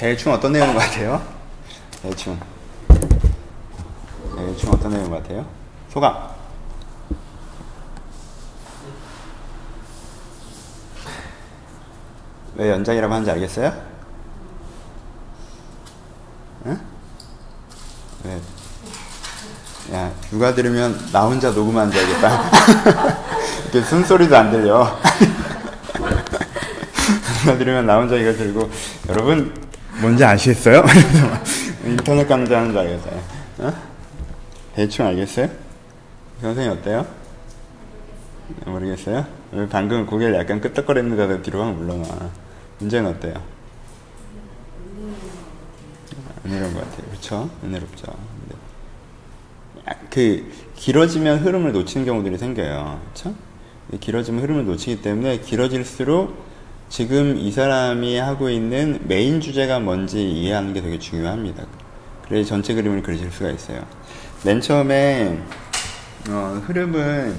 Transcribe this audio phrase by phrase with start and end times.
[0.00, 1.20] 대충 어떤 내용 같아요?
[2.00, 2.40] 대충.
[4.34, 5.44] 대충 어떤 내용 같아요?
[5.92, 6.30] 소감.
[12.54, 13.74] 왜 연장이라고 하는지 알겠어요?
[16.64, 16.80] 응?
[18.24, 18.40] 왜?
[19.92, 22.50] 야, 누가 들으면 나 혼자 녹음하는 줄 알겠다.
[23.70, 24.98] 이렇게 숨소리도 안 들려.
[27.44, 28.70] 누가 들으면 나 혼자 이거 들고,
[29.10, 29.69] 여러분,
[30.00, 30.84] 뭔지 아시겠어요?
[31.84, 33.20] 인터넷 강좌하는 줄 알겠어요.
[33.58, 33.72] 어?
[34.74, 35.48] 대충 알겠어요?
[36.40, 37.06] 선생님 어때요?
[38.64, 39.26] 모르겠어요?
[39.70, 42.30] 방금 고개를 약간 끄덕거렸는데도 뒤로 확 물러나.
[42.78, 43.34] 문제는 어때요?
[46.46, 47.10] 은혜로운 것 같아요.
[47.10, 47.50] 그쵸?
[47.62, 48.12] 은혜롭죠.
[50.08, 53.00] 그, 길어지면 흐름을 놓치는 경우들이 생겨요.
[53.12, 53.34] 그쵸?
[54.00, 56.49] 길어지면 흐름을 놓치기 때문에 길어질수록
[56.90, 61.64] 지금 이 사람이 하고 있는 메인 주제가 뭔지 이해하는 게 되게 중요합니다.
[62.26, 63.86] 그래야 전체 그림을 그리실 수가 있어요.
[64.44, 65.38] 맨 처음에
[66.28, 67.36] 어, 흐름은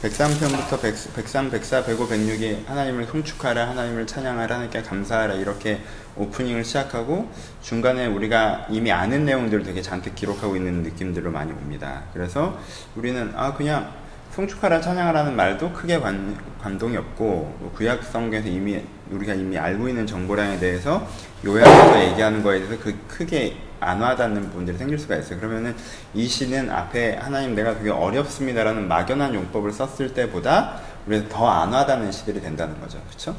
[0.00, 0.80] 103편부터
[1.14, 5.80] 103, 104, 105, 106이 하나님을 송축하라, 하나님을 찬양하라, 하나님께 감사하라 이렇게
[6.16, 12.04] 오프닝을 시작하고 중간에 우리가 이미 아는 내용들을 되게 잔뜩 기록하고 있는 느낌들을 많이 봅니다.
[12.14, 12.58] 그래서
[12.96, 13.92] 우리는 아 그냥
[14.34, 20.08] 송축하라 찬양하라는 말도 크게 관, 감동이 없고 뭐 구약 성경에서 이미 우리가 이미 알고 있는
[20.08, 21.06] 정보량에 대해서
[21.44, 25.38] 요약해서 얘기하는 거에 대해서 그 크게 안 와닿는 부분들이 생길 수가 있어요.
[25.38, 25.76] 그러면은
[26.14, 32.10] 이 시는 앞에 하나님 내가 되게 어렵습니다라는 막연한 용법을 썼을 때보다 우리가 더 안 와닿는
[32.10, 33.00] 시들이 된다는 거죠.
[33.06, 33.36] 그렇죠?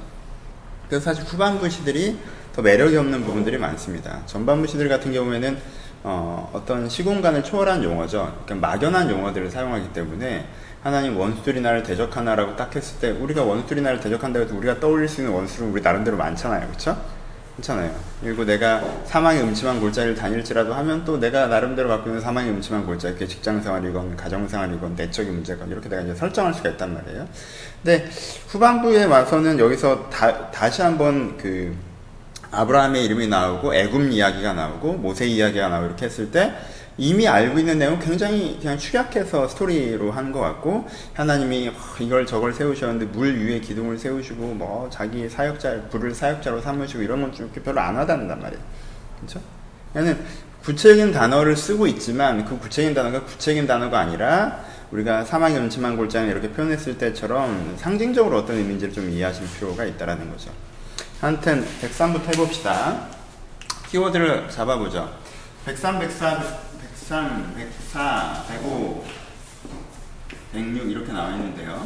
[0.88, 2.18] 그래서 사실 후반부 시들이
[2.54, 4.22] 더 매력이 없는 부분들이 많습니다.
[4.28, 5.58] 전반부 시들 같은 경우에는
[6.04, 8.44] 어, 어떤 시공간을 초월한 용어죠.
[8.46, 10.48] 그러니까 막연한 용어들을 사용하기 때문에
[10.86, 15.22] 하나님 원수들이 나를 대적하나라고 딱 했을 때 우리가 원수들이 나를 대적한다고 해서 우리가 떠올릴 수
[15.22, 16.68] 있는 원수는 우리 나름대로 많잖아요.
[16.68, 16.96] 그렇죠?
[17.56, 17.92] 괜찮아요.
[18.22, 23.16] 그리고 내가 사망의 음침한 골짜기를 다닐지라도 하면 또 내가 나름대로 갖고 있는 사망의 음침한 골짜기,
[23.16, 27.28] 그게 직장 생활이건 가정 생활이건 내적인 문제건 이렇게 내가 이제 설정할 수가 있단 말이에요.
[27.84, 28.08] 근데
[28.50, 31.76] 후반부에 와서는 여기서 다, 다시 한번 그
[32.52, 36.54] 아브라함의 이름이 나오고 애굽 이야기가 나오고 모세 이야기가 나오고 이렇게 했을 때
[36.98, 43.06] 이미 알고 있는 내용 굉장히 그냥 축약해서 스토리로 한 것 같고 하나님이 이걸 저걸 세우셨는데
[43.08, 47.96] 물 위에 기둥을 세우시고 뭐 자기 사역자 불을 사역자로 삼으시고 이런 건 좀 별로 안
[47.96, 48.64] 와닿는단 말이에요.
[49.20, 49.42] 그렇죠?
[49.94, 50.24] 그러니까
[50.64, 56.50] 구체적인 단어를 쓰고 있지만 그 구체적인 단어가 구체적인 단어가 아니라 우리가 사망의 음침한 골짜기 이렇게
[56.50, 60.50] 표현했을 때처럼 상징적으로 어떤 의미인지를 좀 이해하실 필요가 있다라는 거죠.
[61.20, 63.08] 하여튼 103부터 해봅시다.
[63.90, 65.10] 키워드를 잡아보죠.
[65.66, 66.44] 103, 104,
[67.06, 69.04] 103, 104, 105,
[70.54, 71.86] 106 이렇게 나와 있는데요.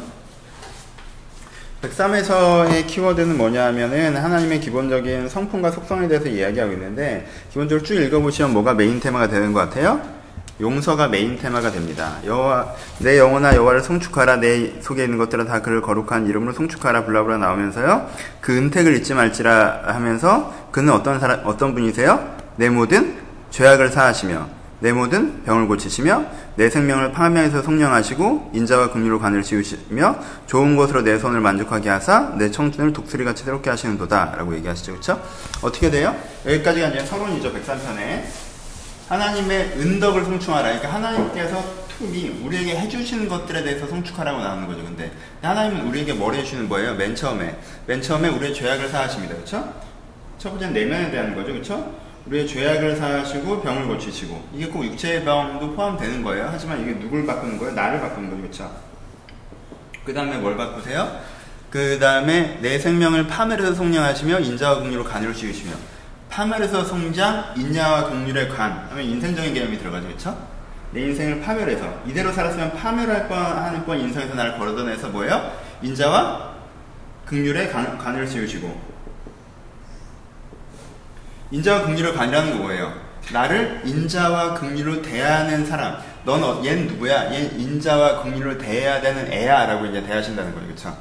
[1.82, 8.72] 103에서의 키워드는 뭐냐 하면은 하나님의 기본적인 성품과 속성에 대해서 이야기하고 있는데 기본적으로 쭉 읽어보시면 뭐가
[8.72, 10.00] 메인 테마가 되는 것 같아요?
[10.58, 12.16] 용서가 메인 테마가 됩니다.
[12.24, 17.20] 여호와 내 영혼아 여호와를 송축하라 내 속에 있는 것들은 다 그를 거룩한 이름으로 송축하라 blah
[17.20, 18.10] blah 나오면서요.
[18.40, 22.36] 그 은택을 잊지 말지라 하면서 그는 어떤 사람 어떤 분이세요?
[22.56, 23.18] 내 모든
[23.50, 26.24] 죄악을 사하시며 내 모든 병을 고치시며
[26.56, 32.50] 내 생명을 파멸에서 성령하시고 인자와 긍휼로 관을 지우시며 좋은 것으로 내 손을 만족하게 하사 내
[32.50, 35.22] 청춘을 독수리같이 새롭게 하시는도다 라고 얘기하시죠 그렇죠?
[35.62, 36.16] 어떻게 돼요?
[36.46, 38.22] 여기까지가 이제 서론이죠 103편에
[39.08, 45.88] 하나님의 은덕을 성충하라 그러니까 하나님께서 투미 우리에게 해주시는 것들에 대해서 성축하라고 나오는 거죠 근데 하나님은
[45.88, 46.94] 우리에게 뭘 해주시는 거예요?
[46.94, 49.74] 맨 처음에 맨 처음에 우리의 죄악을 사하십니다 그렇죠?
[50.38, 52.09] 첫 번째는 내면에 대한 거죠 그렇죠?
[52.26, 56.48] 우리의 죄악을 사하시고 병을 고치시고 이게 꼭 육체의 병도 포함되는 거예요.
[56.50, 57.74] 하지만 이게 누굴 바꾸는 거예요?
[57.74, 58.40] 나를 바꾸는 거죠.
[58.40, 58.70] 그렇죠?
[60.04, 61.20] 그 다음에 뭘 바꾸세요?
[61.70, 65.72] 그 다음에 내 생명을 파멸해서 성령하시며 인자와 긍휼로 간을 지으시며
[66.28, 70.06] 파멸해서 성장, 인자와 긍휼의 간 하면 인생적인 개념이 들어가죠.
[70.06, 70.48] 그렇죠?
[70.92, 75.52] 내 인생을 파멸해서 이대로 살았으면 파멸할 뻔하는 뻔 인생에서 나를 걸어다내서 뭐예요?
[75.82, 76.50] 인자와
[77.26, 78.89] 긍휼의 간, 간을 지으시고
[81.50, 82.92] 인자와 긍휼을 관이라는 거 뭐예요?
[83.32, 85.96] 나를 인자와 긍휼로 대하는 사람.
[86.24, 87.32] 넌 어, 얘는 누구야?
[87.32, 90.96] 얘 인자와 긍휼로 대해야 되는 애야 라고 이제 대하신다는 거죠, 그렇죠?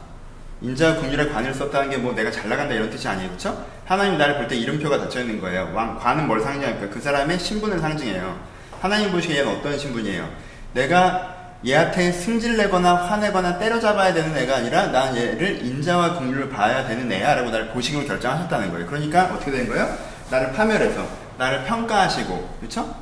[0.62, 3.66] 인자와 긍휼의 관을 썼다는 게 뭐 내가 잘 나간다 이런 뜻이 아니에요, 그렇죠?
[3.86, 5.72] 하나님 나를 볼 때 이름표가 닫혀 있는 거예요.
[5.74, 6.90] 왕, 관은 뭘 상징합니까?
[6.94, 8.38] 그 사람의 신분을 상징해요.
[8.82, 10.30] 하나님 보시기에 얘는 어떤 신분이에요?
[10.74, 11.36] 내가
[11.66, 17.68] 얘한테 승질내거나 화내거나 때려잡아야 되는 애가 아니라 난 얘를 인자와 긍휼을 봐야 되는 애야라고 나를
[17.70, 18.86] 보시기로 결정하셨다는 거예요.
[18.88, 19.90] 그러니까 어떻게 된 거예요?
[20.30, 22.96] 나를 파멸해서 나를 평가하시고 그렇죠?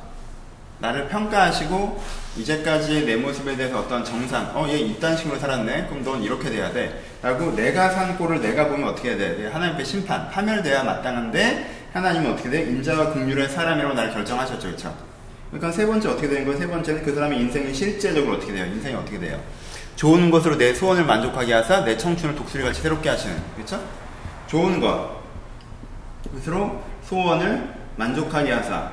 [0.80, 2.00] 나를 평가하시고
[2.36, 6.70] 이제까지의 내 모습에 대해서 어떤 정상 어 얘 이딴 식으로 살았네 그럼 넌 이렇게 돼야
[6.72, 12.32] 돼 라고 내가 산 꼴을 내가 보면 어떻게 해야 돼 하나님께 심판 파멸돼야 마땅한데 하나님은
[12.32, 12.68] 어떻게 돼요?
[12.68, 14.68] 인자와 긍휼의 사람이라고 날 결정하셨죠.
[14.68, 14.94] 그렇죠?
[15.50, 16.58] 그러니까 세 번째 어떻게 되는 거예요?
[16.60, 18.66] 세 번째는 그 사람의 인생이 실제적으로 어떻게 돼요?
[18.66, 19.40] 인생이 어떻게 돼요?
[19.96, 23.80] 좋은 것으로 내 소원을 만족하게 하사 내 청춘을 독수리같이 새롭게 하시는 그렇죠?
[24.46, 25.18] 좋은 것
[26.46, 28.90] 으로 소원을 만족하게 하사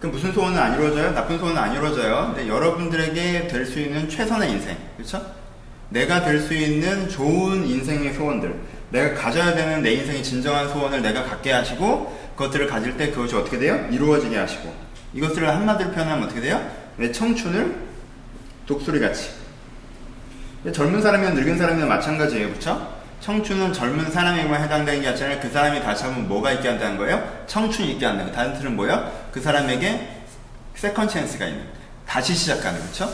[0.00, 1.12] 그 무슨 소원은 안 이루어져요?
[1.12, 2.32] 나쁜 소원은 안 이루어져요.
[2.34, 5.24] 근데 여러분들에게 될 수 있는 최선의 인생 그렇죠?
[5.90, 8.54] 내가 될 수 있는 좋은 인생의 소원들
[8.90, 13.58] 내가 가져야 되는 내 인생의 진정한 소원을 내가 갖게 하시고 그것들을 가질 때 그것이 어떻게
[13.58, 13.86] 돼요?
[13.90, 14.74] 이루어지게 하시고
[15.14, 16.66] 이것들을 한마디로 표현하면 어떻게 돼요?
[16.96, 17.76] 내 청춘을
[18.66, 19.30] 독수리같이
[20.72, 22.48] 젊은 사람이나 늙은 사람이나 마찬가지예요.
[22.48, 23.01] 그렇죠?
[23.22, 27.44] 청춘은 젊은 사람에게만 해당되는 게 아니라 그 사람이 다시 한번 뭐가 있게 한다는 거예요?
[27.46, 28.36] 청춘이 있게 한다는 거.
[28.36, 29.10] 다른 틀은 뭐예요?
[29.30, 30.24] 그 사람에게
[30.74, 31.64] second chance가 있는
[32.04, 33.08] 다시 시작하는 그렇죠?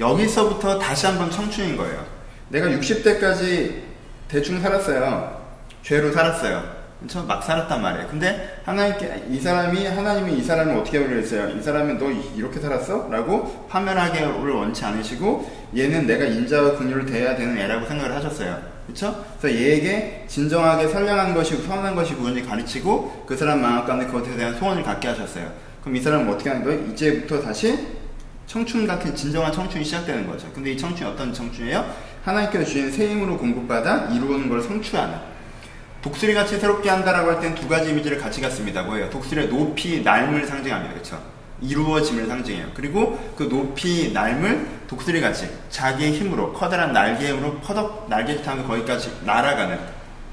[0.00, 2.06] 여기서부터 다시 한번 청춘인 거예요.
[2.48, 3.82] 내가 60대까지
[4.26, 5.38] 대충 살았어요.
[5.82, 6.74] 죄로 살았어요.
[7.00, 7.22] 그렇죠?
[7.24, 8.08] 막 살았단 말이에요.
[8.08, 11.50] 근데 하나님께 이 사람이 하나님이 이 사람을 어떻게 그랬어요?
[11.50, 13.08] 이 사람은 너 이렇게 살았어?
[13.10, 18.75] 라고 파멸하게를 원치 않으시고 얘는 내가 인자와 긍휼을 대해야 되는 애라고 생각을 하셨어요.
[18.86, 19.24] 그렇죠?
[19.40, 24.54] 그래서 얘에게 진정하게 선량한 것이 선한 것이 무엇인지 가르치고 그 사람 마음 가운데 그것에 대한
[24.56, 25.52] 소원을 갖게 하셨어요.
[25.80, 26.86] 그럼 이 사람은 어떻게 하는 거예요?
[26.92, 27.78] 이제부터 다시
[28.46, 30.48] 청춘 같은 진정한 청춘이 시작되는 거죠.
[30.54, 31.84] 근데 이 청춘이 어떤 청춘이에요?
[32.24, 35.14] 하나님께서 주신 새 힘으로 공급받아 이루는 걸 성취하는
[36.02, 38.82] 독수리 같이 새롭게 한다라고 할 땐 두 가지 이미지를 같이 갖습니다.
[38.84, 39.10] 뭐예요?
[39.10, 40.94] 독수리의 높이, 날을 상징합니다.
[40.94, 41.20] 그렇죠?
[41.60, 42.66] 이루어짐을 상징해요.
[42.74, 49.10] 그리고 그 높이, 날을 독수리 같이 자기의 힘으로 커다란 날개 힘으로 퍼덕 날개 타면 거기까지
[49.24, 49.78] 날아가는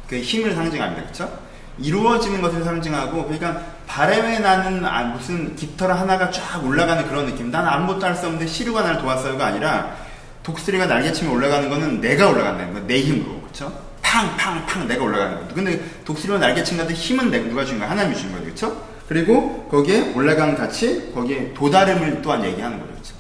[0.08, 1.04] 그 힘을 상징합니다.
[1.04, 1.40] 그렇죠?
[1.80, 7.50] 이루어지는 것을 상징하고 그러니까 바람에 나는 아, 무슨 깃털 하나가 쫙 올라가는 그런 느낌.
[7.50, 9.96] 나는 아무것도 할 수 없는데 시류가 날 도왔어요가 아니라
[10.44, 13.42] 독수리가 날개치며 올라가는 거는 내가 올라간다는 거내 힘으로.
[13.42, 13.74] 그렇죠?
[14.02, 15.54] 팡팡팡 내가 올라가는 거예요.
[15.56, 17.90] 근데 독수리와 날개친 같은 힘은 내가 누가 주는 거야?
[17.90, 18.46] 하나님이 주는 거예요.
[18.46, 18.93] 그렇죠?
[19.08, 22.92] 그리고 거기에 올라간 가치, 거기에 도달음을 또한 얘기하는 거죠.
[22.94, 23.16] 그렇죠?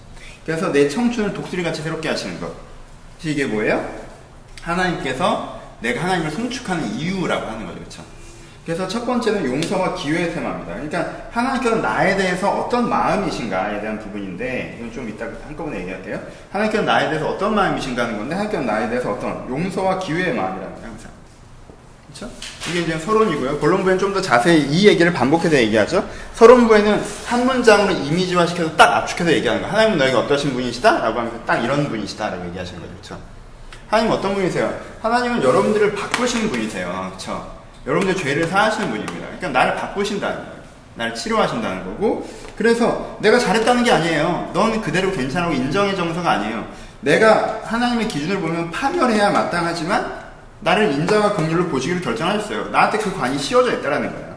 [0.45, 2.51] 그래서 내 청춘을 독수리같이 새롭게 하시는 것.
[3.23, 3.87] 이게 뭐예요?
[4.61, 7.79] 하나님께서 내가 하나님을 송축하는 이유라고 하는 거죠.
[7.79, 8.03] 그렇죠?
[8.65, 10.73] 그래서 첫 번째는 용서와 기회의 테마입니다.
[10.73, 16.21] 그러니까 하나님께서 나에 대해서 어떤 마음이신가에 대한 부분인데 이건 좀 이따 한꺼번에 얘기할게요.
[16.49, 20.72] 하나님께서 나에 대해서 어떤 마음이신가 하는 건데 하나님께서 나에 대해서 어떤 용서와 기회의 마음이라는.
[22.13, 22.31] 그렇죠?
[22.69, 23.57] 이게 이제 서론이고요.
[23.59, 26.07] 본론부에는 좀 더 자세히 이 얘기를 반복해서 얘기하죠.
[26.35, 29.73] 서론부에는 한 문장으로 이미지화 시켜서 딱 압축해서 얘기하는 거예요.
[29.75, 30.99] 하나님은 너희가 어떠신 분이시다?
[30.99, 32.29] 라고 하면서 딱 이런 분이시다.
[32.29, 32.93] 라고 얘기하시는 거죠.
[32.93, 33.17] 그렇죠?
[33.87, 34.71] 하나님 어떤 분이세요?
[35.01, 37.07] 하나님은 여러분들을 바꾸시는 분이세요.
[37.09, 37.51] 그렇죠?
[37.87, 39.25] 여러분들 죄를 사하시는 분입니다.
[39.37, 40.53] 그러니까 나를 바꾸신다는 거예요.
[40.95, 44.51] 나를 치료하신다는 거고 그래서 내가 잘했다는 게 아니에요.
[44.53, 46.67] 넌 그대로 괜찮고 인정의 정서가 아니에요.
[47.01, 50.22] 내가 하나님의 기준을 보면 파멸해야 마땅하지만
[50.63, 52.69] 나를 인자와 긍휼로 보시기로 결정하셨어요.
[52.69, 54.33] 나한테 그 관이 씌워져 있다라는 거예요.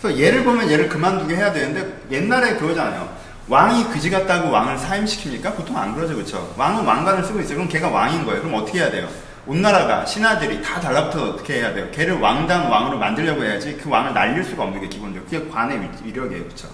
[0.00, 3.16] 그래서 얘를 보면 얘를 그만두게 해야 되는데 옛날에 그거잖아요.
[3.48, 5.56] 왕이 그지 같다고 왕을 사임시킵니까?
[5.56, 6.54] 보통 안 그러죠, 그렇죠?
[6.56, 7.56] 왕은 왕관을 쓰고 있어요.
[7.56, 8.42] 그럼 걔가 왕인 거예요.
[8.42, 9.08] 그럼 어떻게 해야 돼요?
[9.46, 11.88] 온 나라가 신하들이 다 달라붙어서 어떻게 해야 돼요?
[11.90, 16.44] 걔를 왕당 왕으로 만들려고 해야지 그 왕을 날릴 수가 없는 게 기본적으로 그게 관의 위력이에요,
[16.44, 16.68] 그렇죠?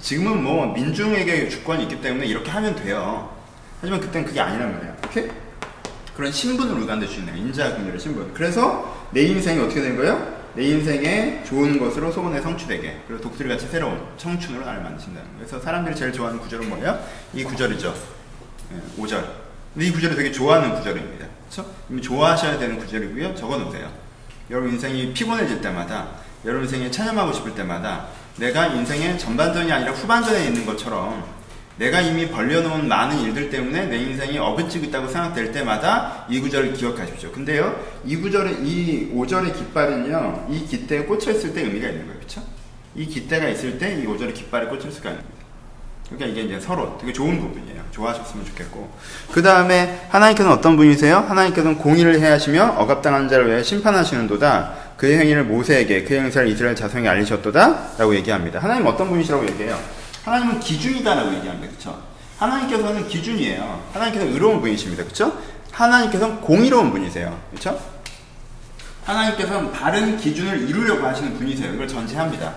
[0.00, 3.30] 지금은 뭐 민중에게 주권이 있기 때문에 이렇게 하면 돼요.
[3.80, 4.94] 하지만 그땐 그게 아니란 말이에요.
[5.06, 5.30] 오케이?
[6.16, 8.32] 그런 신분을 수 있는 인자 긍휼의 신분.
[8.34, 10.42] 그래서 내 인생이 어떻게 된 거예요?
[10.54, 15.38] 내 인생에 좋은 것으로 소원에 성취되게 그리고 독수리같이 새로운 청춘으로 나를 만드신다는 거예요.
[15.38, 17.02] 그래서 사람들이 제일 좋아하는 구절은 뭐예요?
[17.32, 17.94] 이 구절이죠.
[18.98, 19.24] 5절.
[19.72, 21.26] 근데 이 구절을 되게 좋아하는 구절입니다.
[21.50, 21.70] 그렇죠?
[22.02, 23.34] 좋아하셔야 되는 구절이고요.
[23.34, 23.90] 적어놓으세요.
[24.50, 26.08] 여러분 인생이 피곤해질 때마다,
[26.44, 31.24] 여러분 인생에 찬양하고 싶을 때마다 내가 인생의 전반전이 아니라 후반전에 있는 것처럼
[31.82, 37.32] 내가 이미 벌려놓은 많은 일들 때문에 내 인생이 어긋지고 있다고 생각될 때마다 이 구절을 기억하십시오.
[37.32, 37.74] 근데요,
[38.04, 42.20] 이 구절의, 이 5절의 깃발은요, 이 깃대에 꽂혀있을 때 의미가 있는 거예요.
[42.20, 42.40] 그쵸?
[42.94, 45.42] 이 깃대가 있을 때 이 5절의 깃발이 꽂힐 수가 있는 거예요.
[46.08, 47.82] 그러니까 이게 이제 서로 되게 좋은 부분이에요.
[47.90, 48.88] 좋아하셨으면 좋겠고.
[49.32, 51.16] 그 다음에 하나님께서는 어떤 분이세요?
[51.16, 54.72] 하나님께서는 공의를 해하시며 억압당한 자를 위해 심판하시는도다.
[54.96, 57.96] 그의 행위를 모세에게 그 행사를 이스라엘 자손에게 알리셨도다.
[57.98, 58.60] 라고 얘기합니다.
[58.60, 60.01] 하나님 어떤 분이시라고 얘기해요?
[60.24, 61.72] 하나님은 기준이다라고 얘기합니다.
[61.76, 62.00] 그쵸?
[62.38, 63.82] 하나님께서는 기준이에요.
[63.92, 65.04] 하나님께서 의로운 분이십니다.
[65.04, 65.32] 그쵸?
[65.70, 67.38] 하나님께서는 공의로운 분이세요.
[67.52, 67.78] 그쵸?
[69.04, 71.74] 하나님께서는 바른 기준을 이루려고 하시는 분이세요.
[71.74, 72.52] 이걸 전제합니다.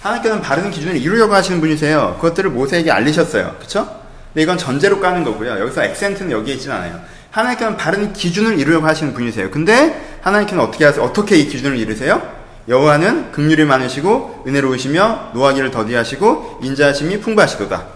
[0.00, 2.16] 하나님께서는 바른 기준을 이루려고 하시는 분이세요.
[2.20, 3.56] 그것들을 모세에게 알리셨어요.
[3.58, 3.84] 그쵸?
[4.32, 5.58] 근데 이건 전제로 까는 거고요.
[5.58, 7.00] 여기서 액센트는 여기에 있진 않아요.
[7.32, 9.50] 하나님께서는 바른 기준을 이루려고 하시는 분이세요.
[9.50, 11.02] 근데 하나님께서는 어떻게 하세요?
[11.02, 12.37] 어떻게 이 기준을 이루세요?
[12.68, 17.86] 여호와는 긍휼이 많으시고 은혜로우시며 노하기를 더디하시고 인자하심이 풍부하시도다.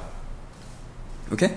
[1.32, 1.50] 오케이?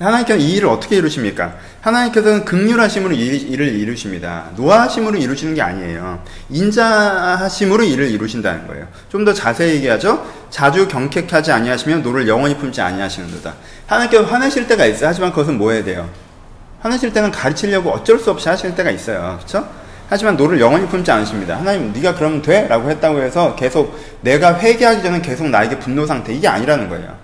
[0.00, 1.56] 하나님께서 이 일을 어떻게 이루십니까?
[1.82, 4.46] 하나님께서는 긍휼하심으로 일을 이루십니다.
[4.56, 6.24] 노하심으로 이루시는 게 아니에요.
[6.48, 8.88] 인자하심으로 일을 이루신다는 거예요.
[9.10, 10.26] 좀 더 자세히 얘기하죠.
[10.48, 13.54] 자주 경책하지 아니하시면 노를 영원히 품지 아니하시는도다.
[13.86, 15.08] 하나님께서 화내실 때가 있어요.
[15.08, 16.08] 하지만 그것은 뭐 해야 돼요?
[16.80, 19.36] 화내실 때는 가르치려고 어쩔 수 없이 하실 때가 있어요.
[19.36, 19.68] 그렇죠?
[20.10, 21.56] 하지만 노를 영원히 품지 않으십니다.
[21.56, 22.66] 하나님 네가 그러면 돼?
[22.66, 27.16] 라고 했다고 해서 계속 내가 회개하기 전에 계속 나에게 분노 상태 이게 아니라는 거예요.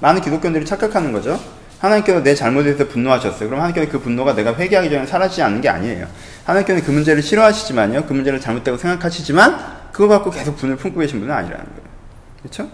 [0.00, 1.38] 많은 기독교인들이 착각하는 거죠.
[1.78, 3.48] 하나님께서 내 잘못에 대해서 분노하셨어요.
[3.48, 6.08] 그럼 하나님께서 그 분노가 내가 회개하기 전에 사라지지 않는 게 아니에요.
[6.44, 8.06] 하나님께서는 그 문제를 싫어하시지만요.
[8.06, 9.58] 그 문제를 잘못되고 생각하시지만
[9.92, 11.88] 그거 갖고 계속 분을 품고 계신 분은 아니라는 거예요.
[12.40, 12.68] 그렇죠?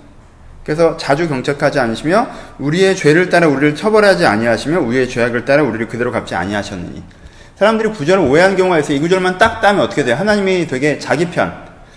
[0.64, 2.26] 그래서 자주 경책하지 않으시며
[2.58, 7.02] 우리의 죄를 따라 우리를 처벌하지 아니하시며 우리의 죄악을 따라 우리를 그대로 갚지 아니하셨느니
[7.58, 8.96] 사람들이 구절을 오해한 경우가 있어요.
[8.96, 10.14] 이 구절만 딱 따면 어떻게 돼요?
[10.14, 11.52] 하나님이 되게 자기 편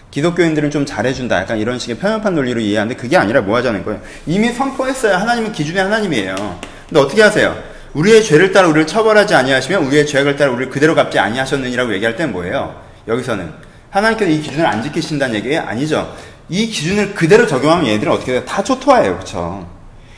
[0.09, 1.37] 기독교인들은 좀 잘해준다.
[1.37, 4.01] 약간 이런 식의 편협한 논리로 이해하는데 그게 아니라 뭐 하자는 거예요?
[4.25, 5.15] 이미 선포했어요.
[5.17, 6.59] 하나님은 기준의 하나님이에요.
[6.89, 7.55] 근데 어떻게 하세요?
[7.93, 12.33] 우리의 죄를 따라 우리를 처벌하지 아니하시며 우리의 죄악을 따라 우리를 그대로 갚지 아니하셨느니라고 얘기할 때는
[12.33, 12.81] 뭐예요?
[13.07, 13.51] 여기서는
[13.91, 15.61] 하나님께서 이 기준을 안 지키신다는 얘기예요?
[15.61, 16.11] 아니죠.
[16.49, 18.45] 이 기준을 그대로 적용하면 얘네들은 어떻게 돼요?
[18.45, 19.13] 다 초토화예요.
[19.13, 19.67] 그렇죠?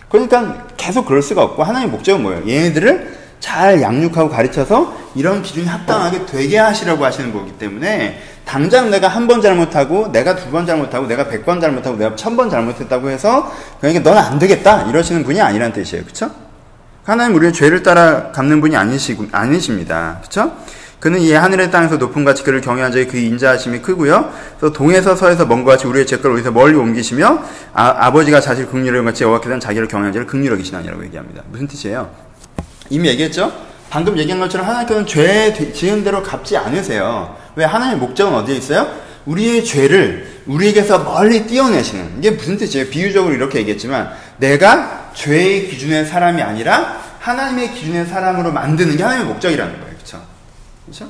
[0.07, 2.43] 그러니까 계속 그럴 수가 없고 하나님의 목적은 뭐예요?
[2.47, 9.27] 얘네들을 잘 양육하고 가르쳐서 이런 기준이 합당하게 되게 하시려고 하시는 거기 때문에 당장 내가 한
[9.27, 13.51] 번 잘못하고 내가 두 번 잘못하고 내가 백 번 잘못하고 내가 천 번 잘못했다고 해서
[13.81, 16.03] 그러니까 너는 안 되겠다 이러시는 분이 아니란 뜻이에요.
[16.05, 16.31] 그렇죠?
[17.03, 20.19] 하나님 우리의 죄를 따라 갚는 분이 아니시고 아니십니다.
[20.21, 20.53] 그렇죠?
[21.01, 24.31] 그는 이 하늘의 땅에서 높은 같이 그를 경외한 자의 그 인자하심이 크고요.
[24.61, 27.39] 또 동에서 서에서 먼 것 같이 우리의 죄를 어디서 멀리 옮기시며
[27.73, 31.43] 아, 버지가 자식 극률을 같이 여호와께서는 자기를 경외한 자를 극률하게 계시나니라고 얘기합니다.
[31.51, 32.09] 무슨 뜻이에요?
[32.89, 33.51] 이미 얘기했죠?
[33.89, 37.35] 방금 얘기한 것처럼 하나님께서는 죄 지은 대로 갚지 않으세요.
[37.55, 38.87] 왜 하나님의 목적은 어디에 있어요?
[39.25, 42.89] 우리의 죄를 우리에게서 멀리 띄어내시는 이게 무슨 뜻이에요?
[42.89, 49.79] 비유적으로 이렇게 얘기했지만 내가 죄의 기준의 사람이 아니라 하나님의 기준의 사람으로 만드는 게 하나님의 목적이라는
[49.79, 49.95] 거예요.
[49.95, 50.21] 그렇죠?
[50.85, 51.07] 그렇죠?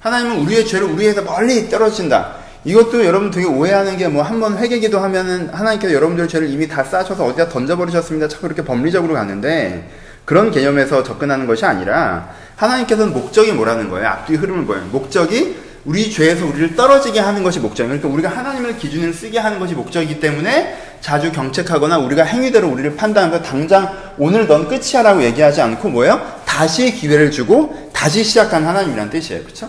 [0.00, 2.34] 하나님은 우리의 죄를 우리에서 멀리 떨어진다.
[2.66, 6.82] 이것도 여러분 되게 오해하는 게 뭐 한 번 회개기도 하면은 하나님께서 여러분들의 죄를 이미 다
[6.82, 8.28] 쌓아셔서 어디다 던져버리셨습니다.
[8.28, 9.88] 자꾸 이렇게 법리적으로 가는데
[10.24, 14.08] 그런 개념에서 접근하는 것이 아니라 하나님께서는 목적이 뭐라는 거예요?
[14.08, 14.84] 앞뒤 흐름을 보여요.
[14.90, 18.00] 목적이 우리 죄에서 우리를 떨어지게 하는 것이 목적이에요.
[18.00, 23.44] 그러니까 우리가 하나님의 기준을 쓰게 하는 것이 목적이기 때문에 자주 경책하거나 우리가 행위대로 우리를 판단하면서
[23.44, 26.40] 당장 오늘 넌 끝이야 라고 얘기하지 않고 뭐예요?
[26.46, 29.42] 다시 기회를 주고 다시 시작한 하나님이란 뜻이에요.
[29.42, 29.68] 그렇죠?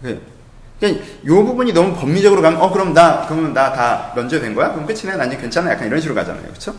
[0.00, 4.72] 그러니까 이 부분이 너무 법리적으로 가면 어 그럼 나 그러면 나 다 면제된 거야?
[4.72, 5.16] 그럼 끝이네.
[5.16, 5.70] 난 이제 괜찮아.
[5.70, 6.44] 약간 이런 식으로 가잖아요.
[6.44, 6.74] 그렇죠?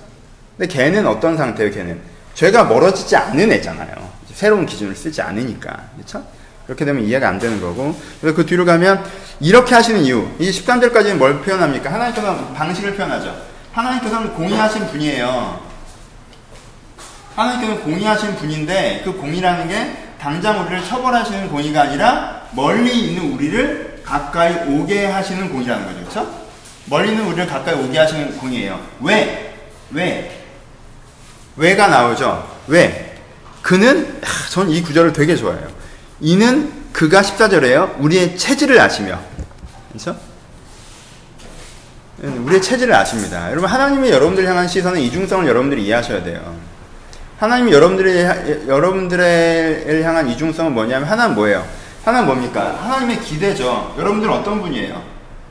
[0.58, 1.72] 근데 걔는 어떤 상태예요?
[1.72, 2.00] 걔는
[2.33, 3.93] 죄가 멀어지지 않는 애잖아요.
[4.33, 5.89] 새로운 기준을 쓰지 않으니까.
[5.95, 6.25] 그렇죠?
[6.65, 7.99] 그렇게 되면 이해가 안 되는 거고.
[8.19, 9.03] 그래서 그 뒤로 가면
[9.39, 10.27] 이렇게 하시는 이유.
[10.39, 11.91] 이 13절까지는 뭘 표현합니까?
[11.91, 13.35] 하나님께서는 방식을 표현하죠.
[13.73, 15.59] 하나님께서는 공의하신 분이에요.
[17.35, 24.53] 하나님께서는 공의하신 분인데 그 공의라는 게 당장 우리를 처벌하시는 공의가 아니라 멀리 있는 우리를 가까이
[24.67, 25.99] 오게 하시는 공의라는 거죠.
[25.99, 26.43] 그렇죠?
[26.85, 28.79] 멀리 있는 우리를 가까이 오게 하시는 공의예요.
[29.01, 29.55] 왜?
[29.91, 30.42] 왜?
[31.55, 32.48] 왜가 나오죠.
[32.67, 33.17] 왜?
[33.62, 35.67] 그는 전 이 구절을 되게 좋아해요.
[36.19, 37.95] 이는 그가 14절에요.
[38.00, 39.19] 우리의 체질을 아시며.
[39.91, 40.17] 그렇죠?
[42.22, 43.50] 우리의 체질을 아십니다.
[43.51, 46.55] 여러분 하나님이 여러분들 향한 시선은 이중성을 여러분들이 이해하셔야 돼요.
[47.39, 51.65] 하나님이 여러분들의 여러분들을 향한 이중성은 뭐냐면 하나는 뭐예요?
[52.05, 52.77] 하나는 뭡니까?
[52.81, 53.95] 하나님의 기대죠.
[53.98, 55.01] 여러분들은 어떤 분이에요?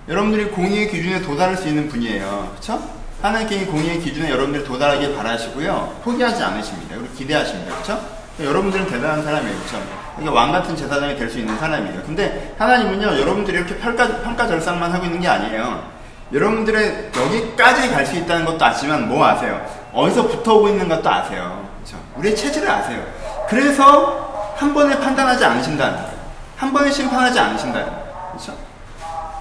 [0.08, 2.50] 여러분들이 공의의 기준에 도달할 수 있는 분이에요.
[2.52, 3.01] 그렇죠?
[3.22, 6.00] 하나님께 공의의 기준에 여러분들이 도달하길 바라시고요.
[6.02, 6.96] 포기하지 않으십니다.
[6.96, 7.72] 그리고 기대하십니다.
[7.76, 8.00] 그렇죠?
[8.40, 9.56] 여러분들은 대단한 사람이에요.
[9.58, 9.80] 그렇죠?
[10.16, 12.02] 그러니까 왕 같은 제사장이 될 수 있는 사람이에요.
[12.02, 13.20] 근데 하나님은요.
[13.20, 15.88] 여러분들이 이렇게 평가, 평가 절상만 하고 있는 게 아니에요.
[16.32, 19.64] 여러분들의 여기까지 갈 수 있다는 것도 아시지만 뭐 아세요?
[19.92, 21.68] 어디서 붙어오고 있는 것도 아세요.
[21.84, 22.02] 그렇죠?
[22.16, 23.04] 우리의 체질을 아세요.
[23.48, 26.12] 그래서 한 번에 판단하지 않으신다는 거예요.
[26.56, 28.28] 한 번에 심판하지 않으신다는 거예요.
[28.32, 28.56] 그렇죠?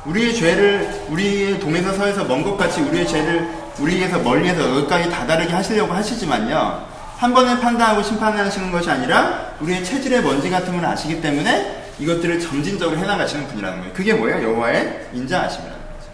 [0.05, 3.47] 우리의 죄를 우리의 동에서 서에서 먼 것 같이 우리의 죄를
[3.79, 6.85] 우리에서 멀리에서 여기까지 다다르게 하시려고 하시지만요.
[7.17, 12.97] 한 번에 판단하고 심판하시는 것이 아니라 우리의 체질의 먼지 같은 걸 아시기 때문에 이것들을 점진적으로
[12.97, 13.93] 해나가시는 분이라는 거예요.
[13.93, 14.41] 그게 뭐예요?
[14.41, 16.11] 여호와의 인자하심이라는 거죠.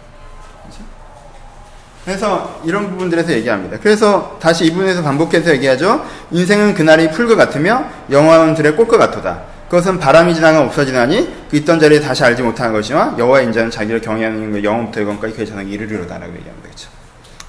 [0.62, 0.84] 그렇죠?
[2.04, 3.78] 그래서 이런 부분들에서 얘기합니다.
[3.80, 6.04] 그래서 다시 이 부분에서 반복해서 얘기하죠.
[6.30, 9.42] 인생은 그날이 풀과 같으며 영화원들의 꽃과 같도다.
[9.70, 14.62] 그것은 바람이 지나가 없어지나니 그 있던 자리에 다시 알지 못하는 것이와 여호와 인자는 자기를 경외하는
[14.62, 16.62] 영원부터 영원까지 그의 자에게 이르리로다라고 얘기합니다.
[16.62, 16.97] 그렇죠?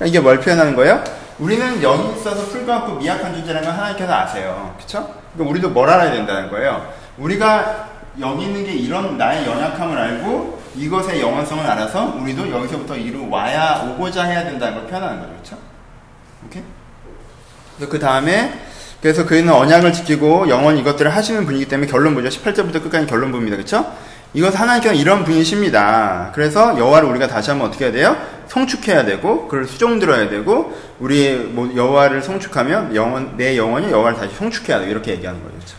[0.06, 1.04] 이게 뭘 표현하는 거예요?
[1.40, 4.76] 우리는 여기 있어서 풀과 같고 미약한 존재라는 걸 하나님께서 아세요.
[4.78, 5.14] 그쵸?
[5.34, 6.92] 그러니까 우리도 뭘 알아야 된다는 거예요.
[7.18, 7.90] 우리가
[8.20, 14.24] 여기 있는 게 이런 나의 연약함을 알고 이것의 영원성을 알아서 우리도 여기서부터 이루 와야 오고자
[14.24, 15.34] 해야 된다는 걸 표현하는 거죠.
[15.42, 15.58] 그쵸?
[16.46, 16.64] 오케이?
[17.90, 18.54] 그 다음에
[19.02, 22.28] 그래서 그이는 언약을 지키고 영원히 이것들을 하시는 분이기 때문에 결론 보죠.
[22.28, 23.56] 18절부터 끝까지 결론 봅니다.
[23.56, 23.86] 그쵸?
[24.34, 26.32] 이것 하나님께서 이런 분이십니다.
[26.34, 28.16] 그래서 여호와를 우리가 다시 한번 어떻게 해야 돼요?
[28.48, 34.36] 성축해야 되고 그를 수종 들어야 되고 우리 뭐 여호와를 성축하면 영원 내 영혼이 여호와를 다시
[34.36, 35.56] 성축해야 돼 이렇게 얘기하는 거죠.
[35.56, 35.76] 그렇죠?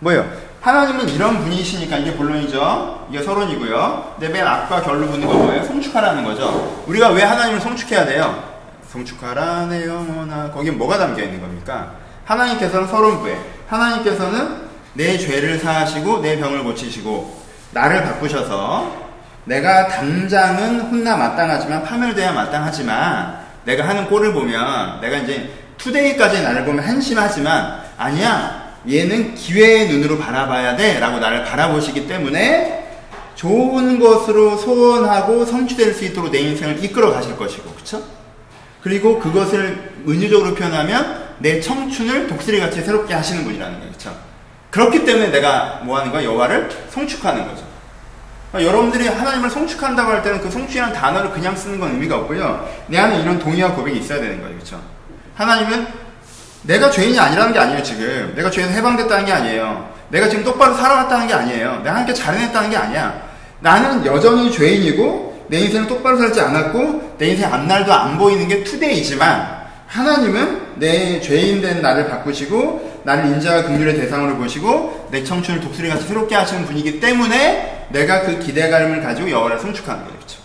[0.00, 0.30] 뭐예요?
[0.60, 3.08] 하나님은 이런 분이시니까 이게 본론이죠.
[3.10, 4.14] 이게 서론이고요.
[4.18, 5.64] 근데 맨 앞과 결로 붙는 건 뭐예요?
[5.64, 6.84] 성축하라는 거죠.
[6.86, 8.50] 우리가 왜 하나님을 성축해야 돼요?
[8.88, 11.92] 성축하라 내 영혼아 거기 뭐가 담겨 있는 겁니까?
[12.24, 13.38] 하나님께서는 서론부에
[13.68, 17.39] 하나님께서는 내 죄를 사하시고 내 병을 고치시고
[17.72, 19.10] 나를 바꾸셔서
[19.44, 26.84] 내가 당장은 혼나 마땅하지만 파멸돼야 마땅하지만 내가 하는 꼴을 보면 내가 이제 투데이까지 나를 보면
[26.84, 32.88] 한심하지만 아니야 얘는 기회의 눈으로 바라봐야 돼 라고 나를 바라보시기 때문에
[33.34, 38.02] 좋은 것으로 소원하고 성취될 수 있도록 내 인생을 이끌어 가실 것이고 그쵸?
[38.82, 43.92] 그리고 그것을 은유적으로 표현하면 내 청춘을 독수리같이 새롭게 하시는 분이라는 거예요
[44.70, 46.24] 그렇기 때문에 내가 뭐 하는 거야?
[46.24, 47.64] 여호와를 성축하는 거죠
[48.54, 53.20] 여러분들이 하나님을 성축한다고 할 때는 그 성축이라는 단어를 그냥 쓰는 건 의미가 없고요 내 안에
[53.20, 54.80] 이런 동의와 고백이 있어야 되는 거예요 그쵸?
[55.34, 55.86] 하나님은
[56.62, 58.32] 내가 죄인이 아니라는 게 아니에요, 지금.
[58.36, 59.88] 내가 죄에서 해방됐다는 게 아니에요.
[60.10, 61.78] 내가 지금 똑바로 살아왔다는 게 아니에요.
[61.78, 63.22] 내가 하나님께 잘해냈다는 게 아니야.
[63.60, 69.60] 나는 여전히 죄인이고, 내 인생을 똑바로 살지 않았고, 내 인생 앞날도 안 보이는 게 투데이지만,
[69.86, 76.06] 하나님은 내 죄인 된 나를 바꾸시고, 나를 인자와 긍휼의 대상으로 보시고, 내 청춘을 독수리 같이
[76.06, 80.16] 새롭게 하시는 분이기 때문에, 내가 그 기대감을 가지고 여호와를 성축하는 거죠.
[80.16, 80.38] 그렇죠?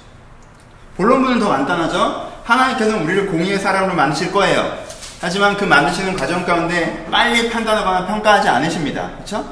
[0.98, 2.32] 본론부는 더 간단하죠?
[2.44, 4.78] 하나님께서는 우리를 공의의 사람으로 만드실 거예요.
[5.22, 9.12] 하지만 그 만드시는 과정 가운데 빨리 판단하거나 평가하지 않으십니다.
[9.16, 9.46] 그렇죠?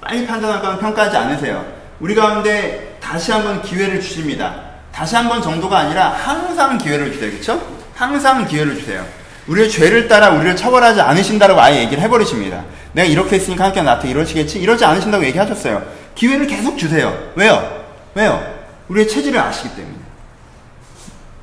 [0.00, 1.64] 빨리 판단하거나 평가하지 않으세요.
[2.00, 4.54] 우리 가운데 다시 한번 기회를 주십니다.
[4.92, 7.30] 다시 한번 정도가 아니라 항상 기회를 주세요.
[7.30, 7.60] 그렇죠?
[7.94, 9.04] 항상 기회를 주세요.
[9.46, 12.64] 우리의 죄를 따라 우리를 처벌하지 않으신다고 아예 얘기를 해버리십니다.
[12.92, 14.58] 내가 이렇게 했으니까 하나님 나한테 이러시겠지?
[14.60, 15.82] 이러지 않으신다고 얘기하셨어요.
[16.14, 17.12] 기회를 계속 주세요.
[17.34, 17.84] 왜요?
[18.14, 18.40] 왜요?
[18.88, 19.96] 우리의 체질을 아시기 때문에.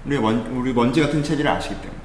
[0.05, 1.99] 우리의 먼, 우리 먼지 같은 체질을 아시기 때문에.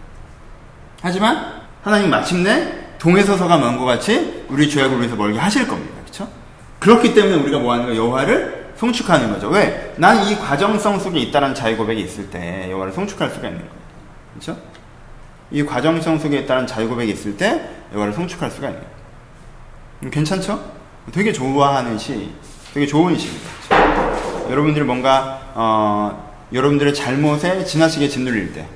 [1.02, 5.94] 하지만 하나님 마침내 동에서서가 먼 것 같이 우리 죄악을 위해서 멀게 하실 겁니다.
[6.02, 6.28] 그렇죠?
[6.80, 9.48] 그렇기 때문에 우리가 뭐 하는 거 여호와를 성축하는 거죠.
[9.48, 9.94] 왜?
[9.96, 13.74] 난 이 과정성 속에 있다는 자유 고백이 있을 때 여호와를 성축할 수가 있는 거예요.
[14.34, 14.60] 그렇죠?
[15.50, 18.96] 이 과정성 속에 있다는 자유 고백이 있을 때 여호와를 성축할 수가 있는 거예요.
[20.02, 20.76] 음, 괜찮죠?
[21.12, 22.30] 되게 좋아하는 시,
[22.74, 23.46] 되게 좋은 시입니다.
[24.50, 28.66] 여러분들이 뭔가 어, 여러분들의 잘못에 지나치게 짓눌릴 때,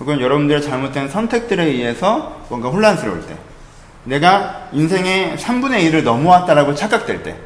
[0.00, 3.36] 혹은 여러분들의 잘못된 선택들에 의해서 뭔가 혼란스러울 때,
[4.04, 7.36] 내가 인생의 3분의 1을 넘어왔다라고 착각될 때,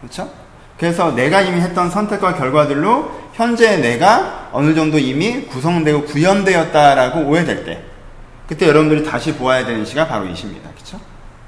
[0.00, 0.30] 그렇죠?
[0.78, 7.84] 그래서 내가 이미 했던 선택과 결과들로 현재 내가 어느 정도 이미 구성되고 구현되었다라고 오해될 때,
[8.48, 10.70] 그때 여러분들이 다시 보아야 되는 시가 바로 이 시입니다.
[10.70, 10.98] 그렇죠?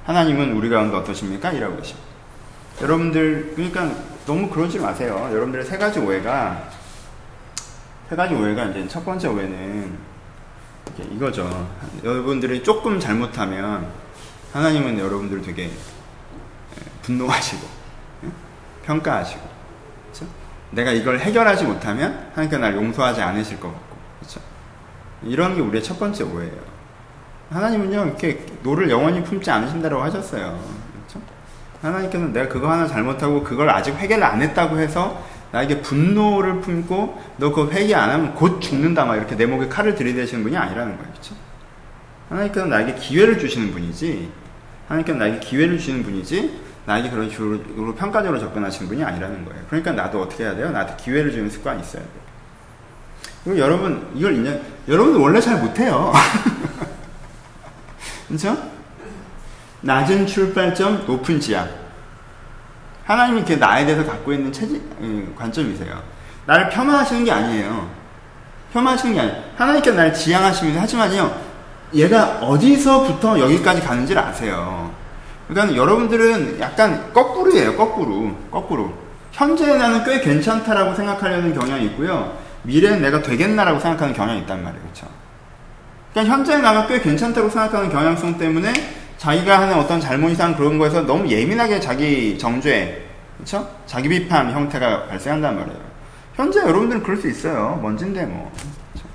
[0.05, 1.51] 하나님은 우리 가운데 어떠십니까?
[1.53, 2.07] 이라고 계십니다.
[2.83, 3.91] 여러분들 그러니까
[4.27, 5.29] 너무 그러지 마세요.
[5.31, 6.69] 여러분들의 세 가지 오해가
[8.11, 9.99] 세 가지 오해가 이제 첫 번째 오해는
[11.13, 11.69] 이거죠.
[12.05, 13.91] 여러분들이 조금 잘못하면
[14.53, 15.71] 하나님은 여러분들 되게 예,
[17.01, 17.67] 분노하시고
[18.25, 18.29] 예?
[18.85, 19.41] 평가하시고
[20.05, 20.27] 그렇죠?
[20.73, 24.41] 내가 이걸 해결하지 못하면 하나님께 날 용서하지 않으실 것 같고 그렇죠?
[25.23, 26.70] 이런 게 우리의 첫 번째 오해예요.
[27.51, 30.59] 하나님은요 이렇게 노를 영원히 품지 않으신다고 하셨어요.
[30.93, 31.21] 그렇죠?
[31.83, 37.51] 하나님께서는 내가 그거 하나 잘못하고 그걸 아직 회개를 안 했다고 해서 나에게 분노를 품고 너
[37.53, 41.11] 그거 회개 안 하면 곧 죽는다 막 이렇게 내 목에 칼을 들이대시는 분이 아니라는 거예요.
[41.11, 41.35] 그렇죠?
[42.29, 44.31] 하나님께서는 나에게 기회를 주시는 분이지
[44.87, 49.61] 하나님께서는 나에게 기회를 주시는 분이지 나에게 그런 식으로 평가적으로 접근하시는 분이 아니라는 거예요.
[49.69, 50.71] 그러니까 나도 어떻게 해야 돼요?
[50.71, 52.21] 나한테 기회를 주는 습관이 있어야 돼요.
[53.43, 56.13] 그리고 여러분 이걸 인정 여러분들 원래 잘 못해요.
[58.31, 58.57] 그렇죠?
[59.81, 61.69] 낮은 출발점, 높은 지향.
[63.05, 66.01] 하나님이 이렇게 나에 대해서 갖고 있는 체질, 음, 관점이세요.
[66.47, 67.91] 나를 폄하하시는 게 아니에요.
[68.73, 69.43] 폄하하시는 게 아니에요.
[69.57, 71.35] 하나님께서 나를 지향하시면서 하지만요,
[71.93, 74.95] 얘가 어디서부터 여기까지 가는지를 아세요.
[75.49, 78.37] 그러니까 여러분들은 약간 거꾸로예요, 거꾸로.
[78.49, 78.93] 거꾸로.
[79.33, 82.39] 현재 나는 꽤 괜찮다라고 생각하려는 경향이 있고요.
[82.63, 84.83] 미래는 내가 되겠나라고 생각하는 경향이 있단 말이에요.
[84.83, 85.20] 그렇죠?
[86.13, 88.73] 그러니까 현재 나가 꽤 괜찮다고 생각하는 경향성 때문에
[89.19, 93.69] 자기가 하는 어떤 잘못이상 그런 거에서 너무 예민하게 자기 정죄, 그렇죠?
[93.87, 95.79] 자기 비판 형태가 발생한단 말이에요.
[96.35, 97.79] 현재 여러분들은 그럴 수 있어요.
[97.83, 98.51] 먼지인데 뭐.
[98.93, 99.09] 그렇죠?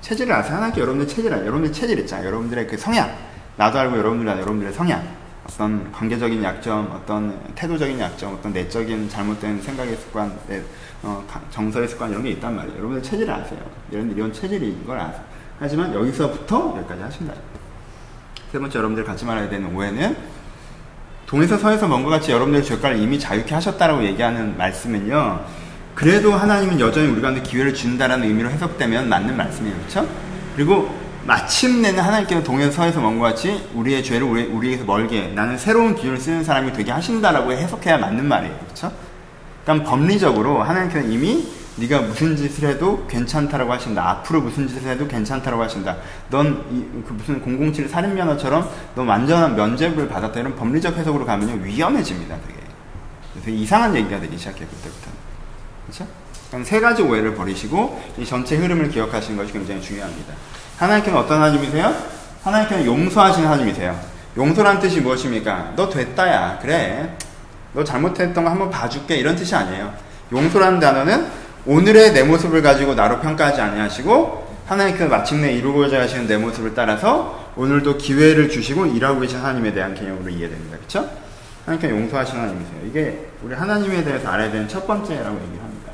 [0.00, 0.56] 체질을 아세요?
[0.56, 2.28] 하나님께 여러분들 체질, 여러분들 체질 있잖아요.
[2.28, 3.10] 여러분들의 그 성향.
[3.56, 5.02] 나도 알고 여러분들 알 여러분들의 성향.
[5.44, 10.62] 어떤 관계적인 약점, 어떤 태도적인 약점, 어떤 내적인 잘못된 생각의 습관, 내,
[11.02, 12.78] 어, 정서의 습관 이런 게 있단 말이에요.
[12.78, 13.58] 여러분들 체질을 아세요.
[13.90, 15.24] 여러분들 이런 체질인 걸 아세요.
[15.60, 17.34] 하지만 여기서부터 여기까지 하신다.
[18.52, 20.16] 세 번째 여러분들 갖지 말아야 되는 오해는
[21.26, 25.44] 동에서 서에서 먼것 같이 여러분들 죄가를 이미 자유케 하셨다라고 얘기하는 말씀은요.
[25.94, 29.76] 그래도 하나님은 여전히 우리 가운데 기회를 준다라는 의미로 해석되면 맞는 말씀이에요.
[29.76, 30.08] 그렇죠?
[30.54, 30.88] 그리고
[31.26, 36.44] 마침내는 하나님께서 동에서 서에서 먼것 같이 우리의 죄를 우리, 우리에서 멀게 나는 새로운 기준을 쓰는
[36.44, 38.56] 사람이 되게 하신다라고 해석해야 맞는 말이에요.
[38.60, 38.92] 그렇죠?
[39.64, 41.46] 그러니까 법리적으로 하나님께서 이미
[41.78, 44.08] 네가 무슨 짓을 해도 괜찮다라고 하신다.
[44.10, 45.96] 앞으로 무슨 짓을 해도 괜찮다라고 하신다.
[46.30, 50.40] 넌그 무슨 007 살인면허처럼 넌 완전한 면죄부를 받았다.
[50.40, 52.36] 이런 법리적 해석으로 가면요 위험해집니다.
[52.46, 52.58] 되게.
[53.32, 54.66] 그래서 이상한 얘기가 되기 시작해요.
[54.66, 55.10] 그때부터.
[55.86, 56.06] 그렇죠?
[56.48, 60.34] 그럼 세 가지 오해를 버리시고 이 전체 흐름을 기억하시는 것이 굉장히 중요합니다.
[60.78, 61.94] 하나님께는 어떤 하나님이세요?
[62.42, 63.98] 하나님께는 용서하시는 하나님이세요.
[64.36, 65.74] 용서란 뜻이 무엇입니까?
[65.76, 66.58] 너 됐다야.
[66.60, 67.16] 그래.
[67.72, 69.16] 너 잘못했던 거 한번 봐줄게.
[69.16, 69.92] 이런 뜻이 아니에요.
[70.32, 76.72] 용서라는 단어는 오늘의 내 모습을 가지고 나로 평가하지 아니하시고 하나님께서 마침내 이루고자 하시는 내 모습을
[76.74, 80.78] 따라서 오늘도 기회를 주시고 일하고 계신 하나님에 대한 개념으로 이해됩니다.
[80.78, 81.10] 그렇죠?
[81.66, 82.80] 하나님께 용서하시는 하나님이세요.
[82.86, 85.92] 이게 우리 하나님에 대해서 알아야 되는 첫 번째라고 얘기를 합니다.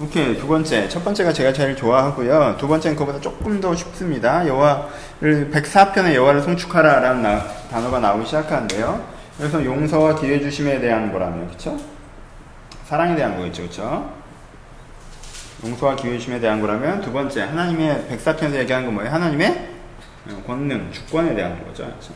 [0.00, 5.50] 오케이 두 번째 첫 번째가 제가 제일 좋아하고요 두 번째는 그거보다 조금 더 쉽습니다 여호와를
[5.52, 11.78] 104편의 여호와를 송축하라라는 나, 단어가 나오기 시작하는데요 그래서 용서와 기회 주심에 대한 거라며, 그쵸?
[12.84, 14.12] 사랑에 대한 거겠죠, 그쵸?
[15.64, 19.12] 용서와 기회 주심에 대한 거라면 두 번째 하나님의 백사편에서 얘기하는 건 뭐예요?
[19.12, 19.68] 하나님의
[20.44, 22.12] 권능, 주권에 대한 거죠, 그쵸?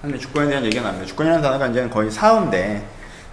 [0.00, 1.06] 하나님의 주권에 대한 얘기가 나옵니다.
[1.06, 2.86] 주권이라는 단어가 이제 거의 사어인데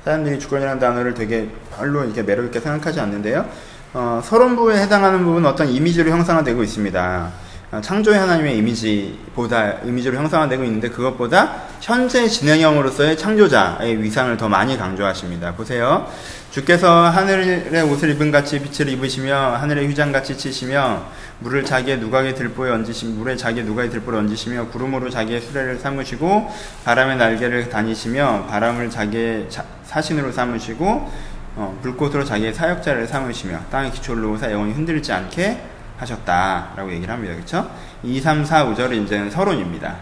[0.04, 3.45] 사람들이 주권이라는 단어를 되게 별로 이렇게 매력 있게 생각하지 않는데요.
[3.93, 7.32] 어, 서론부에 해당하는 부분은 어떤 이미지로 형상화되고 있습니다.
[7.71, 15.53] 어, 창조의 하나님의 이미지보다 이미지로 형상화되고 있는데 그것보다 현재 진행형으로서의 창조자의 위상을 더 많이 강조하십니다.
[15.53, 16.08] 보세요.
[16.49, 21.05] 주께서 하늘의 옷을 입은 같이 빛을 입으시며 하늘의 휘장 같이 치시며
[21.38, 26.51] 물을 자기의 누각의 들보에 얹으시며 물에 자기의 누각의 들보에 얹으시며 구름으로 자기의 수레를 삼으시고
[26.86, 29.47] 바람의 날개를 다니시며 바람을 자기의
[29.84, 31.12] 사신으로 삼으시고
[31.55, 35.68] 어, 불꽃으로 자기의 사역자를 삼으시며 땅의 기초를 놓으사 영원히 흔들지 않게
[35.99, 37.33] 하셨다라고 얘기를 합니다.
[37.35, 37.69] 그렇죠?
[38.03, 39.95] 2, 3, 4, 5절이 이제는 서론입니다.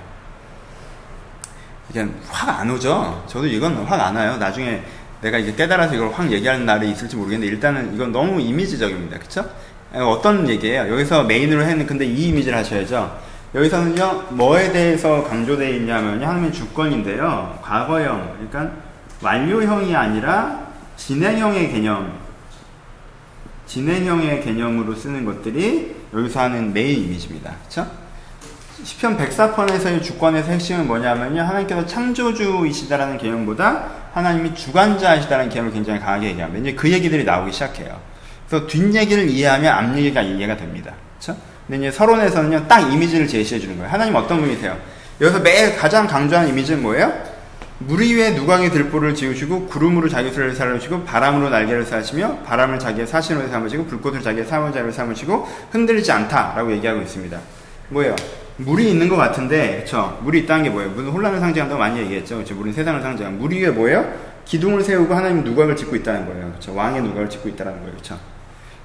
[1.89, 3.23] 이게 확 안 오죠?
[3.27, 4.37] 저도 이건 확 안 와요.
[4.37, 4.81] 나중에
[5.21, 9.17] 내가 이제 깨달아서 이걸 확 얘기하는 날이 있을지 모르겠는데 일단은 이건 너무 이미지적입니다.
[9.19, 9.43] 그쵸?
[9.93, 10.91] 어떤 얘기예요?
[10.93, 13.19] 여기서 메인으로 했는 근데 이 이미지를 하셔야죠.
[13.55, 18.75] 여기서는요, 뭐에 대해서 강조되어 있냐면요, 하나님의 주권인데요, 과거형, 그러니까
[19.21, 22.11] 완료형이 아니라 진행형의 개념
[23.67, 27.55] 진행형의 개념으로 쓰는 것들이 여기서 하는 메인 이미지입니다.
[27.65, 27.87] 그쵸?
[28.83, 31.41] 10편 104편에서의 주권에서 핵심은 뭐냐면요.
[31.41, 36.67] 하나님께서 창조주이시다라는 개념보다 하나님이 주관자이시다라는 개념을 굉장히 강하게 얘기합니다.
[36.67, 37.99] 이제 그 얘기들이 나오기 시작해요.
[38.47, 40.93] 그래서 뒷얘기를 이해하면 앞얘기가 이해가 됩니다.
[41.17, 41.35] 그쵸?
[41.67, 43.91] 근데 이제 서론에서는요, 딱 이미지를 제시해 주는 거예요.
[43.91, 44.77] 하나님 어떤 분이세요?
[45.19, 47.11] 여기서 매일 가장 강조하는 이미지는 뭐예요?
[47.79, 53.47] 물 위에 누광의 들보를 지으시고 구름으로 자기 수를 살으시고 바람으로 날개를 쌓으시며 바람을 자기의 사신으로
[53.49, 57.39] 삼으시고 불꽃을 자기의 사무자로 삼으시고 흔들리지 않다라고 얘기하고 있습니다.
[57.89, 58.15] 뭐예요?
[58.57, 60.17] 물이 있는 것 같은데, 그쵸?
[60.23, 60.89] 물이 있다는 게 뭐예요?
[60.89, 62.37] 무슨 혼란을 상징한다고 많이 얘기했죠.
[62.37, 62.55] 그쵸?
[62.55, 63.37] 물은 세상을 상징한.
[63.37, 64.11] 물 위에 뭐예요?
[64.45, 66.51] 기둥을 세우고 하나님 누각을 짓고 있다는 거예요.
[66.53, 66.73] 그쵸?
[66.73, 67.95] 왕의 누각을 짓고 있다는 거예요.
[67.95, 68.17] 그쵸?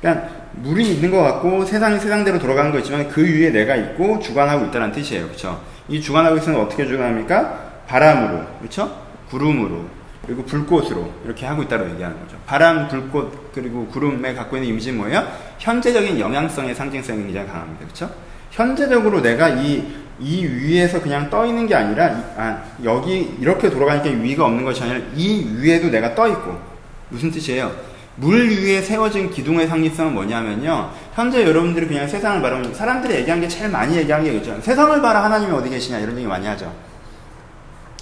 [0.03, 4.67] 그러니까 물이 있는 것 같고 세상이 세상대로 돌아가는 거 있지만 그 위에 내가 있고 주관하고
[4.67, 5.29] 있다는 뜻이에요.
[5.29, 5.63] 그쵸?
[5.89, 7.72] 이 주관하고 있으면 어떻게 주관합니까?
[7.93, 9.03] 바람으로, 그렇죠?
[9.29, 9.85] 구름으로,
[10.25, 12.39] 그리고 불꽃으로 이렇게 하고 있다고 얘기하는 거죠.
[12.47, 15.27] 바람, 불꽃, 그리고 구름에 갖고 있는 이미지는 뭐예요?
[15.59, 17.85] 현재적인 영향성의 상징성이 굉장히 강합니다.
[17.85, 18.11] 그렇죠?
[18.51, 19.85] 현재적으로 내가 이,
[20.19, 22.07] 이 위에서 그냥 떠 있는 게 아니라,
[22.39, 26.59] 아, 여기 이렇게 돌아가니까 위가 없는 것이 아니라 이 위에도 내가 떠 있고.
[27.11, 27.71] 무슨 뜻이에요?
[28.17, 30.91] 물 위에 세워진 기둥의 상징성은 뭐냐면요.
[31.15, 34.59] 현재 여러분들이 그냥 세상을 바라보면 사람들이 얘기한 게 제일 많이 얘기한 게 있죠.
[34.63, 36.73] 세상을 봐라 하나님이 어디 계시냐 이런 얘기 많이 하죠.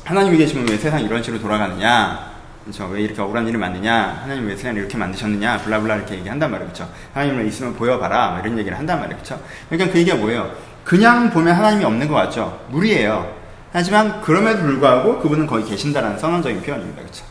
[0.04, 2.30] 하나님이 계시면 왜 세상이 이런 식으로 돌아가느냐?
[2.64, 2.86] 그렇죠?
[2.86, 4.20] 왜 이렇게 억울한 일을 만드냐?
[4.22, 5.58] 하나님 왜 세상을 이렇게 만드셨느냐?
[5.58, 6.72] 블라블라 이렇게 얘기한단 말이에요.
[6.72, 6.92] 그렇죠?
[7.14, 8.30] 하나님을 있으면 보여봐라.
[8.30, 9.16] 뭐 이런 얘기를 한단 말이에요.
[9.16, 9.42] 그렇죠?
[9.68, 10.50] 그러니까 그 얘기가 뭐예요?
[10.84, 12.60] 그냥 보면 하나님이 없는 것 같죠?
[12.70, 13.34] 무리예요.
[13.72, 17.02] 하지만 그럼에도 불구하고 그분은 거기 계신다라는 선언적인 표현입니다.
[17.02, 17.24] 그렇죠?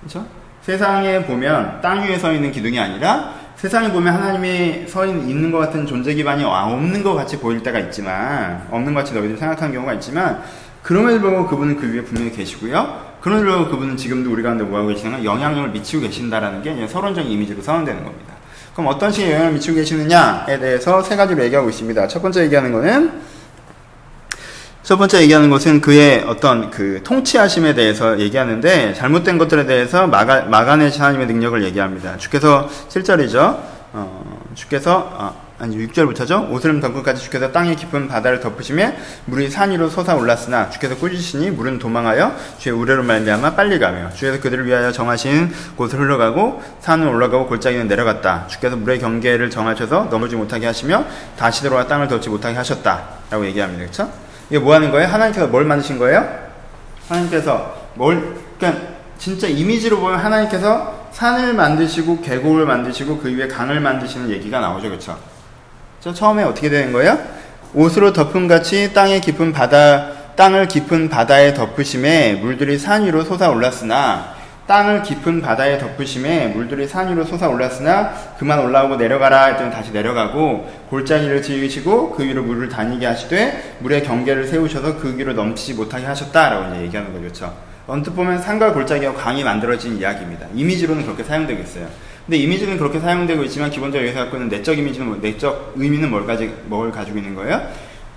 [0.00, 0.26] 그렇죠?
[0.62, 5.86] 세상에 보면 땅 위에 서 있는 기둥이 아니라 세상에 보면 하나님이 서 있는 것 같은
[5.86, 10.42] 존재 기반이 없는 것 같이 보일 때가 있지만 없는 것 같이 너희들이 생각하는 경우가 있지만
[10.82, 13.12] 그럼에도 불구하고 그분은 그 위에 분명히 계시고요.
[13.20, 18.02] 그럼에도 불구하고 그분은 지금도 우리 가운데 뭐하고 계시냐면 영향력을 미치고 계신다라는 게 서론적인 이미지로 선언되는
[18.04, 18.34] 겁니다.
[18.72, 22.08] 그럼 어떤 식의 영향을 미치고 계시느냐에 대해서 세 가지로 얘기하고 있습니다.
[22.08, 23.22] 첫 번째 얘기하는 거는
[24.82, 31.00] 첫 번째 얘기하는 것은 그의 어떤 그 통치하심에 대해서 얘기하는데 잘못된 것들에 대해서 막아, 막아내신
[31.00, 32.16] 하나님의 능력을 얘기합니다.
[32.16, 33.60] 주께서 7절이죠.
[33.92, 36.50] 어, 주께서 아, 아니 6절부터죠.
[36.50, 38.94] 오스름 덩굴까지 주께서 땅의 깊은 바다를 덮으시며
[39.26, 44.66] 물이 산 위로 솟아올랐으나 주께서 꾸짖으시니 물은 도망하여 주의 우레로 말미암아 빨리 가며 주께서 그들을
[44.66, 48.48] 위하여 정하신 곳을 흘러가고 산은 올라가고 골짜기는 내려갔다.
[48.48, 51.04] 주께서 물의 경계를 정하셔서 넘어지 못하게 하시며
[51.38, 53.84] 다시 들어와 땅을 덮지 못하게 하셨다라고 얘기합니다.
[53.84, 54.12] 그렇죠?
[54.50, 55.06] 이게 뭐 하는 거예요?
[55.06, 56.28] 하나님께서 뭘 만드신 거예요?
[57.08, 58.82] 하나님께서 뭘 그러니까
[59.16, 64.88] 진짜 이미지로 보면 하나님께서 산을 만드시고 계곡을 만드시고 그 위에 강을 만드시는 얘기가 나오죠.
[64.88, 65.31] 그렇죠?
[66.02, 67.16] 저 처음에 어떻게 되는 거예요?
[67.74, 74.34] 옷으로 덮음 같이 땅의 깊은 바다 땅을 깊은 바다에 덮으심에 물들이 산 위로 솟아올랐으나
[74.66, 81.40] 땅을 깊은 바다에 덮으심에 물들이 산 위로 솟아올랐으나 그만 올라오고 내려가라 했더니 다시 내려가고 골짜기를
[81.40, 86.82] 지으시고 그 위로 물을 다니게 하시되 물의 경계를 세우셔서 그 위로 넘치지 못하게 하셨다라고 이제
[86.82, 87.22] 얘기하는 거죠.
[87.22, 87.54] 그렇죠?
[87.86, 90.48] 언뜻 보면 산과 골짜기와 강이 만들어진 이야기입니다.
[90.54, 91.86] 이미지로는 그렇게 사용되고 있어요.
[92.26, 96.26] 근데 이미지는 그렇게 사용되고 있지만 기본적으로 여기서 갖고 있는 내적 이미지는 뭐, 내적 의미는 뭘,
[96.26, 97.60] 가지, 뭘 가지고 있는 거예요?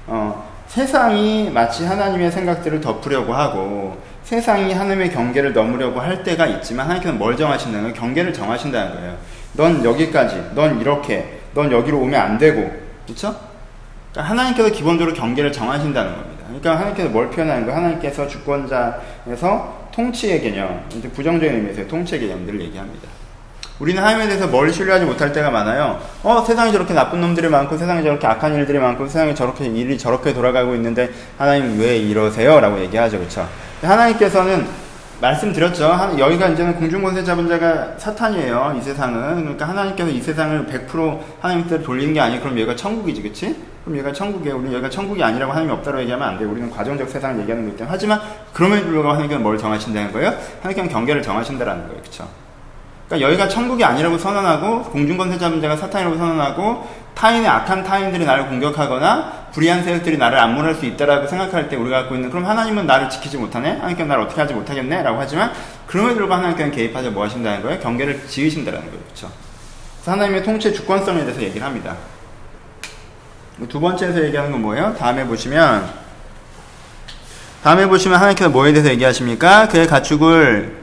[0.07, 7.15] 어, 세상이 마치 하나님의 생각들을 덮으려고 하고 세상이 하나님의 경계를 넘으려고 할 때가 있지만 하나님께서
[7.15, 7.95] 뭘 정하신다는 거예요?
[7.95, 9.17] 경계를 정하신다는 거예요.
[9.53, 12.71] 넌 여기까지, 넌 이렇게, 넌 여기로 오면 안 되고,
[13.05, 13.35] 그렇죠?
[14.11, 16.43] 그러니까 하나님께서 기본적으로 경계를 정하신다는 겁니다.
[16.47, 17.77] 그러니까 하나님께서 뭘 표현하는 거예요?
[17.77, 23.14] 하나님께서 주권자에서 통치의 개념, 부정적인 의미에서 통치의 개념들을 얘기합니다.
[23.79, 25.99] 우리는 하나님에 대해서 뭘 신뢰하지 못할 때가 많아요.
[26.23, 30.33] 어, 세상에 저렇게 나쁜 놈들이 많고, 세상에 저렇게 악한 일들이 많고, 세상에 저렇게 일이 저렇게
[30.33, 32.59] 돌아가고 있는데, 하나님 왜 이러세요?
[32.61, 33.19] 라고 얘기하죠.
[33.19, 33.45] 그쵸?
[33.81, 34.65] 하나님께서는
[35.19, 36.15] 말씀드렸죠.
[36.17, 38.75] 여기가 이제는 공중권세 잡은 자가 사탄이에요.
[38.77, 39.41] 이 세상은.
[39.41, 43.57] 그러니까 하나님께서 이 세상을 100% 하나님 뜻대로 돌리는 게 아니고, 그럼 여기가 천국이지, 그치?
[43.83, 44.55] 그럼 여기가 천국이에요.
[44.55, 46.49] 우리는 여기가 천국이 아니라고 하나님이 없다고 얘기하면 안 돼요.
[46.49, 47.91] 우리는 과정적 세상을 얘기하는 거기 때문에.
[47.91, 48.21] 하지만,
[48.53, 50.33] 그럼에도 불구하고 하나님께서 뭘 정하신다는 거예요?
[50.61, 52.01] 하나님께서 경계를 정하신다는 거예요.
[52.01, 52.44] 그쵸?
[53.07, 59.45] 그러니까 여기가 천국이 아니라고 선언하고 공중권세 잡은 자가 사탄이라고 선언하고 타인의 악한 타인들이 나를 공격하거나
[59.53, 63.37] 불의한 세력들이 나를 압문할 수 있다라고 생각할 때 우리가 갖고 있는 그럼 하나님은 나를 지키지
[63.37, 63.73] 못하네?
[63.73, 65.03] 하나님께서 나를 어떻게 하지 못하겠네?
[65.03, 65.53] 라고 하지만
[65.87, 67.79] 그럼에도 불구하고 하나님께서 개입하자 뭐 하신다는 거예요?
[67.79, 68.99] 경계를 지으신다는 거예요.
[69.05, 69.31] 그렇죠?
[70.05, 71.95] 하나님의 통치 주권성에 대해서 얘기를 합니다.
[73.69, 74.93] 두 번째에서 얘기하는 건 뭐예요?
[74.99, 75.89] 다음에 보시면
[77.63, 79.69] 다음에 보시면 하나님께서 뭐에 대해서 얘기하십니까?
[79.69, 80.77] 그의 가축을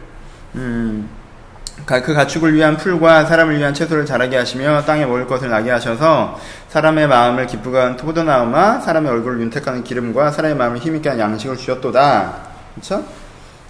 [0.55, 1.09] 음,
[1.85, 7.09] 그 가축을 위한 풀과 사람을 위한 채소를 자라게 하시며 땅에 먹을 것을 나게 하셔서 사람의
[7.09, 12.35] 마음을 기쁘게 하는 포도나무와 사람의 얼굴을 윤택하는 기름과 사람의 마음을 힘있게 하는 양식을 주셨도다.
[12.75, 13.05] 그렇죠?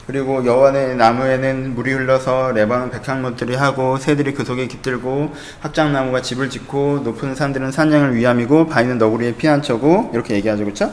[0.06, 7.00] 그리고 여호와의 나무에는 물이 흘러서 레바논 백향목들이 하고 새들이 그 속에 깃들고 합장나무가 집을 짓고
[7.04, 10.64] 높은 산들은 산양을 위함이고 바위는 너구리의 피난처고 이렇게 얘기하죠.
[10.64, 10.92] 그렇죠?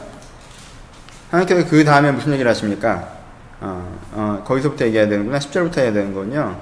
[1.31, 3.09] 하나님께서 그 다음에 무슨 얘기를 하십니까?
[3.61, 5.39] 어, 어, 거기서부터 얘기해야 되는구나.
[5.39, 6.55] 10절부터 해야 되는 거군요.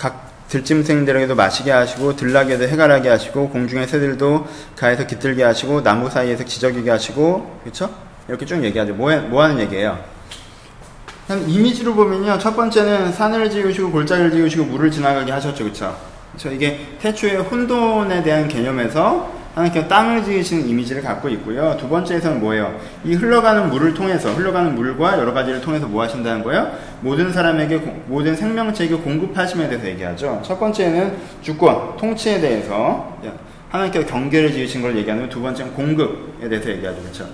[0.00, 6.90] 각 들짐승들에게도 마시게 하시고 들락에도 해갈하게 하시고 공중의 새들도 가에서 깃들게 하시고 나무 사이에서 지저귀게
[6.90, 7.94] 하시고 그렇죠?
[8.26, 8.94] 이렇게 쭉 얘기하죠.
[8.94, 10.02] 뭐, 뭐 하는 얘기예요?
[11.46, 12.38] 이미지로 보면요.
[12.38, 15.64] 첫 번째는 산을 지으시고 골짜기를 지으시고 물을 지나가게 하셨죠.
[15.64, 15.96] 그렇죠?
[16.32, 16.50] 그렇죠?
[16.50, 21.76] 이게 태초의 혼돈에 대한 개념에서 하나님께서 땅을 지으시는 이미지를 갖고 있고요.
[21.78, 22.78] 두 번째에서는 뭐예요?
[23.04, 26.70] 이 흘러가는 물을 통해서, 흘러가는 물과 여러 가지를 통해서 뭐 하신다는 거예요?
[27.00, 30.40] 모든 사람에게, 모든 생명체에게 공급하심에 대해서 얘기하죠.
[30.44, 33.18] 첫 번째는 주권, 통치에 대해서
[33.70, 37.00] 하나님께서 경계를 지으신 걸 얘기하는 두 번째는 공급에 대해서 얘기하죠.
[37.02, 37.26] 그렇죠?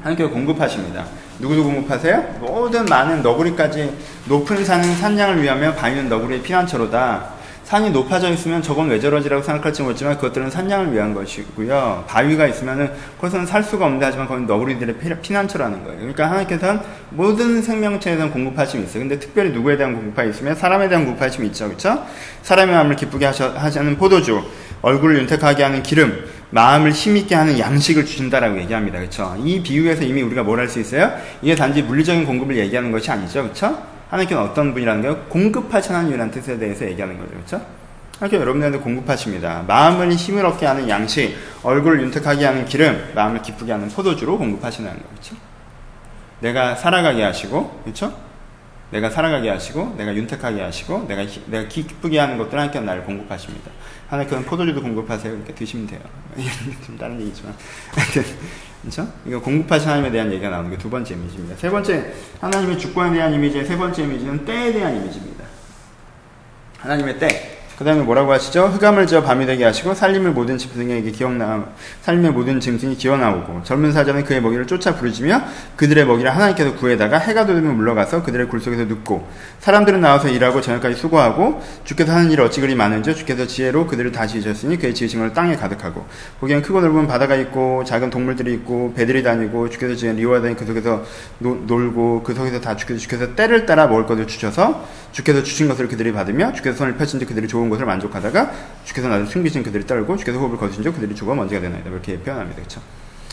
[0.00, 1.04] 하나님께서 공급하십니다.
[1.38, 2.36] 누구누구 공급하세요?
[2.40, 3.92] 모든 많은 너구리까지
[4.26, 7.35] 높은 산은 산양을 위하며 바위는 너구리의 피난처로다.
[7.66, 12.04] 산이 높아져 있으면 저건 왜 저러지라고 생각할지 모르지만 그것들은 산양을 위한 것이고요.
[12.06, 15.98] 바위가 있으면은 그것은 살 수가 없는데 하지만 그건 너구리들의 피난처라는 거예요.
[15.98, 19.00] 그러니까 하나님께서는 모든 생명체에 대한 공급하심이 있어요.
[19.00, 21.66] 근데 특별히 누구에 대한 공급하심이 있으면 사람에 대한 공급하심이 있죠.
[21.66, 22.06] 그렇죠?
[22.42, 24.44] 사람의 마음을 기쁘게 하셔, 하시는 포도주,
[24.82, 29.00] 얼굴을 윤택하게 하는 기름, 마음을 힘있게 하는 양식을 주신다라고 얘기합니다.
[29.00, 29.34] 그렇죠?
[29.44, 31.12] 이 비유에서 이미 우리가 뭘 할 수 있어요?
[31.42, 33.42] 이게 단지 물리적인 공급을 얘기하는 것이 아니죠.
[33.42, 33.95] 그렇죠?
[34.08, 35.16] 하나님께는 어떤 분이라는 거예요?
[35.28, 37.30] 공급하시는 하나님이라는 뜻에 대해서 얘기하는 거죠.
[37.30, 37.66] 그렇죠?
[38.18, 39.64] 하나님께 여러분들한테 공급하십니다.
[39.66, 45.04] 마음을 힘을 얻게 하는 양식, 얼굴을 윤택하게 하는 기름, 마음을 기쁘게 하는 포도주로 공급하시는 거죠.
[45.10, 45.36] 그렇죠?
[46.40, 48.16] 내가 살아가게 하시고, 그렇죠?
[48.90, 53.70] 내가 살아가게 하시고, 내가 윤택하게 하시고, 내가 내가 기쁘게 하는 것들 하나님께 나를 공급하십니다.
[54.08, 55.34] 하나님께는 포도주도 공급하세요.
[55.34, 56.00] 이렇게 드시면 돼요.
[56.86, 57.54] 좀 다른 얘기지만.
[58.82, 59.08] 그렇죠?
[59.26, 61.56] 이거 공급하신 하나님에 대한 얘기가 나오는 게 두 번째 이미지입니다.
[61.56, 65.44] 세 번째 하나님의 주권에 대한 이미지의 세 번째 이미지는 때에 대한 이미지입니다.
[66.78, 67.55] 하나님의 때.
[67.76, 68.68] 그 다음에 뭐라고 하시죠?
[68.68, 71.66] 흑암을 지어 밤이 되게 하시고 살림을 모든 짐승에게 기억나
[72.00, 75.42] 살림의 모든 짐승이 기어나오고 젊은 사자는 그의 먹이를 쫓아 부르지며
[75.76, 79.28] 그들의 먹이를 하나님께서 구해다가 해가 돋으면 물러가서 그들의 굴 속에서 눕고
[79.60, 84.40] 사람들은 나와서 일하고 저녁까지 수고하고 주께서 하는 일이 어찌 그리 많은지 주께서 지혜로 그들을 다시
[84.40, 86.06] 지으셨으니 그의 지으신 걸 땅에 가득하고
[86.40, 91.04] 거기엔 크고 넓은 바다가 있고 작은 동물들이 있고 배들이 다니고 주께서 지은 리워야단이 그 속에서
[91.40, 95.88] 노, 놀고 그 속에서 다 주께서 주께서 때를 따라 먹을 것을 주셔서 주께서 주신 것을
[95.88, 98.52] 그들이 받으며 주께서 손을 펴신 지 그들이 좋은 것을 만족하다가
[98.84, 101.88] 주께서 나를 숨기신 그들이 떨고 주께서 호흡을 거두신 지 그들이 죽어 먼지가 되나이다.
[101.88, 102.56] 이렇게 표현합니다.
[102.56, 102.82] 그렇죠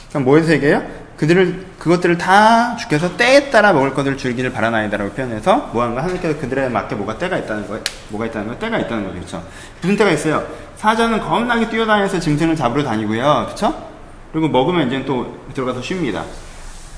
[0.10, 0.82] 그럼 뭐에서 얘기해요?
[1.18, 5.82] 그들을 그것들을 다 주께서 때에 따라 먹을 것을 줄기를 바라나이다라고 표현해서 거?
[5.82, 7.84] 하나님께서 그들에 맞게 뭐가 때가 있다는 거예요?
[8.08, 9.16] 뭐가 있다는 거 때가 있다는 거죠.
[9.16, 9.44] 그렇죠
[9.82, 10.48] 무슨 때가 있어요?
[10.78, 13.48] 사자는 겁나게 뛰어다니면서 짐승을 잡으러 다니고요.
[13.48, 13.90] 그렇죠
[14.32, 16.24] 그리고 먹으면 이제 또 들어가서 쉽니다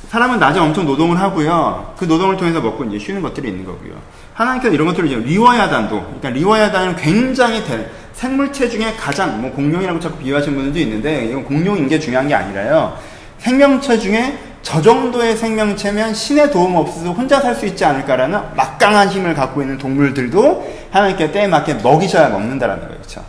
[0.10, 1.94] 사람은 낮에 엄청 노동을 하고요.
[1.98, 3.94] 그 노동을 통해서 먹고 이제 쉬는 것들이 있는 거고요.
[4.34, 10.18] 하나님께서 이런 것들을 이제 리워야단도, 그러니까 리워야단은 굉장히 대, 생물체 중에 가장, 뭐 공룡이라고 자꾸
[10.18, 12.98] 비유하시는 분들도 있는데, 이건 공룡인 게 중요한 게 아니라요.
[13.40, 19.36] 생명체 중에 저 정도의 생명체면 신의 도움 없어서 혼자 살 수 있지 않을까라는 막강한 힘을
[19.36, 22.98] 갖고 있는 동물들도 하나님께 때에 맞게 먹이셔야 먹는다라는 거예요.
[22.98, 23.24] 그렇죠?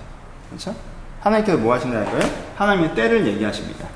[0.49, 0.75] 그렇죠?
[1.21, 2.23] 하나님께서 뭐 하신다는 거예요?
[2.57, 3.87] 하나님의 때를 얘기하십니다.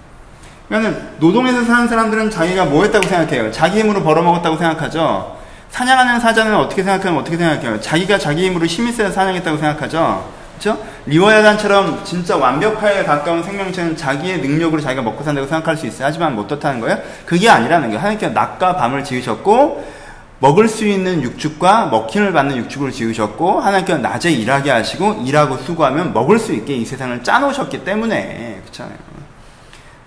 [0.71, 3.51] 그러니까 노동에서 사는 사람들은 자기가 뭐 했다고 생각해요?
[3.51, 5.37] 자기 힘으로 벌어먹었다고 생각하죠?
[5.69, 7.81] 사냥하는 사자는 어떻게 생각하면 어떻게 생각해요?
[7.81, 10.31] 자기가 자기 힘으로 힘이 세서 사냥했다고 생각하죠?
[10.61, 10.81] 그렇죠?
[11.07, 16.07] 리워야단처럼 진짜 완벽하게 가까운 생명체는 자기의 능력으로 자기가 먹고 산다고 생각할 수 있어요.
[16.07, 16.99] 하지만 못 떻다는 거예요?
[17.27, 17.99] 그게 아니라는 거예요.
[17.99, 20.01] 하나님께서 낮과 밤을 지으셨고
[20.39, 26.39] 먹을 수 있는 육축과 먹힘을 받는 육축을 지으셨고 하나님께서 낮에 일하게 하시고 일하고 수고하면 먹을
[26.39, 29.30] 수 있게 이 세상을 짜놓으셨기 때문에 그렇잖아요.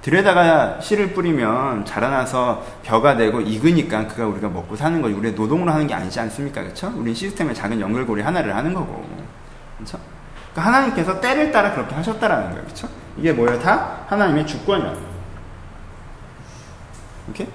[0.03, 5.15] 들에다가 씨를 뿌리면 자라나서 벼가 되고 익으니까 그가 우리가 먹고 사는 거지.
[5.15, 6.61] 우리가 노동으로 하는 게 아니지 않습니까?
[6.61, 6.91] 그렇죠?
[6.95, 9.05] 우린 시스템의 작은 연결고리 하나를 하는 거고.
[9.77, 9.97] 그렇죠?
[10.51, 12.63] 그러니까 하나님께서 때를 따라 그렇게 하셨다라는 거예요.
[12.65, 12.89] 그렇죠?
[13.17, 13.57] 이게 뭐예요?
[13.61, 14.93] 다 하나님의 주권이야.
[17.27, 17.47] 이렇게?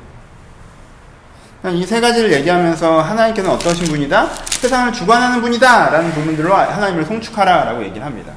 [1.75, 4.27] 이 세 가지를 얘기하면서 하나님께서는 어떠신 분이다?
[4.27, 5.91] 세상을 주관하는 분이다!
[5.91, 8.33] 라는 부분들로 하나님을 송축하라 라고 얘기를 합니다.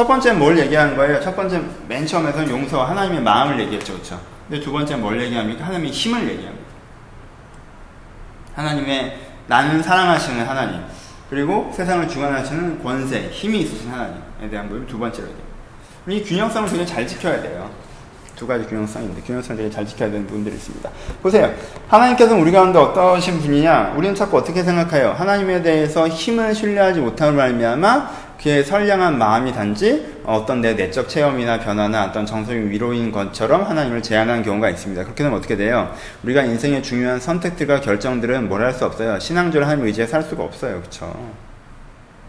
[0.00, 1.20] 첫 번째는 뭘 얘기하는 거예요?
[1.20, 3.92] 첫 번째 맨 처음에서는 용서 하나님의 마음을 얘기했죠.
[3.92, 4.18] 그렇죠?
[4.48, 5.66] 근데 두 번째는 뭘 얘기합니까?
[5.66, 6.64] 하나님의 힘을 얘기합니다.
[8.54, 10.80] 하나님의 나는 사랑하시는 하나님
[11.28, 15.50] 그리고 세상을 주관하시는 권세, 힘이 있으신 하나님에 대한 부분 두 번째로 얘기합니다.
[16.08, 17.68] 이 균형성을 되게 잘 지켜야 돼요.
[18.36, 20.88] 두 가지 균형성인데 균형성을 되게 잘 지켜야 되는 부분들이 있습니다.
[21.20, 21.54] 보세요.
[21.88, 23.92] 하나님께서는 우리 가운데 어떠신 분이냐?
[23.98, 25.12] 우리는 자꾸 어떻게 생각해요?
[25.12, 32.04] 하나님에 대해서 힘을 신뢰하지 못함을 말미암아 그의 선량한 마음이 단지 어떤 내 내적 체험이나 변화나
[32.06, 35.02] 어떤 정서적 위로인 것처럼 하나님을 제안하는 경우가 있습니다.
[35.02, 35.92] 그렇게 되면 어떻게 돼요?
[36.24, 39.18] 우리가 인생의 중요한 선택들과 결정들은 뭘 할 수 없어요.
[39.18, 40.78] 신앙적으로 하나님 의지에 살 수가 없어요.
[40.80, 41.14] 그렇죠?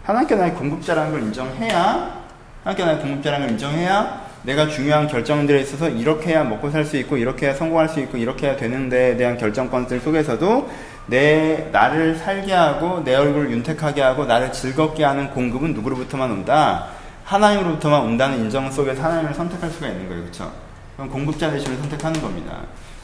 [0.03, 2.21] 하나님께 나의 공급자라는 걸 인정해야
[2.63, 7.15] 하나님께 나의 공급자라는 걸 인정해야 내가 중요한 결정들에 있어서 이렇게 해야 먹고 살 수 있고
[7.15, 10.69] 이렇게 해야 성공할 수 있고 이렇게 해야 되는 데에 대한 결정권들 속에서도
[11.07, 16.87] 내 나를 살게 하고 내 얼굴을 윤택하게 하고 나를 즐겁게 하는 공급은 누구로부터만 온다?
[17.25, 20.23] 하나님으로부터만 온다는 인정 속에서 하나님을 선택할 수가 있는 거예요.
[20.23, 20.51] 그렇죠?
[20.95, 22.57] 그럼 공급자 대신을 선택하는 겁니다.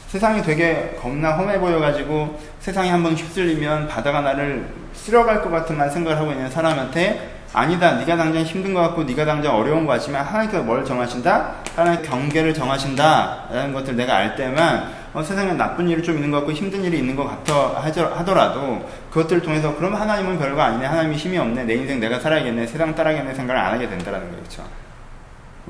[0.08, 6.32] 세상이 되게 겁나 험해 보여가지고 세상이 한번 휩쓸리면 바다가 나를 쓸어갈 것 같은만 생각을 하고
[6.32, 7.92] 있는 사람한테 아니다.
[7.96, 11.54] 네가 당장 힘든 것 같고 네가 당장 어려운 것 같지만 하나님께서 뭘 정하신다?
[11.74, 13.44] 하나님 경계를 정하신다.
[13.50, 16.98] 라는 것들 내가 알 때만 어, 세상에 나쁜 일이 좀 있는 것 같고 힘든 일이
[16.98, 20.86] 있는 것 같아 하더라도 그것들을 통해서 그럼 하나님은 별거 아니네.
[20.86, 21.64] 하나님이 힘이 없네.
[21.64, 22.66] 내 인생 내가 살아야겠네.
[22.66, 24.36] 세상 따라야겠네 생각을 안 하게 된다는 거예요.
[24.36, 24.62] 그렇죠?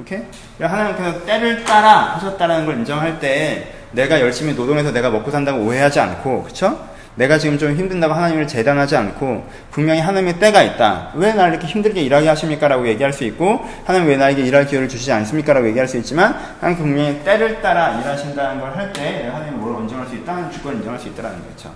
[0.01, 0.22] 오케이?
[0.61, 6.42] 하나님께서 때를 따라 하셨다는 걸 인정할 때 내가 열심히 노동해서 내가 먹고 산다고 오해하지 않고
[6.42, 6.79] 그렇죠?
[7.18, 11.11] 내가 지금 좀 힘든다고 하나님을 재단하지 않고 분명히 하나님의 때가 있다.
[11.14, 12.68] 왜 나를 이렇게 힘들게 일하게 하십니까?
[12.68, 15.52] 라고 얘기할 수 있고 하나님 왜 나에게 일할 기회를 주시지 않습니까?
[15.52, 20.07] 라고 얘기할 수 있지만 하나님 분명히 때를 따라 일하신다는 걸 할 때 하나님이 뭘 인정할
[20.07, 21.72] 수 있다는 주권을 인정할 수 있다는 거죠.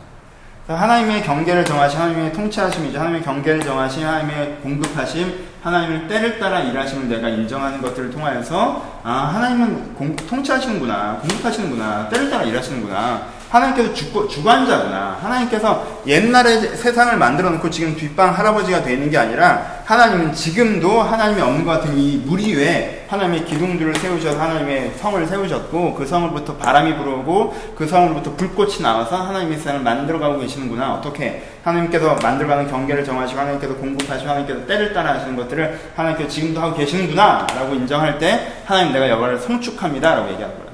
[0.68, 2.96] 하나님의 경계를 정하심, 하나님의 통치하심이죠.
[2.96, 9.94] 하나님의 경계를 정하심, 하나님의 공급하심, 하나님을 때를 따라 일하심을 내가 인정하는 것들을 통하여서 아 하나님은
[9.94, 13.41] 공, 통치하시는구나, 공급하시는구나, 때를 따라 일하시는구나.
[13.52, 15.18] 하나님께서 주, 주관자구나.
[15.20, 21.72] 하나님께서 옛날에 세상을 만들어 놓고 지금 뒷방 할아버지가 되는 게 아니라 하나님은 지금도 하나님의 것
[21.72, 28.34] 같은 이물 위에 하나님의 기둥들을 세우셔서 하나님의 성을 세우셨고 그 성으로부터 바람이 불어오고 그 성으로부터
[28.36, 30.94] 불꽃이 나와서 하나님의 세상을 만들어가고 계시는구나.
[30.94, 36.74] 어떻게 하나님께서 만들어가는 경계를 정하시고 하나님께서 공급하시고 하나님께서 때를 따라 하시는 것들을 하나님께서 지금도 하고
[36.74, 37.46] 계시는구나.
[37.54, 40.14] 라고 인정할 때 하나님 내가 여가를 성축합니다.
[40.14, 40.28] 라고.
[40.28, 40.71] 그렇죠?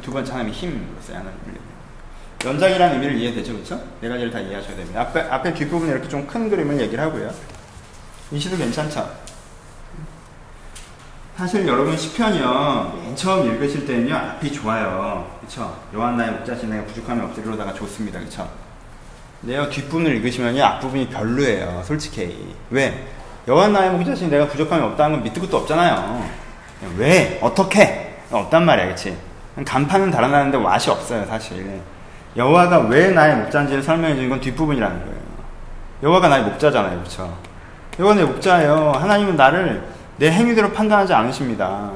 [0.00, 1.32] 두 번째 하나님의 힘으로서 하나님
[2.44, 3.80] 연장이라는 의미를 이해되죠, 그렇죠?
[4.00, 5.00] 네 가지를 다 이해하셔야 됩니다.
[5.02, 7.30] 앞에 앞에 뒷부분에 이렇게 좀 큰 그림을 얘기를 하고요.
[8.32, 9.08] 이 시도 괜찮죠?
[11.36, 15.38] 사실 여러분 시편이요 맨 처음 읽으실 때는요 앞이 좋아요.
[15.40, 15.76] 그쵸?
[15.94, 18.48] 요한 나의 목자신 내가 부족함이 없으리로다가 좋습니다 그쵸?
[19.40, 22.54] 근데요 뒷부분을 읽으시면요 앞부분이 별로예요 솔직히.
[22.70, 23.06] 왜?
[23.48, 26.28] 요한 나의 목자신 내가 부족함이 없다는 건 밑도 끝도 없잖아요.
[26.96, 27.38] 왜?
[27.42, 28.18] 어떻게?
[28.30, 29.16] 없단 말이야 그치
[29.64, 31.80] 간판은 달아나는데 맛이 없어요 사실
[32.36, 35.22] 여호와가 왜 나의 목자인지를 설명해 주는 건 뒷부분이라는 거예요
[36.02, 37.36] 여호와가 나의 목자잖아요 그쵸
[37.98, 39.82] 여호와 내 목자예요 하나님은 나를
[40.22, 41.90] 내 행위대로 판단하지 않으십니다.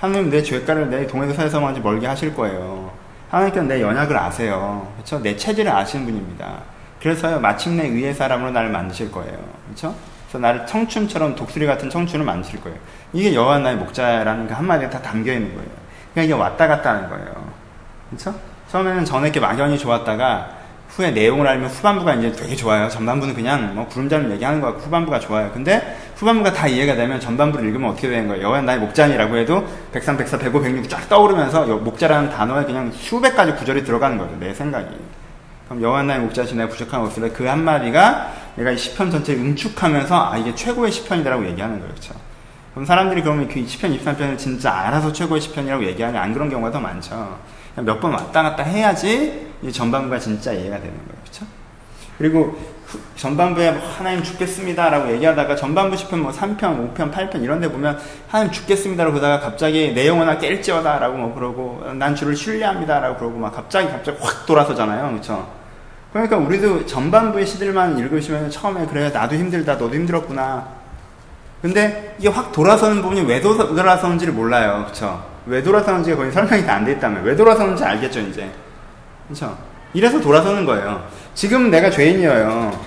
[0.00, 2.90] 하나님 내 죄가를 내 동에서 사에서만지 멀게 하실 거예요.
[3.30, 4.90] 하나님께는 내 연약을 아세요.
[4.96, 5.22] 그렇죠?
[5.22, 6.62] 내 체질을 아시는 분입니다.
[7.00, 9.38] 그래서요 마침내 의의 사람으로 나를 만드실 거예요.
[9.66, 9.94] 그렇죠?
[10.26, 12.76] 그래서 나를 청춘처럼 독수리 같은 청춘을 만드실 거예요.
[13.12, 15.70] 이게 여호와 나의 목자라는 그 한마디가 다 담겨 있는 거예요.
[16.18, 17.26] 그러니까 이게 왔다 갔다 하는 거예요.
[18.10, 18.34] 그렇죠?
[18.70, 20.58] 처음에는 전에게 막연히 좋았다가
[20.88, 22.88] 후에 내용을 알면 후반부가 이제 되게 좋아요.
[22.88, 25.50] 전반부는 그냥 뭐 구름자를 얘기하는 거고 후반부가 좋아요.
[25.52, 28.42] 근데 후반부가 다 이해가 되면 전반부를 읽으면 어떻게 되는 거예요?
[28.42, 33.52] 여호와 나의 목자니라고 해도 103, 104, 105, 106 쫙 떠오르면서 목자라는 단어에 그냥 수백 가지
[33.52, 34.34] 구절이 들어가는 거죠.
[34.40, 34.88] 내 생각이.
[35.66, 40.36] 그럼 여호와 나의 목자시 내가 부족한 것을 그 한마디가 내가 이 시편 전체를 응축하면서 아
[40.36, 41.94] 이게 최고의 시편이다라고 얘기하는 거예요.
[41.94, 42.14] 그렇죠?
[42.78, 46.78] 그럼 사람들이 그러면 그 시편 23편을 진짜 알아서 최고의 시편이라고 얘기하냐 안 그런 경우가 더
[46.78, 47.36] 많죠.
[47.74, 51.18] 몇 번 왔다 갔다 해야지 이 전반부가 진짜 이해가 되는 거예요.
[51.24, 51.44] 그렇죠?
[52.18, 52.56] 그리고
[53.16, 57.98] 전반부에 뭐 하나님 죽겠습니다 라고 얘기하다가 전반부 시편 뭐 3편, 5편, 8편 이런 데 보면
[58.28, 63.16] 하나님 죽겠습니다 라고 그러다가 갑자기 내 영혼아 깰지어다 라고 뭐 그러고 난 주를 신뢰합니다 라고
[63.16, 65.10] 그러고 막 갑자기 갑자기 확 돌아서잖아요.
[65.10, 65.50] 그렇죠?
[66.12, 70.77] 그러니까 우리도 전반부의 시들만 읽으시면 처음에 그래 나도 힘들다 너도 힘들었구나
[71.62, 74.84] 근데 이게 확 돌아서는 부분이 왜 돌아서는지를 몰라요.
[74.86, 75.24] 그쵸?
[75.46, 78.48] 왜 돌아서는지가 거의 설명이 다 안 돼 있다면 왜 돌아서는지 알겠죠 이제.
[79.28, 79.56] 그쵸?
[79.92, 81.04] 이래서 돌아서는 거예요.
[81.34, 82.78] 지금 내가 죄인이에요.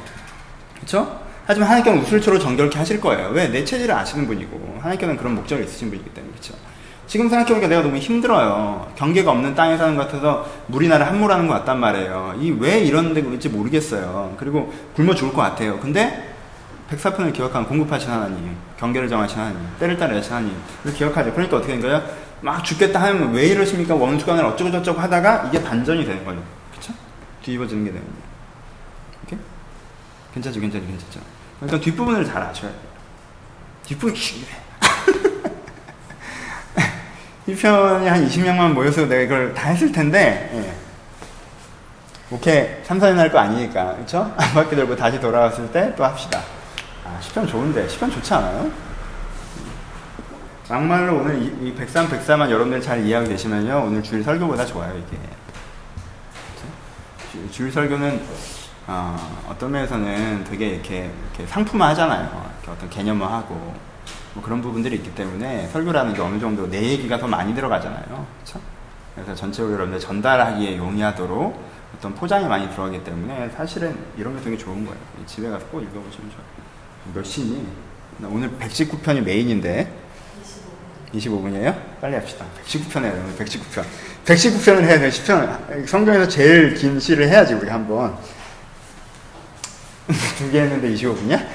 [0.80, 1.20] 그쵸?
[1.46, 3.30] 하지만 하나님께는 우슬초로 정결케 하실 거예요.
[3.34, 3.48] 왜?
[3.48, 6.54] 내 체질을 아시는 분이고 하나님께는 그런 목적을 있으신 분이기 때문에 그쵸?
[7.08, 8.88] 지금 생각해보니까 내가 너무 힘들어요.
[8.96, 12.36] 경계가 없는 땅에 사는 것 같아서 물이 나를 함몰하는 것 같단 말이에요.
[12.40, 14.36] 이 왜 이런 데 그런지 모르겠어요.
[14.38, 15.78] 그리고 굶어 죽을 것 같아요.
[15.80, 16.31] 근데
[16.92, 21.32] 백사편을 기억한 공급하신 하나님, 경계를 정하신 하나님, 때를 따라 여신 하나님, 을 기억하죠.
[21.32, 22.02] 그러니까 어떻게 된 거예요?
[22.42, 23.96] 막 죽겠다 하면 왜 이러십니까?
[23.96, 26.42] 원주간을 어쩌고저쩌고 하다가 이게 반전이 되는 거예요.
[26.74, 26.92] 그쵸?
[27.44, 28.22] 뒤집어지는 게 되는 거예요.
[29.26, 29.40] 오케이?
[30.34, 31.20] 괜찮죠, 괜찮죠, 괜찮죠.
[31.62, 32.82] 그러니까 뒷부분을 잘 아셔야 돼요.
[33.86, 34.48] 뒷부분이 길해.
[37.48, 40.74] 이 편이 한 20명만 모여서 내가 이걸 다 했을 텐데, 예.
[42.36, 44.34] 오케이, 3, 4년 할 거 아니니까, 그쵸?
[44.38, 46.42] 안 바퀴 돌고 다시 돌아왔을 때 또 합시다.
[47.12, 48.72] 아, 10편 좋은데, 10편 좋지 않아요?
[50.70, 55.18] 막말로 오늘 이, 이 103, 104만 여러분들 잘 이해하고 계시면요, 오늘 주일 설교보다 좋아요, 이게.
[57.32, 58.22] 주, 주일 설교는,
[58.88, 62.30] 어, 어떤 면에서는 되게 이렇게, 이렇게 상품화 하잖아요.
[62.64, 63.92] 이렇게 어떤 개념화하고.
[64.34, 68.06] 뭐 그런 부분들이 있기 때문에 설교라는 게 어느 정도 내 얘기가 더 많이 들어가잖아요.
[68.06, 68.62] 그렇죠?
[69.14, 74.86] 그래서 전체적으로 여러분들 전달하기에 용이하도록 어떤 포장이 많이 들어가기 때문에 사실은 이런 게 되게 좋은
[74.86, 74.98] 거예요.
[75.26, 76.46] 집에 가서 꼭 읽어보시면 좋아요.
[77.14, 77.66] 몇 시니?
[78.18, 79.92] 나 오늘 119편이 메인인데
[81.14, 81.54] 25분.
[81.54, 82.46] 이에요 빨리 합시다.
[82.66, 83.34] 119편 해야 돼요.
[83.38, 83.84] 119편.
[84.26, 85.10] 119편을 해야 돼요.
[85.10, 85.88] 10편.
[85.88, 88.16] 성경에서 제일 긴 시를 해야지 우리 한 번.
[90.38, 91.48] 두 개 했는데 25분이야?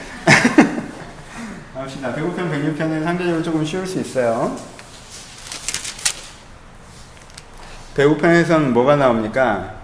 [1.74, 2.14] 봅시다.
[2.14, 4.56] 배고편 106편은 상대적으로 조금 쉬울 수 있어요.
[7.94, 9.74] 배고편에서는 뭐가 나옵니까?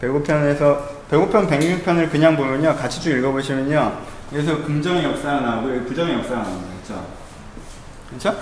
[0.00, 2.76] 배고편에서 배고편 106편을 그냥 보면요.
[2.76, 4.19] 같이 쭉 읽어보시면요.
[4.32, 6.68] 여기서 긍정의 역사가 나오고 여기 부정의 역사가 나옵니다.
[6.86, 7.04] 그렇죠?
[8.08, 8.36] 그렇죠?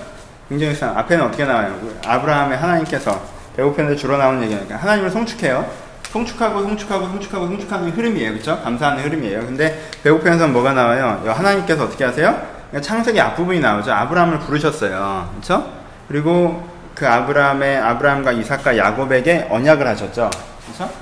[0.49, 1.79] 긍정의 역사 앞에는 어떻게 나와요?
[2.07, 3.21] 아브라함의 하나님께서
[3.57, 5.89] 배고편에서 주로 나오는 얘기니까 하나님을 송축해요.
[6.11, 8.33] 송축하고 송축하고 송축하고 송축하는 흐름이에요.
[8.33, 8.63] 그렇죠?
[8.63, 9.41] 감사하는 흐름이에요.
[9.41, 11.23] 근데 배고편에서는 뭐가 나와요?
[11.27, 12.31] 하나님께서 어떻게 하세요?
[12.71, 13.93] 그러니까 창세기 앞부분이 나오죠.
[13.93, 15.31] 아브라함을 부르셨어요.
[15.33, 15.73] 그렇죠?
[16.07, 20.31] 그리고 그 아브라함의 아브라함과 이삭과 야곱에게 언약을 하셨죠.
[20.65, 20.93] 그렇죠?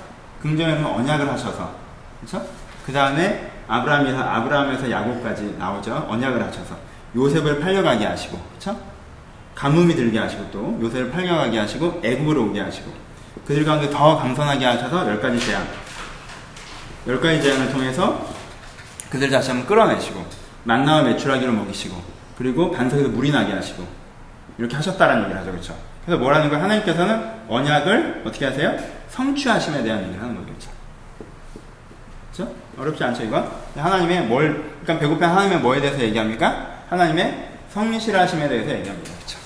[0.43, 1.71] 긍정에서 언약을 하셔서
[2.21, 2.47] 그렇죠?
[2.85, 6.07] 그 다음에 아브라함에서 아브라함에서 야곱까지 나오죠.
[6.09, 6.77] 언약을 하셔서
[7.15, 8.79] 요셉을 팔려가게 하시고 그렇죠?
[9.55, 12.93] 가뭄이 들게 하시고 또 요셉을 팔려가게 하시고 애굽으로 오게 하시고
[13.47, 15.67] 그들 가운데 더 강선하게 하셔서 열 가지 제안
[17.07, 18.27] 열 가지 제안을 통해서
[19.11, 20.25] 그들 다시 한번 끌어내시고
[20.65, 22.03] 만나와 매출하기를 먹이시고
[22.37, 23.87] 그리고 반석에서 물이 나게 하시고
[24.59, 25.51] 이렇게 하셨다라는 얘기를 하죠.
[25.51, 25.77] 그렇죠?
[26.05, 26.65] 그래서 뭐라는 거예요?
[26.65, 28.77] 하나님께서는 언약을 어떻게 하세요?
[29.11, 30.71] 성취하심에 대한 얘기를 하는 거겠죠.
[32.33, 32.53] 그렇죠?
[32.79, 33.45] 어렵지 않죠, 이거?
[33.77, 36.67] 하나님의 뭘, 그러니까 배고픈 하나님의 뭐에 대해서 얘기합니까?
[36.91, 39.11] 하나님의 성실하심에 대해서 얘기합니다.
[39.15, 39.39] 그렇죠?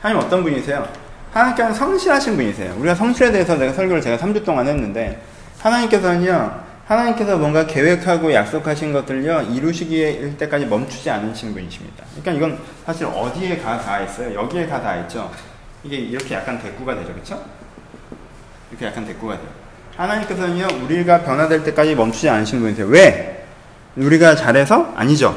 [0.00, 0.88] 하나님 어떤 분이세요?
[1.32, 2.74] 하나님께서는 성실하신 분이세요.
[2.78, 5.22] 우리가 성실에 대해서 내가 설교를 제가 3주 동안 했는데
[5.60, 6.70] 하나님께서는요.
[6.86, 12.04] 하나님께서 뭔가 계획하고 약속하신 것들요 이루시기에 때까지 멈추지 않으신 분이십니다.
[12.20, 14.34] 그러니까 이건 사실 어디에 가 다 있어요.
[14.34, 15.30] 여기에 가 다 있죠.
[15.84, 17.44] 이게 이렇게 약간 대꾸가 되죠, 그렇죠?
[18.70, 19.59] 이렇게 약간 대꾸가 돼요.
[19.96, 22.86] 하나님께서는요 우리가 변화될 때까지 멈추지 않으신 분이세요.
[22.86, 23.46] 왜?
[23.96, 25.36] 우리가 잘해서 아니죠.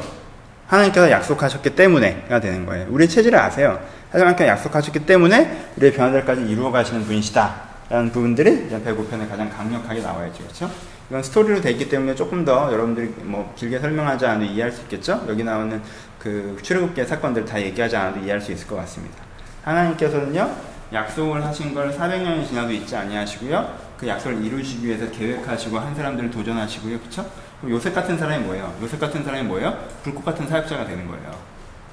[0.67, 2.87] 하나님께서 약속하셨기 때문에가 되는 거예요.
[2.89, 3.79] 우리 체질을 아세요.
[4.11, 7.73] 하나님께서 약속하셨기 때문에 우리의 변화들까지 이루어 가시는 분이시다.
[7.89, 10.43] 라는 부분들이 105편에 가장 강력하게 나와야죠.
[10.43, 10.71] 그렇죠?
[11.09, 15.23] 이건 스토리로 되어 있기 때문에 조금 더 여러분들이 뭐 길게 설명하지 않아도 이해할 수 있겠죠?
[15.27, 15.81] 여기 나오는
[16.17, 19.17] 그 출애굽기의 사건들 다 얘기하지 않아도 이해할 수 있을 것 같습니다.
[19.63, 20.49] 하나님께서는요,
[20.93, 23.92] 약속을 하신 걸 400년이 지나도 잊지 아니하시고요.
[24.03, 26.99] 그 약속을 이루시기 위해서 계획하시고 한 사람들을 도전하시고요.
[26.99, 27.25] 그렇죠?
[27.69, 28.75] 요셉 같은 사람이 뭐예요?
[28.81, 29.77] 요셉 같은 사람이 뭐예요?
[30.03, 31.33] 불꽃 같은 사역자가 되는 거예요.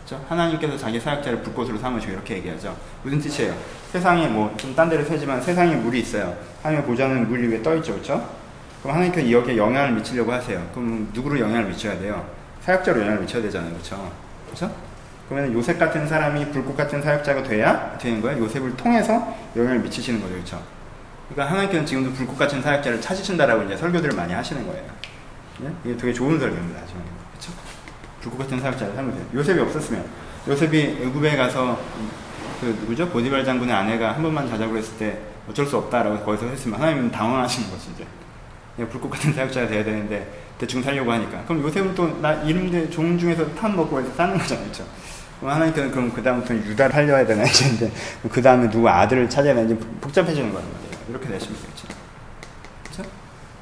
[0.05, 0.25] 그렇죠?
[0.29, 2.77] 하나님께서 자기 사역자를 불꽃으로 삼으시고 이렇게 얘기하죠.
[3.05, 3.55] 무슨 뜻이에요?
[3.93, 6.37] 세상에 뭐 좀 딴 데를 세지만 세상에 물이 있어요.
[6.65, 7.93] 하나님의 보좌는 물 위에 떠 있죠.
[7.93, 8.29] 그렇죠?
[8.83, 10.67] 그럼 하나님께서 여기에 영향을 미치려고 하세요.
[10.75, 12.27] 그럼 누구로 영향을 미쳐야 돼요?
[12.63, 13.71] 사역자로 영향을 미쳐야 되잖아요.
[13.71, 14.11] 그렇죠?
[14.47, 14.75] 그렇죠?
[15.29, 18.43] 그러면 요셉 같은 사람이 불꽃 같은 사역자가 돼야 되는 거예요.
[18.43, 20.33] 요셉을 통해서 영향을 미치시는 거죠.
[20.35, 20.80] 그렇죠?
[21.33, 24.85] 그러니까 하나님께서는 지금도 불꽃 같은 사역자를 찾으신다라고 이제 설교들을 많이 하시는 거예요.
[25.59, 25.71] 네?
[25.85, 26.81] 이게 되게 좋은 설교입니다.
[26.87, 27.03] 지금.
[27.33, 27.53] 그렇죠?
[28.21, 29.25] 불꽃 같은 사역자를 살면 돼요.
[29.35, 30.05] 요셉이 없었으면
[30.49, 31.79] 요셉이 애굽에 가서
[32.61, 33.09] 그 누구죠?
[33.09, 35.19] 보디발 장군의 아내가 한 번만 자자고 했을 때
[35.49, 37.91] 어쩔 수 없다라고 거기서 했으면 하나님은 당황하시는 거죠.
[37.95, 38.05] 이제.
[38.91, 40.27] 불꽃 같은 사역자가 돼야 되는데
[40.59, 44.65] 대충 살려고 하니까 그럼 요셉은 또 나 이름대 종 중에서 탐 먹고 사는 거잖아요.
[44.65, 44.85] 그렇죠?
[45.43, 47.91] 하나님께서는 그럼 그 다음부터는 유다를 살려야 되나 이제
[48.31, 50.90] 그 다음에 누구 아들을 찾아야 되나 이제 복잡해지는 말이에요.
[51.11, 51.89] 이렇게 되시면 되겠죠.
[52.85, 53.11] 그렇죠?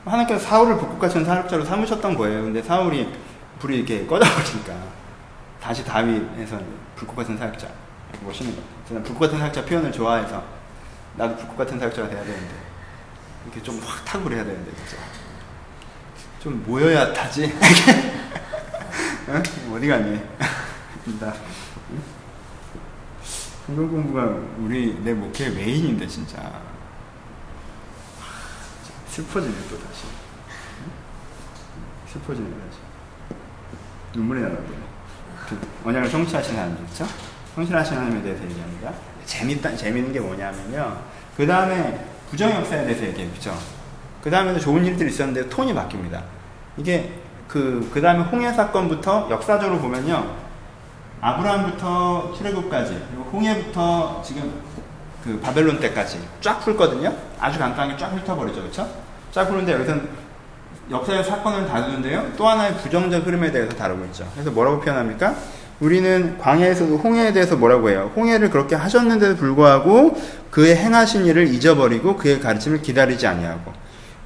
[0.05, 2.43] 하나님께서 사울을 불꽃 같은 사역자로 삼으셨던 거예요.
[2.45, 3.13] 근데 사울이
[3.59, 4.75] 불이 이렇게 꺼져버리니까
[5.61, 6.61] 다시 다윗에서
[6.97, 7.69] 불꽃 같은 사역자
[8.23, 8.67] 모시는 거예요.
[8.89, 10.43] 저는 불꽃 같은 사역자 표현을 좋아해서
[11.17, 12.55] 나도 불꽃 같은 사역자가 돼야 되는데
[13.45, 14.97] 이렇게 좀 확 타고 그래야 되는데 그죠?
[16.41, 17.53] 좀 모여야 타지?
[19.29, 19.43] 응?
[19.75, 20.21] 어디 갔니?
[21.21, 21.33] 나
[23.67, 24.25] 성경 공부가
[24.59, 26.39] 우리 내 목회의 메인인데 진짜
[29.19, 30.05] 슬퍼지네 또 다시
[32.13, 32.79] 슬퍼지네 다시
[34.15, 34.89] 눈물이 나는 거예요.
[35.85, 37.05] 언약을 성취하신 하나님, 그렇죠?
[37.57, 38.93] 성실하신 하나님에 대해서 얘기합니다.
[39.25, 40.99] 재밌다, 재밌는 게 뭐냐면요.
[41.37, 43.59] 그 다음에 부정 역사에 대해서 얘기해요, 그렇죠?
[44.23, 46.23] 그 다음에도 좋은 일들이 있었는데 톤이 바뀝니다.
[46.77, 50.33] 이게 그, 그 다음에 홍해 사건부터 역사적으로 보면요.
[51.21, 54.63] 아브라함부터 출애굽까지, 그리고 홍해부터 지금
[55.25, 57.13] 그 바벨론 때까지 쫙 풀거든요.
[57.41, 59.08] 아주 간단하게 쫙 훑어버리죠, 그렇죠?
[59.33, 60.09] 쫙 푸는데 여기서는
[60.91, 62.33] 역사의 사건을 다루는데요.
[62.37, 64.27] 또 하나의 부정적 흐름에 대해서 다루고 있죠.
[64.35, 65.35] 그래서 뭐라고 표현합니까?
[65.81, 68.11] 우리는 광야에서도 홍해에 대해서 뭐라고 해요?
[68.17, 70.17] 홍해를 그렇게 하셨는데도 불구하고
[70.51, 73.73] 그의 행하신 일을 잊어버리고 그의 가르침을 기다리지 아니하고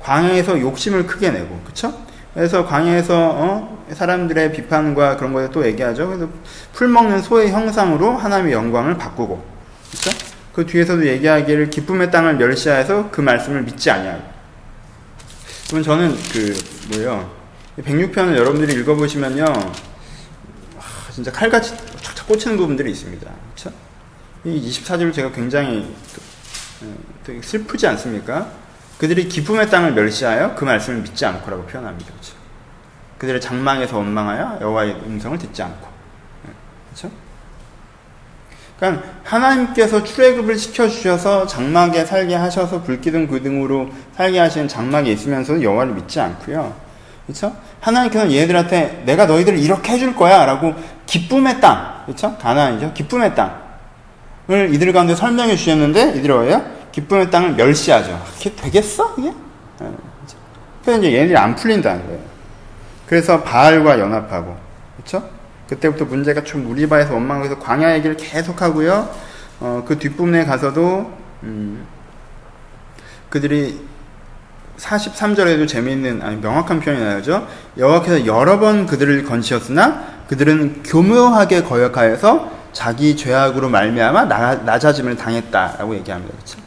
[0.01, 1.93] 광야에서 욕심을 크게 내고 그쵸?
[2.33, 3.85] 그래서 광야에서 어?
[3.93, 6.07] 사람들의 비판과 그런 거에 또 얘기하죠.
[6.07, 6.29] 그래서
[6.73, 9.45] 풀 먹는 소의 형상으로 하나님의 영광을 바꾸고
[9.91, 10.11] 그쵸?
[10.55, 14.23] 그 뒤에서도 얘기하기를 기쁨의 땅을 멸시하여서 그 말씀을 믿지 아니하고
[15.73, 16.55] 그러면 저는 그
[16.91, 17.35] 뭐예요?
[17.79, 23.33] 106편을 여러분들이 읽어보시면요, 아, 진짜 칼같이 착착 꽂히는 부분들이 있습니다.
[23.55, 23.73] 그렇죠?
[24.45, 25.91] 이 24절을 제가 굉장히
[26.83, 26.95] 어,
[27.25, 28.51] 되게 슬프지 않습니까?
[28.99, 32.11] 그들이 기쁨의 땅을 멸시하여 그 말씀을 믿지 않고라고 표현합니다.
[32.13, 32.35] 그렇죠?
[33.17, 35.89] 그들의 장망에서 원망하여 여호와의 음성을 듣지 않고.
[36.91, 37.11] 그렇죠?
[38.83, 45.93] 그러니까 하나님께서 출애굽을 시켜 주셔서 장막에 살게 하셔서 불기둥 그등으로 살게 하시는 장막에 있으면서 여호와를
[45.93, 46.75] 믿지 않고요.
[47.25, 47.55] 그렇죠?
[47.79, 50.75] 하나님께서는 얘들한테 내가 너희들을 이렇게 해줄 거야라고
[51.07, 52.37] 기쁨의 땅, 그렇죠?
[52.39, 52.93] 가나안이죠.
[52.93, 56.65] 기쁨의 땅을 이들 가운데 설명해 주셨는데 이들이 뭐예요?
[56.91, 58.21] 기쁨의 땅을 멸시하죠.
[58.41, 59.33] 이게 되겠어 이게?
[59.79, 59.91] 네,
[60.83, 62.21] 그래서 이제 얘네들이 안 풀린다는 거예요.
[63.07, 64.57] 그래서 바알과 연합하고,
[64.97, 65.42] 그렇죠?
[65.73, 69.09] 그때부터 문제가 좀 무리바에서 원망해서 광야 얘기를 계속 하고요.
[69.61, 71.11] 어, 그 뒷부분에 가서도
[71.45, 71.87] 음,
[73.31, 73.81] 그들이
[74.77, 77.47] 43절에도 재미있는 아니 명확한 표현이 나오죠.
[77.79, 86.35] 여호와께서 여러 번 그들을 건지셨으나 그들은 교묘하게 거역하여서 자기 죄악으로 말미암아 낮아짐을 당했다라고 얘기합니다.
[86.35, 86.59] 그렇죠?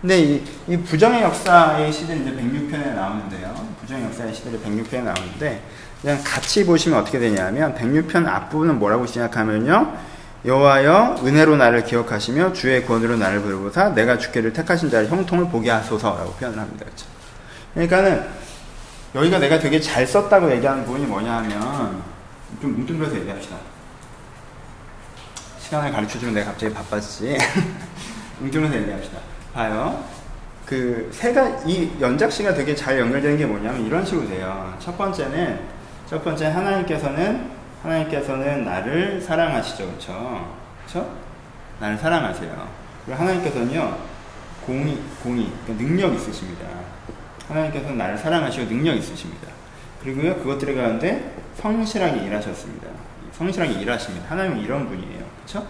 [0.00, 3.54] 근데 이, 이 부정의 역사의 시대는 이제 106편에 나오는데요.
[3.80, 5.62] 부정의 역사의 시대를 106편에 나오는데
[6.00, 9.96] 그냥 같이 보시면 어떻게 되냐면 106편 앞부분은 뭐라고 시작하면요.
[10.44, 16.32] 여호와여 은혜로 나를 기억하시며 주의 권으로 나를 부르고사 내가 주께를 택하신 자의 형통을 보게 하소서라고
[16.34, 16.84] 표현을 합니다.
[16.84, 17.06] 그렇죠?
[17.74, 18.24] 그러니까는
[19.14, 22.02] 여기가 내가 되게 잘 썼다고 얘기하는 부분이 뭐냐 하면
[22.60, 23.56] 좀 뭉뚱그려서 얘기합시다.
[25.60, 27.36] 시간을 가르쳐주면 내가 갑자기 바빠지지.
[28.40, 29.18] 응용해서 얘기합시다.
[29.52, 30.04] 봐요.
[30.64, 34.76] 그 세가 이 연작 시가 되게 잘 연결되는 게 뭐냐면 이런 식으로 돼요.
[34.78, 35.77] 첫 번째는
[36.08, 37.50] 첫 번째 하나님께서는
[37.82, 40.54] 하나님께서는 나를 사랑하시죠, 그렇죠?
[40.80, 41.12] 그렇죠?
[41.80, 42.68] 나를 사랑하세요.
[43.04, 43.98] 그리고 하나님께서는요
[44.64, 46.66] 공이 공이 그러니까 능력 있으십니다.
[47.46, 49.48] 하나님께서는 나를 사랑하시고 능력 있으십니다.
[50.02, 52.88] 그리고요 그것들에 가운데 성실하게 일하셨습니다.
[53.32, 54.30] 성실하게 일하십니다.
[54.30, 55.66] 하나님은 이런 분이에요, 그렇죠?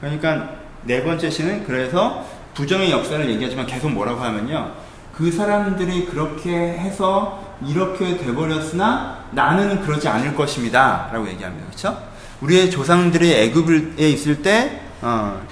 [0.00, 4.72] 그러니까 네 번째 시는 그래서 부정의 역사를 얘기하지만 계속 뭐라고 하면요.
[5.18, 11.10] 그 사람들이 그렇게 해서 이렇게 돼버렸으나 나는 그러지 않을 것입니다.
[11.12, 11.66] 라고 얘기합니다.
[11.66, 12.00] 그렇죠?
[12.40, 15.42] 우리의 조상들이 애굽에 있을 때 어,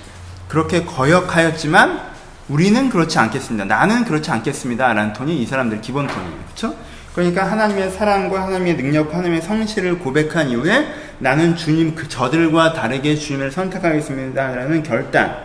[0.47, 2.01] 그렇게 거역하였지만
[2.49, 3.65] 우리는 그렇지 않겠습니다.
[3.65, 4.93] 나는 그렇지 않겠습니다.
[4.93, 6.39] 라는 톤이 이 사람들 기본 톤이에요.
[6.45, 6.77] 그렇죠?
[7.13, 10.87] 그러니까 하나님의 사랑과 하나님의 능력, 하나님의 성실을 고백한 이후에
[11.19, 14.55] 나는 주님 그 저들과 다르게 주님을 선택하겠습니다.
[14.55, 15.37] 라는 결단.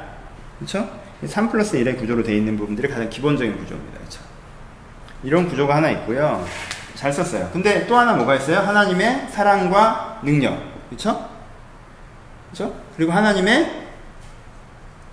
[0.60, 1.01] 그렇죠?
[1.26, 4.00] 3 플러스 1의 구조로 되어 있는 부분들이 가장 기본적인 구조입니다.
[4.00, 4.22] 그렇죠?
[5.24, 6.46] 이런 구조가 하나 있고요.
[6.96, 7.50] 잘 썼어요.
[7.54, 8.60] 근데 또 하나 뭐가 있어요?
[8.60, 10.60] 하나님의 사랑과 능력.
[10.90, 11.30] 그렇죠?
[12.52, 12.76] 그렇죠?
[12.96, 13.82] 그리고 하나님의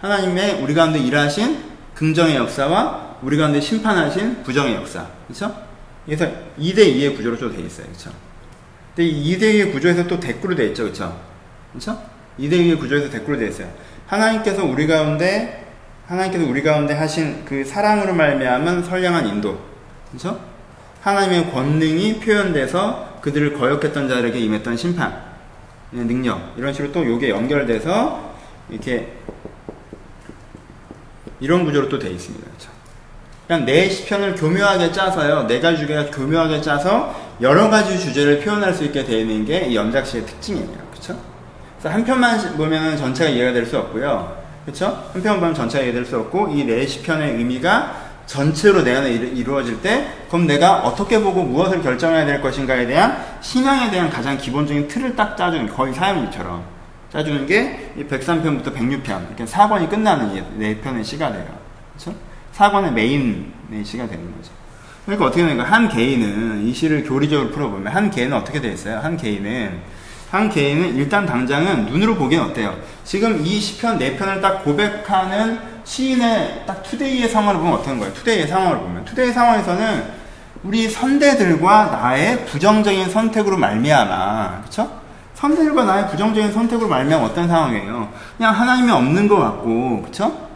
[0.00, 1.62] 하나님의 우리 가운데 일하신
[1.94, 5.06] 긍정의 역사와 우리 가운데 심판하신 부정의 역사.
[5.26, 5.54] 그렇죠?
[6.06, 6.24] 그래서
[6.58, 7.86] 2대 2의 구조로 좀 되어 있어요.
[7.86, 8.10] 그렇죠?
[8.94, 10.84] 근데 2대 2의 구조에서 또 댓글로 되어 있죠.
[10.84, 11.20] 그렇죠?
[11.72, 12.02] 그렇죠?
[12.38, 13.68] 2대 2의 구조에서 댓글로 되어 있어요.
[14.06, 15.67] 하나님께서 우리 가운데
[16.08, 19.60] 하나님께서 우리 가운데 하신 그 사랑으로 말미암은 선량한 인도.
[20.10, 20.40] 그렇죠?
[21.02, 25.14] 하나님의 권능이 표현돼서 그들을 거역했던 자들에게 임했던 심판,
[25.92, 28.32] 능력 이런 식으로 또 요게 연결돼서
[28.70, 29.12] 이렇게
[31.40, 32.44] 이런 구조로 또 되어 있습니다.
[32.46, 32.70] 그렇죠?
[33.46, 35.46] 그냥 내 시편을 교묘하게 짜서요.
[35.46, 39.76] 네 가지 주제가 교묘하게 짜서 여러 가지 주제를 표현할 수 있게 되어 있는 게 이
[39.76, 40.88] 연작시의 특징이에요.
[40.90, 41.18] 그렇죠?
[41.78, 44.37] 그래서 한 편만 보면 전체가 이해가 될 수 없고요.
[44.68, 45.02] 그렇죠?
[45.14, 49.80] 한 편만 보면 전체가 이해될 수 없고 이 네 시편의 의미가 전체로 내 안에 이루어질
[49.80, 55.16] 때 그럼 내가 어떻게 보고 무엇을 결정해야 될 것인가에 대한 신앙에 대한 가장 기본적인 틀을
[55.16, 56.62] 딱 짜주는 거의 사연일처럼
[57.10, 61.46] 짜주는 게 이 103편부터 106편 이렇게 4권이 끝나는 네 편의 시가 돼요.
[61.96, 62.14] 그렇죠?
[62.52, 64.52] 4권의 main의 시가 되는 거죠.
[65.06, 65.66] 그러니까 어떻게 되는 거야?
[65.66, 68.98] 한 개인은 이 시를 교리적으로 풀어보면 한 개인은 어떻게 되어 있어요?
[68.98, 69.80] 한 개인은
[70.30, 72.76] 한 개인은 일단 당장은 눈으로 보기엔 어때요?
[73.04, 78.12] 지금 이 시편 네 편을 딱 고백하는 시인의 딱 today의 상황을 보면 어떤 거예요?
[78.12, 80.18] today의 상황을 보면 today 상황에서는
[80.64, 85.00] 우리 선대들과 나의 부정적인 선택으로 말미암아 그렇죠?
[85.34, 88.12] 선대들과 나의 부정적인 선택으로 말미암아 어떤 상황이에요?
[88.36, 90.48] 그냥 하나님이 없는 것 같고 그렇죠?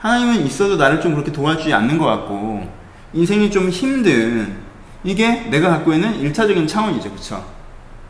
[0.00, 2.68] 하나님은 있어도 나를 좀 그렇게 도와주지 않는 것 같고
[3.12, 4.56] 인생이 좀 힘든
[5.04, 7.12] 이게 내가 갖고 있는 1차적인 차원이죠.
[7.12, 7.44] 그쵸?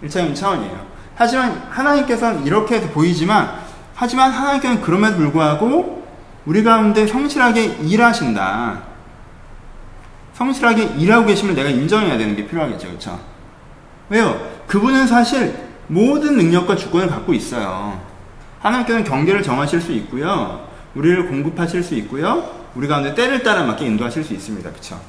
[0.03, 0.94] 1차적인 차원이에요.
[1.17, 3.63] 하지만 하나님께서는 이렇게 보이지만
[3.95, 6.05] 하지만 하나님께서는 그럼에도 불구하고
[6.47, 8.83] 우리 가운데 성실하게 일하신다.
[10.35, 12.89] 성실하게 일하고 계심을 내가 인정해야 되는 게 필요하겠죠.
[12.89, 13.21] 그쵸?
[14.11, 14.39] 왜요?
[14.67, 15.55] 그분은 사실
[15.87, 18.01] 모든 능력과 주권을 갖고 있어요.
[18.61, 20.67] 하나님께서는 경계를 정하실 수 있고요.
[20.95, 22.51] 우리를 공급하실 수 있고요.
[22.75, 24.71] 우리 가운데 때를 따라 맞게 인도하실 수 있습니다.
[24.73, 25.01] 그쵸?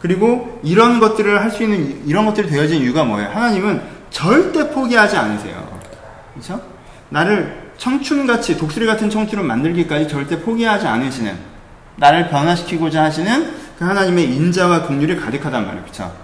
[0.00, 3.30] 그리고 이런 것들을 할 수 있는, 이런 것들이 되어진 이유가 뭐예요?
[3.30, 3.93] 하나님은
[4.24, 5.80] 절대 포기하지 않으세요.
[6.34, 6.60] 그쵸?
[7.08, 11.36] 나를 청춘같이, 독수리 같은 청춘을 만들기까지 절대 포기하지 않으시는,
[11.96, 15.84] 나를 변화시키고자 하시는 그 하나님의 인자와 긍휼이 가득하단 말이에요.
[15.84, 16.14] 그쵸?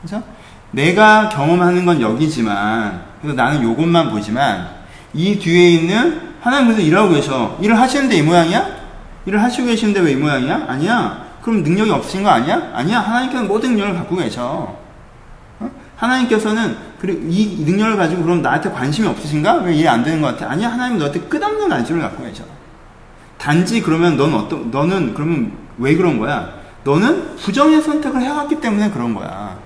[0.00, 0.22] 그쵸?
[0.70, 4.68] 내가 경험하는 건 여기지만, 그래서 나는 요것만 보지만,
[5.12, 7.58] 이 뒤에 있는 하나님 그래서 일하고 계셔.
[7.60, 8.66] 일을 하시는데 이 모양이야?
[9.26, 10.64] 일을 하시고 계시는데 왜 이 모양이야?
[10.68, 11.26] 아니야.
[11.42, 12.70] 그럼 능력이 없으신 거 아니야?
[12.72, 13.00] 아니야.
[13.00, 14.74] 하나님께서는 모든 능력을 갖고 계셔.
[16.00, 16.06] 어?
[16.06, 19.56] 하나님께서는 그리고 이 능력을 가지고 그럼 나한테 관심이 없으신가?
[19.62, 20.50] 왜 이해 안 되는 것 같아?
[20.50, 20.70] 아니야.
[20.72, 22.44] 하나님은 너한테 끝없는 관심을 갖고 계셔.
[23.38, 26.52] 단지 그러면 넌 어떤 너는 그러면 왜 그런 거야?
[26.84, 29.58] 너는 부정의 선택을 해왔기 때문에 그런 거야.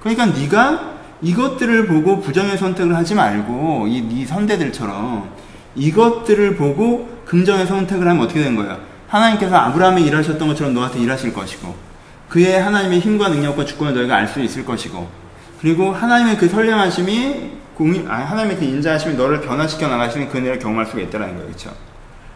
[0.00, 5.28] 그러니까 네가 이것들을 보고 부정의 선택을 하지 말고 이, 이 선대들처럼
[5.74, 8.78] 이것들을 보고 긍정의 선택을 하면 어떻게 된 거예요?
[9.08, 11.74] 하나님께서 아브라함이 일하셨던 것처럼 너한테 일하실 것이고
[12.28, 15.08] 그의 하나님의 힘과 능력과 주권을 너희가 알 수 있을 것이고
[15.60, 20.86] 그리고 하나님의 그 선량하심이 공이 아니 하나님의 그 인자하심이 너를 변화시켜 나가시는 그 은혜를 경험할
[20.86, 21.46] 수가 있다는 거예요.
[21.46, 21.70] 그렇죠?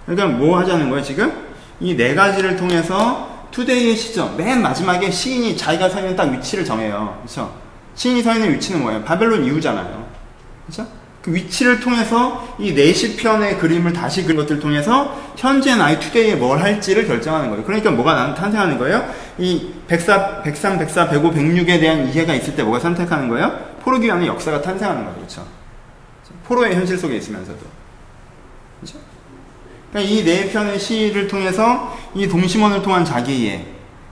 [0.06, 1.32] 그러니까 뭐 하자는 거예요, 지금?
[1.80, 7.18] 이 네 가지를 통해서 투데이의 시점, 맨 마지막에 시인이 자기가 서 있는 딱 위치를 정해요.
[7.22, 7.52] 그렇죠?
[7.94, 9.02] 시인이 서 있는 위치는 뭐예요?
[9.02, 10.06] 바벨론 이후잖아요.
[10.66, 10.86] 그렇죠?
[11.22, 17.06] 그 위치를 통해서 이 내시편의 그림을 다시 그린 것들을 통해서 현재 나의 투데이에 뭘 할지를
[17.06, 17.64] 결정하는 거예요.
[17.64, 19.08] 그러니까 뭐가 난 탄생하는 거예요?
[19.38, 23.56] 이 104, 103, 104, 105, 106에 대한 이해가 있을 때 뭐가 선택하는 거예요?
[23.84, 25.16] 포로기관의 역사가 탄생하는 거죠.
[25.16, 25.46] 그렇죠?
[26.44, 27.82] 포로의 현실 속에 있으면서도.
[29.92, 33.66] 그러니까 이 네 편의 시를 통해서 이 동심원을 통한 자기의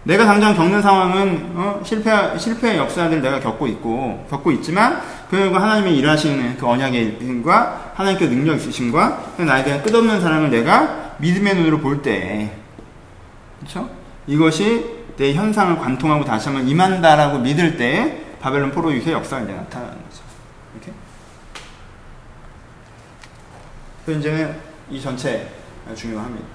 [0.05, 5.97] 내가 당장 겪는 상황은 어, 실패 실패의 역사들 내가 겪고 있고 겪고 있지만 그리고 하나님의
[5.99, 12.03] 일하시는 그 언약의 일과 하나님께 능력 있으심과 나에 대한 끝없는 사랑을 내가 믿음의 눈으로 볼
[12.03, 12.51] 때,
[13.59, 13.91] 그렇죠?
[14.27, 19.93] 이것이 내 현상을 관통하고 다시 한번 임한다라고 믿을 때 바벨론 포로 유의 역사가 이제 나타나는
[19.93, 20.23] 거죠.
[20.75, 20.93] 이렇게.
[24.07, 24.57] 그 이제는
[24.91, 25.47] 이 전체
[25.95, 26.47] 중요합니다.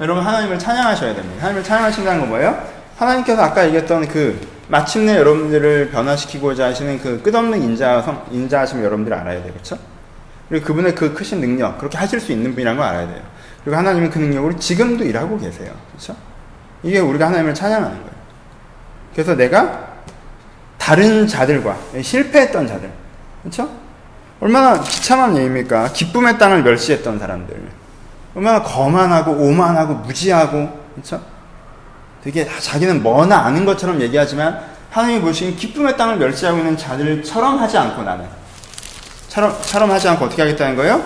[0.00, 1.42] 여러분 하나님을 찬양하셔야 됩니다.
[1.42, 2.73] 하나님을 찬양하신다는 건 뭐예요?
[2.96, 9.52] 하나님께서 아까 얘기했던 그 마침내 여러분들을 변화시키고자 하시는 그 끝없는 인자 인자하심을 여러분들이 알아야 돼요.
[9.52, 9.76] 그렇죠?
[10.48, 13.22] 그리고 그분의 그 크신 능력, 그렇게 하실 수 있는 분이라는 걸 알아야 돼요.
[13.62, 15.72] 그리고 하나님은 그 능력으로 지금도 일하고 계세요.
[15.92, 16.16] 그렇죠?
[16.82, 18.14] 이게 우리가 하나님을 찬양하는 거예요.
[19.12, 19.94] 그래서 내가
[20.78, 22.90] 다른 자들과 실패했던 자들,
[23.42, 23.70] 그렇죠?
[24.40, 25.88] 얼마나 비참한 얘기입니까?
[25.92, 27.56] 기쁨의 땅을 멸시했던 사람들,
[28.34, 31.33] 얼마나 거만하고 오만하고 무지하고, 그렇죠?
[32.24, 34.58] 되게 자기는 뭐나 아는 것처럼 얘기하지만
[34.90, 38.24] 하나님이 보시기엔 기쁨의 땅을 멸시하고 있는 자들처럼 하지 않고 나는
[39.28, 41.04] 처럼, 처럼 하지 않고 어떻게 하겠다는 거예요?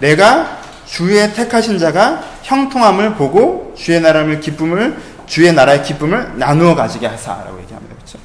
[0.00, 4.96] 내가 주의 택하신 자가 형통함을 보고 주의 나라를 기쁨을
[5.26, 7.94] 주의 나라의 기쁨을 나누어 가지게 하사라고 얘기합니다.
[7.96, 8.18] 그렇죠?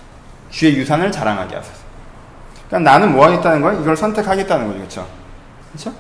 [0.50, 1.82] 주의 유산을 자랑하게 하소서.
[2.68, 3.82] 그러니까 나는 뭐 하겠다는 거예요?
[3.82, 4.78] 이걸 선택하겠다는 거죠.
[4.80, 5.08] 그렇죠?
[5.72, 5.94] 그렇죠?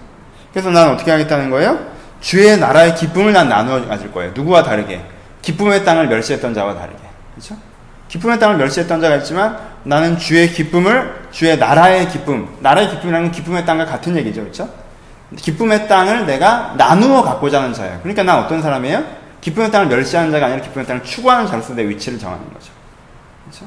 [0.51, 1.79] 그래서 나는 어떻게 하겠다는 거예요?
[2.19, 4.31] 주의 나라의 기쁨을 난 나누어 가질 거예요.
[4.33, 5.03] 누구와 다르게?
[5.41, 6.99] 기쁨의 땅을 멸시했던 자와 다르게.
[7.33, 7.55] 그렇죠?
[8.07, 13.85] 기쁨의 땅을 멸시했던 자가 있지만 나는 주의 기쁨을 주의 나라의 기쁨, 나라의 기쁨이라는 기쁨의 땅과
[13.85, 14.41] 같은 얘기죠.
[14.41, 14.69] 그렇죠?
[15.35, 17.99] 기쁨의 땅을 내가 나누어 갖고자 하는 자예요.
[18.01, 19.21] 그러니까 난 어떤 사람이에요?
[19.39, 22.71] 기쁨의 땅을 멸시하는 자가 아니라 기쁨의 땅을 추구하는 자로서 내 위치를 정하는 거죠.
[23.45, 23.65] 그렇죠?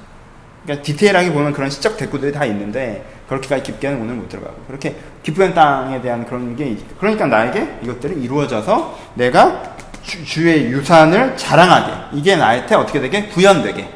[0.62, 5.54] 그러니까 디테일하게 보면 그런 시적 대꾸들이 다 있는데 그렇게까지 깊게는 오늘 못 들어가고 그렇게 기쁨의
[5.54, 12.16] 땅에 대한 그런 게 그러니까 나에게 이것들이 이루어져서 내가 주, 의 유산을 자랑하게.
[12.18, 13.26] 이게 나한테 어떻게 되게?
[13.28, 13.88] 구현되게.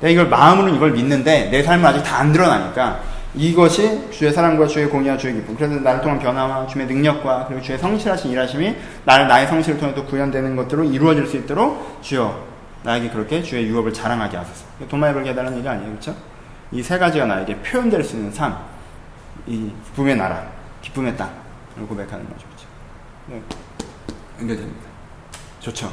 [0.00, 3.00] 내가 이걸 마음으로는 이걸 믿는데 내 삶은 아직 다 안 드러나니까
[3.34, 5.54] 이것이 주의 사랑과 주의 공의와 주의 기쁨.
[5.56, 8.74] 그래서 나를 통한 변화와 주의 능력과 그리고 주의 성실하신 일하심이
[9.04, 12.46] 나를 나의 성실을 통해 또 구현되는 것들로 이루어질 수 있도록 주여
[12.82, 14.64] 나에게 그렇게 주의 유업을 자랑하게 하소서.
[14.88, 15.88] 돈만에 벌게 해달라는 얘기 아니에요.
[15.90, 16.14] 그렇죠?
[16.72, 18.56] 이 세 가지가 나에게 표현될 수 있는 삶.
[19.46, 20.42] 이 기쁨의 나라
[20.82, 22.46] 기쁨의 땅을 고백하는 거죠.
[22.48, 22.66] 그렇죠?
[23.28, 23.42] 네.
[24.40, 24.91] 연결됩니다
[25.62, 25.92] 좋죠.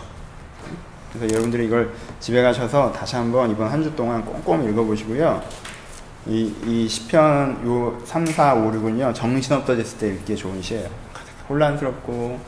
[1.14, 5.42] 그래서 여러분들이 이걸 집에 가셔서 다시 한번 이번 한 주 동안 꼼꼼히 읽어보시고요.
[6.28, 10.90] 이, 이 시편 요 3, 4, 5, 6은요, 정신 없어졌을 때 읽기에 좋은 시예요.
[11.50, 12.40] 혼란스럽고,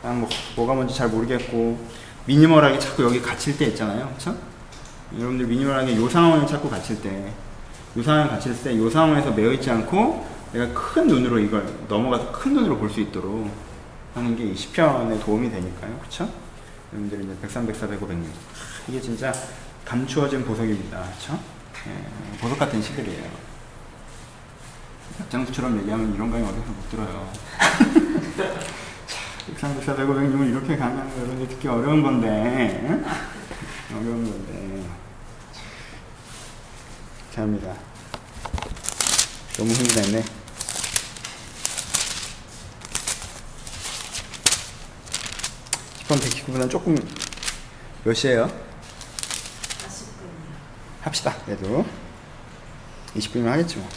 [0.00, 1.78] 그냥 뭐, 뭐가 뭔지 잘 모르겠고,
[2.26, 4.08] 미니멀하게 자꾸 여기 갇힐 때 있잖아요.
[4.16, 4.36] 그쵸?
[5.16, 7.32] 여러분들 미니멀하게 요 상황에 자꾸 갇힐 때,
[7.96, 12.76] 요 상황에 갇힐 때, 요 상황에서 매여있지 않고, 내가 큰 눈으로 이걸 넘어가서 큰 눈으로
[12.78, 13.50] 볼 수 있도록
[14.14, 15.98] 하는 게 이 시편에 도움이 되니까요.
[16.02, 16.28] 그쵸?
[16.94, 18.32] 여러분들이 이제 103, 104, 105, 106.
[18.88, 19.32] 이게 진짜
[19.84, 21.02] 감추어진 보석입니다.
[21.18, 21.38] 그쵸?
[21.88, 23.28] 예, 보석 같은 시들이에요.
[25.28, 27.32] 장수처럼 얘기하면 이런 강의 어디서 못 들어요.
[29.46, 32.88] 103, 104, 105, 106은 이렇게 강의하는 거 여러분들 듣기 어려운 건데,
[33.90, 34.84] 어려운 건데.
[37.34, 37.74] 감사합니다.
[39.56, 40.43] 너무 났네.
[46.46, 46.96] 10번 119분은 조금
[48.04, 48.46] 몇 시에요?
[48.46, 48.52] 40분이요.
[51.02, 51.36] 합시다.
[51.44, 51.84] 그래도
[53.16, 53.88] 20분이면 하겠지 뭐.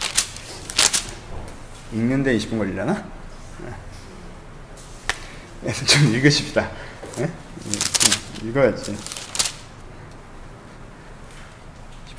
[1.93, 3.05] 읽는데 20분 걸리려나?
[5.61, 5.73] 네.
[5.73, 6.69] 좀 읽으십시다.
[7.17, 7.31] 네?
[8.43, 8.95] 읽어야지.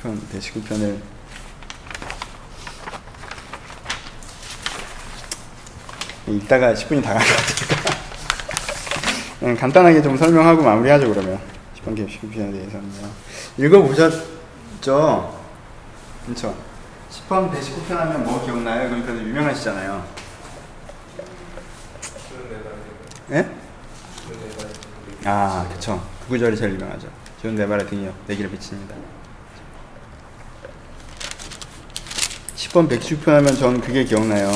[0.03, 0.99] 10편, 119편을
[6.27, 7.78] 읽다가 10분이 다 갈 것 같으니까.
[9.41, 11.39] 음, 간단하게 좀 설명하고 마무리하죠 그러면.
[11.79, 13.09] 10번 개입시에 대해서는요.
[13.57, 15.39] 읽어보셨죠?
[16.25, 16.55] 그렇죠.
[17.09, 18.89] 10번 119편 하면 뭐 기억나요?
[18.89, 20.05] 그러니까 유명하시잖아요.
[23.31, 23.49] 예?
[25.25, 26.01] 아 그쵸.
[26.23, 27.07] 그 구절이 제일 유명하죠.
[27.39, 28.13] 지원 내 발의 등이요.
[28.27, 28.95] 내기를 비칩니다.
[32.55, 34.51] 10번 119편 하면 저는 그게 기억나요.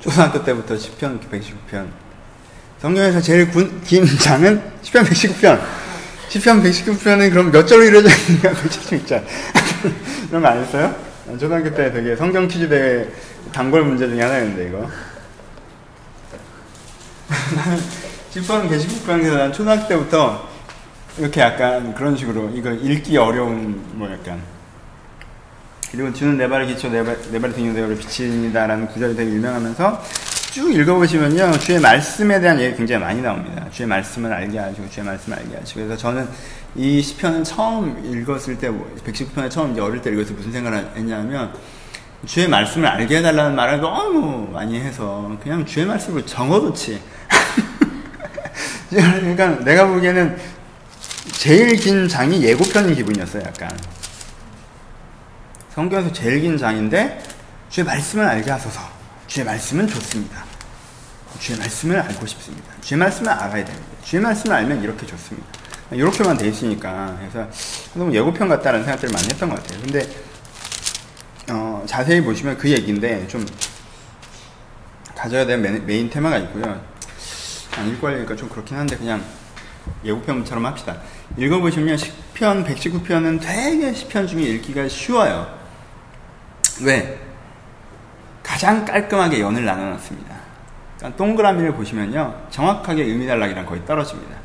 [0.00, 2.01] 초등학교 때부터 10편 119편
[2.82, 5.60] 성경에서 제일 군, 긴 장은 10편 119편.
[6.30, 8.50] 10편 119편은 그럼 몇 절로 이루어져 있는가?
[8.58, 9.22] 그렇죠, 진짜.
[10.28, 10.92] 그런 거 안 했어요?
[11.38, 13.08] 초등학교 때 되게 성경 퀴즈 대회
[13.52, 14.90] 단골 문제 중에 하나였는데, 이거.
[18.34, 20.48] 10편 119편에서 난 초등학교 때부터
[21.18, 24.40] 이렇게 약간 그런 식으로 이거 읽기 어려운 뭐 약간
[25.92, 30.02] 그리고 주는 내 발의 기초 내, 발, 내 발의 등용 대열을 비친다라는 구절이 되게 유명하면서
[30.52, 31.58] 쭉 읽어보시면요.
[31.60, 33.66] 주의 말씀에 대한 얘기 굉장히 많이 나옵니다.
[33.72, 35.80] 주의 말씀을 알게 하시고, 주의 말씀을 알게 하시고.
[35.80, 36.28] 그래서 저는
[36.76, 41.54] 이 시편은 처음 읽었을 때, 119편에 처음 어릴 때 읽었을 때 무슨 생각을 했냐면,
[42.26, 47.00] 주의 말씀을 알게 해달라는 말을 너무 많이 해서, 그냥 주의 말씀을 적어놓지.
[48.90, 50.36] 그러니까 내가 보기에는
[51.32, 53.70] 제일 긴 장이 예고편인 기분이었어요, 약간.
[55.70, 57.22] 성경에서 제일 긴 장인데,
[57.70, 58.91] 주의 말씀을 알게 하소서.
[59.32, 60.44] 주의 말씀은 좋습니다.
[61.40, 62.70] 주의 말씀을 알고 싶습니다.
[62.82, 63.88] 주의 말씀을 알아야 됩니다.
[64.04, 65.48] 주의 말씀을 알면 이렇게 좋습니다.
[65.90, 67.48] 이렇게만 돼 있으니까 그래서
[67.94, 69.80] 너무 예고편 같다는 생각들을 많이 했던 것 같아요.
[69.80, 70.06] 근데
[71.50, 73.46] 어, 자세히 보시면 그 얘기인데 좀
[75.16, 76.84] 가져야 될 main, main 테마가 있고요.
[77.78, 79.24] 안 읽고 하려니까 좀 그렇긴 한데 그냥
[80.04, 81.00] 예고편처럼 합시다.
[81.38, 85.58] 읽어보시면 10편, 119편은 되게 10편 중에 읽기가 쉬워요.
[86.82, 87.31] 왜?
[88.42, 90.34] 가장 깔끔하게 연을 나눠놨습니다.
[90.98, 92.46] 그러니까 동그라미를 보시면요.
[92.50, 94.36] 정확하게 의미달락이랑 거의 떨어집니다.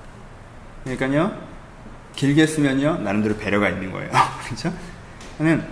[0.83, 1.31] 그러니까요.
[2.15, 2.99] 길게 쓰면요.
[2.99, 4.09] 나름대로 배려가 있는 거예요.
[4.45, 4.73] 그렇죠?
[5.37, 5.63] 저는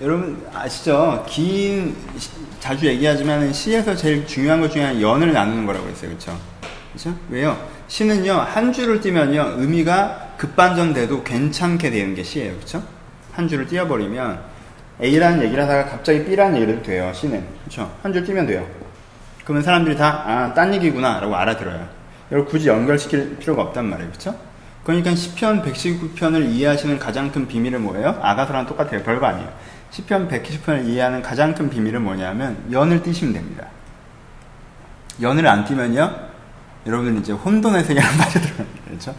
[0.00, 1.24] 여러분 아시죠?
[1.28, 1.94] 긴
[2.60, 6.10] 자주 얘기하지만 시에서 제일 중요한 것 중에 연을 나누는 거라고 했어요.
[6.10, 6.38] 그렇죠?
[6.92, 7.16] 그렇죠?
[7.28, 7.56] 왜요?
[7.88, 8.32] 시는요.
[8.32, 9.56] 한 줄을 띄면요.
[9.58, 12.54] 의미가 급반전돼도 괜찮게 되는 게 시예요.
[12.54, 12.82] 그렇죠?
[13.32, 14.51] 한 줄을 띄워버리면
[15.00, 17.12] A라는 얘기를 하다가 갑자기 B라는 얘기를 해도 돼요.
[17.14, 17.44] C는.
[17.64, 17.90] 그렇죠?
[18.02, 18.66] 한 줄 띄면 돼요.
[19.44, 21.18] 그러면 사람들이 다, 아, 딴 얘기구나.
[21.20, 21.88] 라고 알아들어요.
[22.30, 24.10] 이걸 굳이 연결시킬 필요가 없단 말이에요.
[24.10, 24.34] 그렇죠?
[24.84, 28.18] 그러니까 10편, 119편을 이해하시는 가장 큰 비밀은 뭐예요?
[28.22, 29.02] 아가서랑 똑같아요.
[29.02, 29.48] 별거 아니에요.
[29.92, 33.66] 10편, 120편을 이해하는 가장 큰 비밀은 뭐냐면, 연을 띄시면 됩니다.
[35.20, 36.14] 연을 안 띄면요,
[36.86, 38.84] 여러분은 이제 혼돈의 세계에 빠져들어갑니다.
[38.86, 39.14] 그렇죠?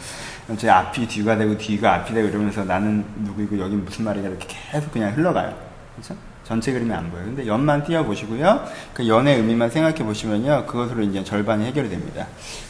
[0.57, 4.91] 제 앞이 뒤가 되고 뒤가 앞이 되고 이러면서 나는 누구이고 여긴 무슨 말이냐 이렇게 계속
[4.91, 5.53] 그냥 흘러가요.
[5.95, 6.15] 그렇죠?
[6.43, 7.25] 전체 그림이 안 보여요.
[7.25, 8.65] 근데 연만 띄워 보시고요.
[8.93, 10.65] 그 연의 의미만 생각해 보시면요.
[10.65, 12.27] 그것으로 이제 절반이 해결이 됩니다.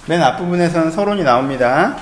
[0.07, 1.97] 맨 앞부분에서는 서론이 나옵니다.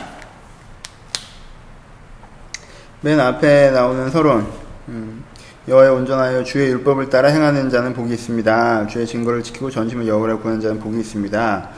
[3.01, 4.47] 맨 앞에 나오는 서론.
[4.89, 5.23] 음,
[5.67, 8.88] 여호와에 온전하여 주의 율법을 따라 행하는 자는 복이 있습니다.
[8.88, 11.69] 주의 증거를 지키고 전심을 여호와를 구하는 자는 복이 있습니다.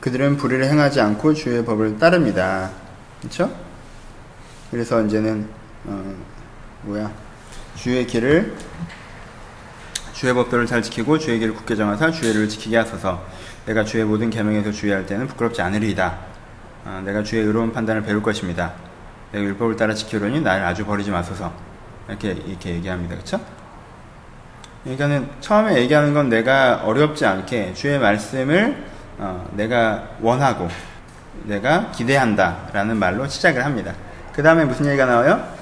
[0.00, 2.70] 그들은 불의를 행하지 않고 주의 법을 따릅니다.
[3.20, 3.50] 그렇죠?
[4.70, 5.48] 그래서 이제는
[5.84, 6.14] 어,
[6.82, 7.10] 뭐야
[7.76, 8.54] 주의 길을
[10.12, 13.22] 주의 법도를 잘 지키고 주의 길을 굳게 정하사 주의 를 지키게 하소서.
[13.66, 16.18] 내가 주의 모든 계명에서 주의할 때는 부끄럽지 않으리이다.
[16.86, 18.72] 어, 내가 주의 의로운 판단을 배울 것입니다.
[19.30, 21.52] 내가 율법을 따라 지키려니 나를 아주 버리지 마소서.
[22.08, 23.14] 이렇게 이렇게 얘기합니다.
[23.14, 23.40] 그렇죠?
[24.82, 28.84] 그러니까는 처음에 얘기하는 건 내가 어렵지 않게 주의 말씀을
[29.18, 30.68] 어, 내가 원하고
[31.44, 33.94] 내가 기대한다 라는 말로 시작을 합니다.
[34.32, 35.58] 그 다음에 무슨 얘기가 나와요?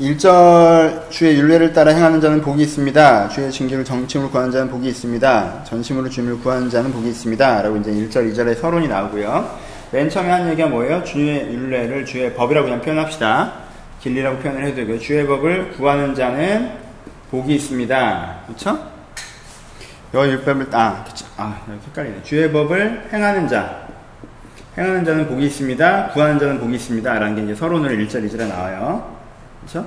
[0.00, 3.28] 1절 주의 윤례를 따라 행하는 자는 복이 있습니다.
[3.30, 5.64] 주의 징계를 정침으로 구하는 자는 복이 있습니다.
[5.64, 7.62] 전심으로 주님을 구하는 자는 복이 있습니다.
[7.62, 9.58] 라고 이제 1절, 2절에 서론이 나오고요.
[9.90, 11.02] 맨 처음에 한 얘기가 뭐예요?
[11.02, 13.52] 주의 윤례를 주의 법이라고 그냥 표현합시다.
[14.00, 15.00] 진리라고 표현을 해도 되고요.
[15.00, 16.70] 주의 법을 구하는 자는
[17.32, 18.36] 복이 있습니다.
[18.46, 18.97] 그렇죠?
[20.14, 21.26] 여 율법을 아, 그쵸.
[21.36, 22.22] 아, 헷갈리네.
[22.22, 23.88] 주의 법을 행하는 자.
[24.76, 26.08] 행하는 자는 복이 있습니다.
[26.08, 27.18] 구하는 자는 복이 있습니다.
[27.18, 29.16] 라는 게 이제 서론으로 1절, 2절에 나와요.
[29.64, 29.86] 그쵸?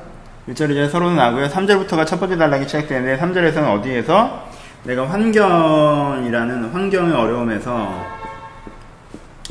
[0.49, 1.47] 1절, 2절에 서론은 나오고요.
[1.47, 4.49] 3절부터가 첫 번째 단락이 시작되는데, 3절에서는 어디에서
[4.83, 8.05] 내가 환경이라는 환경의 어려움에서,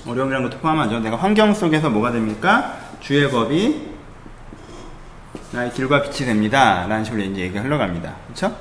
[0.06, 1.00] 어려움이라는 것도 포함하죠.
[1.00, 2.76] 내가 환경 속에서 뭐가 됩니까?
[3.00, 3.90] 주의 법이
[5.52, 6.86] 나의 길과 빛이 됩니다.
[6.86, 8.14] 라는 식으로 이제 얘기가 흘러갑니다.
[8.28, 8.54] 그쵸?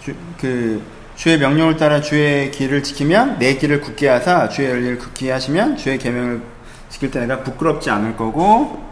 [0.00, 0.82] 주, 그,
[1.16, 5.98] 주의 명령을 따라 주의 길을 지키면 내 길을 굳게 하사 주의 열리를 굳게 하시면 주의
[5.98, 6.42] 계명을
[6.90, 8.84] 지킬 때 내가 부끄럽지 않을 거고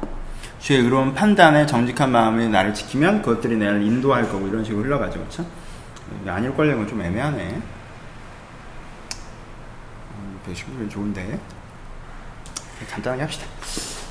[0.58, 5.18] 주의 의로운 판단에 정직한 마음이 나를 지키면 그것들이 나를 인도할 거고 이런 식으로 흘러가죠.
[5.20, 5.44] 그렇죠?
[6.26, 7.60] 아닐 건좀 애매하네.
[10.46, 11.38] 배식이 음, 좋은데.
[12.90, 13.46] 간단하게 합시다.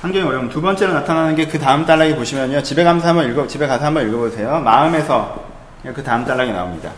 [0.02, 0.48] 환경이 어려움.
[0.48, 2.62] 두 번째로 나타나는 게 그 다음 단락에 보시면요.
[2.62, 4.60] 집에 가서 한번 읽어 집에 가서 한번 읽어보세요.
[4.60, 5.44] 마음에서
[5.94, 6.90] 그 다음 단락이 나옵니다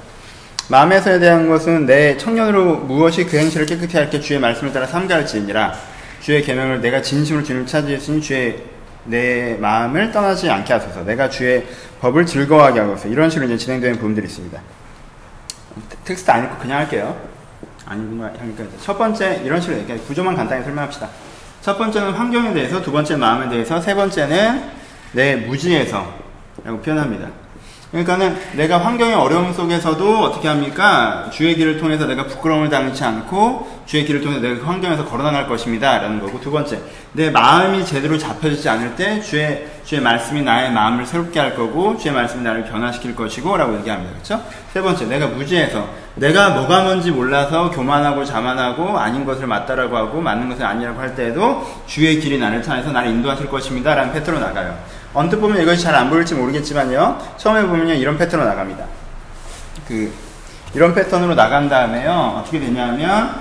[0.68, 5.74] 마음에서에 대한 것은 내 청년으로 무엇이 그 행실을 깨끗히 할게 주의 말씀을 따라 삼가할지니라.
[6.20, 8.64] 주의 계명을 내가 진심으로 주님을 찾으으니 주의
[9.04, 11.04] 내 마음을 떠나지 않게 하소서.
[11.04, 11.64] 내가 주의
[12.00, 13.06] 법을 즐거워하게 하소서.
[13.08, 14.60] 이런 식으로 이제 진행되는 부분들이 있습니다.
[16.04, 17.16] 텍스트 안 읽고 그냥 할게요.
[17.84, 19.98] 거 하니까 첫 번째 이런 식으로 얘기해.
[19.98, 21.08] 구조만 간단히 설명합시다.
[21.62, 24.62] 첫 번째는 환경에 대해서 두 번째 마음에 대해서 세 번째는
[25.12, 26.12] 내 무지에서
[26.64, 27.45] 라고 표현합니다
[27.90, 31.30] 그러니까는 내가 환경의 어려움 속에서도 어떻게 합니까?
[31.32, 35.98] 주의 길을 통해서 내가 부끄러움을 당치 않고 주의 길을 통해 내가 그 환경에서 걸어나갈 것입니다.
[35.98, 36.80] 라는 거고, 두 번째,
[37.12, 42.12] 내 마음이 제대로 잡혀지지 않을 때 주의, 주의 말씀이 나의 마음을 새롭게 할 거고, 주의
[42.12, 44.12] 말씀이 나를 변화시킬 것이고, 라고 얘기합니다.
[44.12, 44.42] 그렇죠?
[44.72, 50.48] 세 번째, 내가 무지해서, 내가 뭐가 뭔지 몰라서 교만하고 자만하고, 아닌 것을 맞다라고 하고, 맞는
[50.48, 53.94] 것을 아니라고 할 때에도 주의 길이 나를 찾아서 나를 인도하실 것입니다.
[53.94, 54.76] 라는 패턴으로 나가요.
[55.16, 58.84] 언뜻 보면 이것이 잘 안 보일지 모르겠지만요, 처음에 보면요, 이런 패턴으로 나갑니다.
[59.88, 60.12] 그,
[60.74, 63.34] 이런 패턴으로 나간 다음에요, 어떻게 되냐면,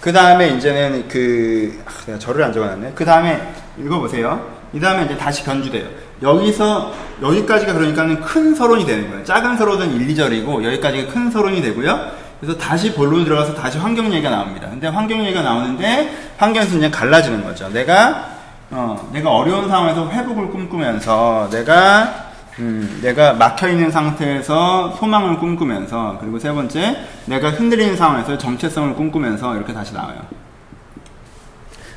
[0.00, 2.92] 그 다음에 이제는 그, 아, 내가 절을 안 적어놨네.
[2.96, 3.40] 그 다음에
[3.78, 4.50] 읽어보세요.
[4.72, 5.86] 이 다음에 이제 다시 변주돼요.
[6.22, 6.92] 여기서,
[7.22, 9.24] 여기까지가 그러니까는 큰 서론이 되는 거예요.
[9.24, 12.10] 작은 서론은 1, 2절이고, 여기까지가 큰 서론이 되고요.
[12.40, 14.68] 그래서 다시 본론 들어가서 다시 환경 얘기가 나옵니다.
[14.70, 17.68] 근데 환경 얘기가 나오는데, 환경에서 이제 갈라지는 거죠.
[17.68, 18.39] 내가,
[18.72, 26.52] 어, 내가 어려운 상황에서 회복을 꿈꾸면서, 내가, 음, 내가 막혀있는 상태에서 소망을 꿈꾸면서, 그리고 세
[26.52, 30.20] 번째, 내가 흔들리는 상황에서 정체성을 꿈꾸면서 이렇게 다시 나와요.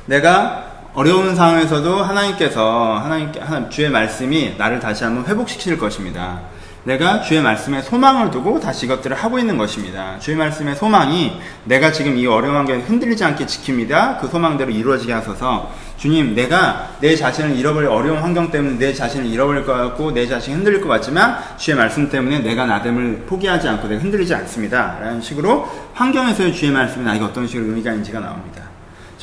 [0.06, 0.64] 내가
[0.94, 6.40] 어려운 상황에서도 하나님께서, 하나님께, 하나님, 주의 말씀이 나를 다시 한번 회복시킬 것입니다.
[6.84, 10.18] 내가 주의 말씀에 소망을 두고 다시 이것들을 하고 있는 것입니다.
[10.18, 11.32] 주의 말씀의 소망이
[11.64, 14.20] 내가 지금 이 어려운 환경에 흔들리지 않게 지킵니다.
[14.20, 15.72] 그 소망대로 이루어지게 하소서.
[15.96, 20.56] 주님, 내가 내 자신을 잃어버릴 어려운 환경 때문에 내 자신을 잃어버릴 것 같고 내 자신이
[20.56, 24.98] 흔들릴 것 같지만 주의 말씀 때문에 내가 나됨을 포기하지 않고 내가 흔들리지 않습니다.
[25.00, 28.62] 라는 식으로 환경에서의 주의 말씀이 나에게 어떤 식으로 의미가 있는지가 나옵니다.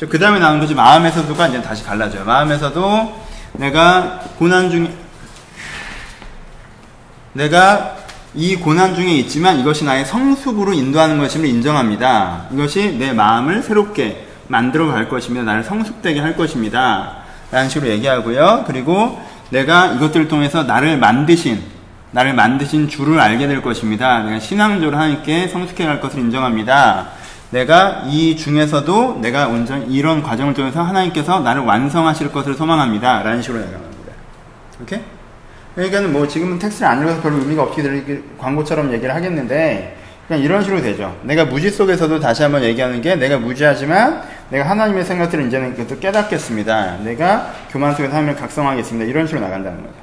[0.08, 2.24] 그 다음에 나오는 것이 마음에서도가 이제 다시 갈라져요.
[2.24, 4.90] 마음에서도 내가 고난 중에
[7.32, 7.96] 내가
[8.34, 12.46] 이 고난 중에 있지만 이것이 나의 성숙으로 인도하는 것임을 인정합니다.
[12.52, 17.16] 이것이 내 마음을 새롭게 만들어 갈 것이며 나를 성숙되게 할 것입니다.
[17.50, 18.64] 라는 식으로 얘기하고요.
[18.66, 19.20] 그리고
[19.50, 21.62] 내가 이것들을 통해서 나를 만드신
[22.12, 24.22] 나를 만드신 주를 알게 될 것입니다.
[24.22, 27.08] 내가 신앙적으로 하나님께 성숙해 갈 것을 인정합니다.
[27.50, 33.22] 내가 이 중에서도 내가 온전 이런 과정을 통해서 하나님께서 나를 완성하실 것을 소망합니다.
[33.22, 34.12] 라는 식으로 얘기합니다.
[34.80, 35.00] 오케이?
[35.74, 39.96] 그러니까 뭐 지금은 텍스트를 안 읽어서 별로 의미가 없게 들리 광고처럼 얘기를 하겠는데
[40.28, 41.16] 그냥 이런 식으로 되죠.
[41.22, 46.98] 내가 무지 속에서도 다시 한번 얘기하는 게 내가 무지하지만 내가 하나님의 생각들을 이제는 또 깨닫겠습니다.
[46.98, 49.10] 내가 교만 속에서 하나님을 각성하겠습니다.
[49.10, 49.94] 이런 식으로 나간다는 거죠.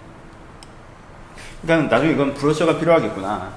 [1.61, 3.49] 그러니까 나중에 이건 브로셔가 필요하겠구나.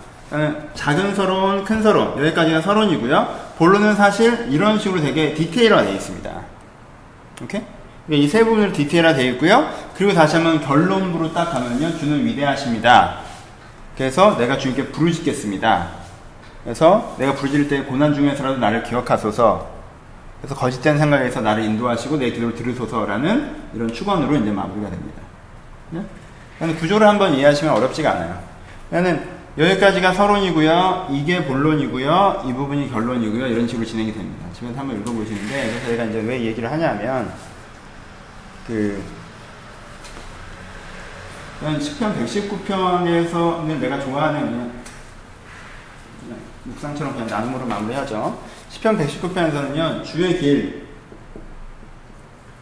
[0.74, 3.52] 작은 서론, 큰 서론 여기까지가 서론이고요.
[3.58, 6.30] 본론은 사실 이런 식으로 되게 디테일화 되어 있습니다.
[7.42, 7.62] 오케이?
[8.10, 9.68] 이 세 부분으로 디테일화 되어 있고요.
[9.96, 11.96] 그리고 다시 한번 결론부로 딱 가면요.
[11.96, 13.18] 주는 위대하십니다.
[13.96, 15.88] 그래서 내가 주님께 부르짖겠습니다.
[16.64, 19.70] 그래서 내가 부르짖을 때 고난 중에서라도 나를 기억하소서.
[20.40, 25.22] 그래서 거짓된 생각에서 나를 인도하시고 내 기도를 들으소서라는 이런 축원으로 이제 마무리가 됩니다.
[25.90, 26.02] 네?
[26.80, 28.38] 구조를 한번 이해하시면 어렵지가 않아요.
[28.90, 29.22] 그러니까
[29.58, 31.08] 여기까지가 서론이고요.
[31.10, 32.44] 이게 본론이고요.
[32.46, 33.46] 이 부분이 결론이고요.
[33.46, 34.46] 이런 식으로 진행이 됩니다.
[34.52, 37.30] 지금 한번 읽어보시는데 그래서 제가 이제 왜 얘기를 하냐면
[38.66, 39.02] 그
[41.80, 44.72] 시편 119편에서는 내가 좋아하는
[46.64, 48.40] 묵상처럼 그냥 나눔으로 마무리하죠.
[48.68, 50.82] 시편 119편에서는요 주의 길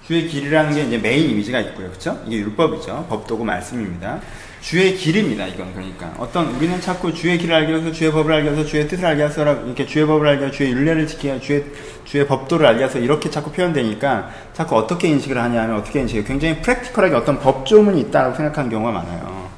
[0.06, 1.88] 주의 길이라는 게 이제 메인 이미지가 있고요.
[1.88, 2.22] 그렇죠?
[2.26, 3.06] 이게 율법이죠.
[3.08, 4.20] 법도고 말씀입니다.
[4.60, 5.46] 주의 길입니다.
[5.46, 9.04] 이건 그러니까 어떤 우리는 자꾸 주의 길을 알기 위해서 주의 법을 알기 위해서 주의 뜻을
[9.04, 11.64] 알기 위해서 이렇게 주의 법을 알기 위해서 주의 윤례를 위해서 주의
[12.04, 17.14] 주의 법도를 알기 위해서 이렇게 자꾸 표현되니까 자꾸 어떻게 인식을 하냐면 어떻게 인식해 굉장히 프랙티컬하게
[17.14, 19.48] 어떤 법조문이 있다고 생각하는 경우가 많아요.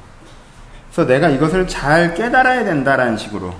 [0.91, 3.53] 그래서 내가 이것을 잘 깨달아야 된다라는 식으로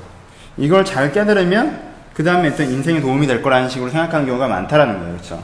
[0.57, 5.13] 이걸 잘 깨달으면 그 다음에 어떤 인생에 도움이 될 거라는 식으로 생각하는 경우가 많다라는 거예요.
[5.13, 5.43] 그렇죠?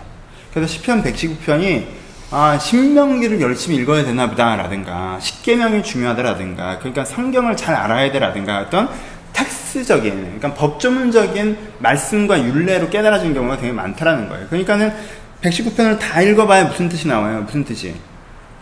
[0.53, 1.98] 그래서 시편 119편이
[2.31, 8.87] 아, 신명기를 열심히 읽어야 되나 보다라든가, 십계명이 중요하다라든가, 그러니까 성경을 잘 알아야 되라든가, 어떤
[9.33, 14.45] 텍스적인, 그러니까 법조문적인 말씀과 윤례로 깨달아진 경우가 되게 많다라는 거예요.
[14.47, 14.93] 그러니까는
[15.41, 17.41] 119편을 다 읽어봐야 무슨 뜻이 나와요?
[17.41, 17.95] 무슨 뜻이?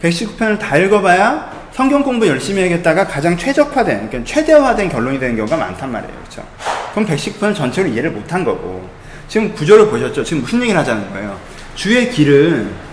[0.02, 5.92] 119편을 다 읽어봐야 성경 공부 열심히 해야겠다가 가장 최적화된, 그러니까 최대화된 결론이 되는 경우가 많단
[5.92, 6.14] 말이에요.
[6.20, 6.42] 그렇죠?
[6.94, 8.90] 그럼 119편 전체를 이해를 못한 거고,
[9.28, 10.24] 지금 구조를 보셨죠?
[10.24, 11.38] 지금 무슨 얘기를 하자는 거예요?
[11.76, 12.87] 주의 길은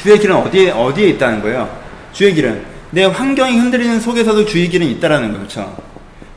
[0.00, 1.68] 주의 길은 어디에, 어디에 있다는 거예요?
[2.12, 2.78] 주의 길은.
[2.90, 5.38] 내 환경이 흔들리는 속에서도 주의 길은 있다라는 거죠.
[5.38, 5.76] 그렇죠?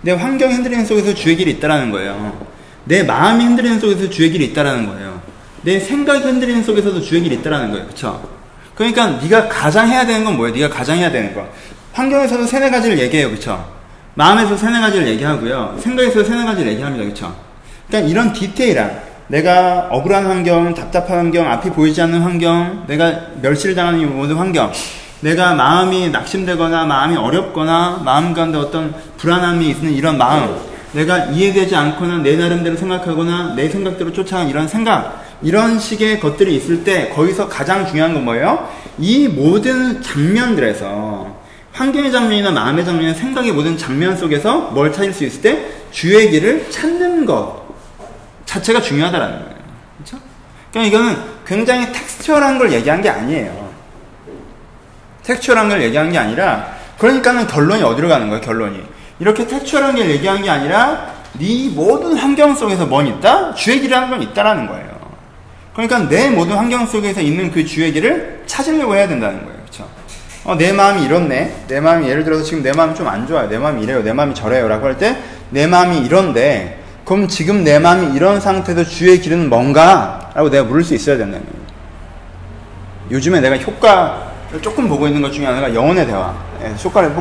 [0.01, 2.45] 내 환경이 흔들리는 속에서 주의 길이 있다라는 거예요.
[2.86, 5.22] 내 마음이 흔들리는 속에서 주의 길이 있다라는 거예요.
[5.62, 7.86] 내 생각이 흔들리는 속에서도 주의 길이 있다라는 거예요.
[7.86, 8.30] 그렇죠?
[8.74, 10.55] 그러니까 네가 가장 해야 되는 건 뭐예요?
[10.55, 11.47] 네가 가장 해야 되는 거.
[11.93, 13.30] 환경에서도 세네 가지를 얘기해요.
[13.30, 13.72] 그렇죠?
[14.16, 15.78] 마음에서 세네 가지를 얘기하고요.
[15.80, 17.03] 생각에서 세네 가지를 얘기합니다.
[17.03, 17.36] 그렇죠?
[17.88, 24.13] 그러니까 이런 디테일한 내가 억울한 환경, 답답한 환경, 앞이 보이지 않는 환경, 내가 멸시를 당하는
[24.13, 24.69] 모든 환경,
[25.21, 30.53] 내가 마음이 낙심되거나 마음이 어렵거나 마음 가운데 어떤 불안함이 있는 이런 마음,
[30.91, 36.84] 내가 이해되지 않거나 내 나름대로 생각하거나 내 생각대로 쫓아가는 이런 생각, 이런 식의 것들이 있을
[36.84, 38.67] 때 거기서 가장 중요한 건 뭐예요?
[38.99, 41.39] 이 모든 장면들에서
[41.71, 46.69] 환경의 장면이나 마음의 장면이나 생각의 모든 장면 속에서 뭘 찾을 수 있을 때 주의 길을
[46.69, 47.61] 찾는 것
[48.51, 49.55] 자체가 중요하다라는 거예요.
[49.97, 50.17] 그렇죠?
[50.71, 53.71] 그러니까 이거는 굉장히 텍스처얼한 걸 얘기한 게 아니에요.
[55.23, 58.41] 텍스처얼한 걸 얘기한 게 아니라 그러니까는 결론이 어디로 가는 거예요?
[58.41, 58.83] 결론이
[59.19, 63.53] 이렇게 텍스처얼한 걸 얘기한 게 아니라 네 모든 환경 속에서 뭔 있다?
[63.55, 64.91] 주의 길이라는 건 있다라는 거예요.
[65.73, 69.57] 그러니까 내 모든 환경 속에서 있는 그 주의 길을 찾으려고 해야 된다는 거예요.
[69.61, 69.87] 그렇죠?
[70.43, 71.63] 어, 내 마음이 이렇네.
[71.69, 73.47] 내 마음이 예를 들어서 지금 내 마음이 좀 안 좋아요.
[73.47, 74.03] 내 마음이 이래요.
[74.03, 75.15] 내 마음이 저래요 라고 할 때
[75.51, 80.31] 내 마음이 이런데 그럼 지금 내 마음이 이런 상태에서 주의 길은 뭔가?
[80.33, 81.61] 라고 내가 물을 수 있어야 된다는 거예요.
[83.11, 86.33] 요즘에 내가 효과를 조금 보고 있는 것 중에 하나가 영혼의 대화.
[86.63, 87.13] 예, 효과를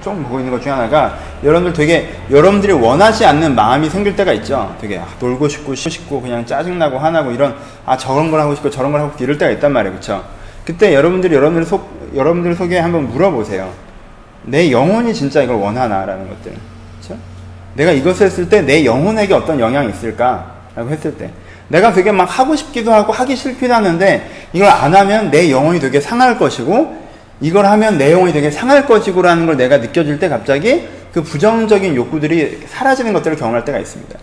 [0.00, 4.74] 조금 보고 있는 것 중에 하나가 여러분들 되게 여러분들이 원하지 않는 마음이 생길 때가 있죠.
[4.80, 8.92] 되게 아, 놀고 싶고 싶고 그냥 짜증나고 화나고 이런 아 저런 걸 하고 싶고 저런
[8.92, 9.94] 걸 하고 싶고 이럴 때가 있단 말이에요.
[9.94, 10.24] 그렇죠?
[10.64, 13.70] 그때 여러분들이 여러분들 속 여러분들 속에 한번 물어보세요.
[14.44, 16.54] 내 영혼이 진짜 이걸 원하나라는 것들.
[17.74, 21.30] 내가 이것을 했을 때 내 영혼에게 어떤 영향이 있을까라고 했을 때
[21.68, 26.00] 내가 되게 막 하고 싶기도 하고 하기 싫기도 하는데 이걸 안 하면 내 영혼이 되게
[26.00, 27.04] 상할 것이고
[27.40, 32.64] 이걸 하면 내 영혼이 되게 상할 것이고라는 걸 내가 느껴질 때 갑자기 그 부정적인 욕구들이
[32.66, 34.18] 사라지는 것들을 경험할 때가 있습니다.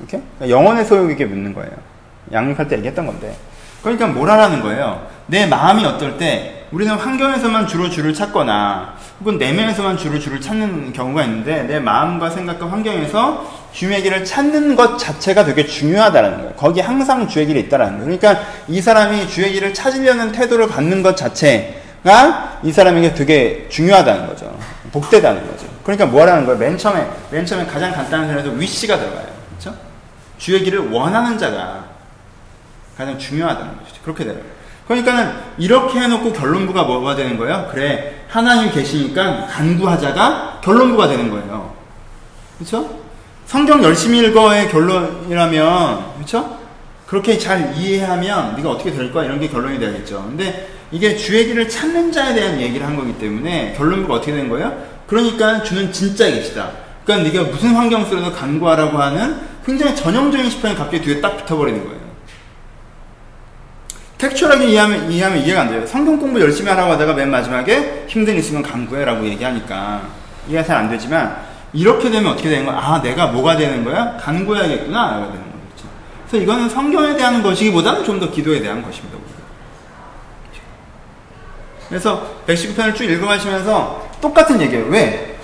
[0.00, 1.70] 이렇게 그러니까 영혼의 소욕에게 묻는 거예요.
[2.32, 3.34] 양육할 때 얘기했던 건데.
[3.82, 5.06] 그러니까 뭘 하라는 거예요.
[5.26, 11.22] 내 마음이 어떨 때 우리는 환경에서만 주로 주를 찾거나 혹은 내면에서만 주로 주를 찾는 경우가
[11.22, 16.52] 있는데 내 마음과 생각과 환경에서 주의 길을 찾는 것 자체가 되게 중요하다는 거예요.
[16.54, 18.18] 거기 항상 주의 길이 있다라는 거예요.
[18.18, 24.58] 그러니까 이 사람이 주의 길을 찾으려는 태도를 갖는 것 자체가 이 사람에게 되게 중요하다는 거죠.
[24.90, 25.68] 복되다는 거죠.
[25.84, 26.58] 그러니까 뭐 하라는 거예요?
[26.58, 29.28] 맨 처음에 맨 처음에 가장 간단한 선에서 위시가 들어가요.
[29.50, 29.78] 그렇죠?
[30.38, 31.84] 주의 길을 원하는 자가
[32.96, 33.94] 가장 중요하다는 거죠.
[34.02, 34.53] 그렇게 돼요.
[34.86, 37.68] 그러니까는 이렇게 해놓고 결론부가 뭐가 되는 거예요?
[37.72, 41.74] 그래 하나님 계시니까 간구하자가 결론부가 되는 거예요.
[42.58, 43.02] 그렇죠?
[43.46, 46.58] 성경 열심히 읽어의 결론이라면 그렇죠?
[47.06, 50.24] 그렇게 잘 이해하면 네가 어떻게 될 거야 이런 게 결론이 되겠죠.
[50.28, 54.72] 근데 이게 주의 길을 찾는 자에 대한 얘기를 한 거기 때문에 결론부가 어떻게 된 거예요?
[55.06, 56.70] 그러니까 주는 진짜 계시다.
[57.04, 62.03] 그러니까 네가 무슨 환경 속에서 간구하라고 하는 굉장히 전형적인 시편이 갑자기 뒤에 딱 붙어버리는 거예요.
[64.18, 65.86] 텍츄얼하게 이해하면, 이해하면 이해가 안 돼요.
[65.86, 70.02] 성경 공부 열심히 하라고 하다가 맨 마지막에 힘든 있으면 간구해 라고 얘기하니까
[70.48, 71.36] 이해가 잘 안 되지만
[71.72, 72.76] 이렇게 되면 어떻게 되는 거야?
[72.78, 74.16] 아, 내가 뭐가 되는 거야?
[74.20, 75.10] 간구해야겠구나.
[75.10, 75.88] 라고 되는 거죠.
[76.28, 79.18] 그래서 이거는 성경에 대한 것이기보다는 좀 더 기도에 대한 것입니다.
[81.88, 84.86] 그래서 119편을 쭉 읽어가시면서 똑같은 얘기예요.
[84.86, 85.36] 왜?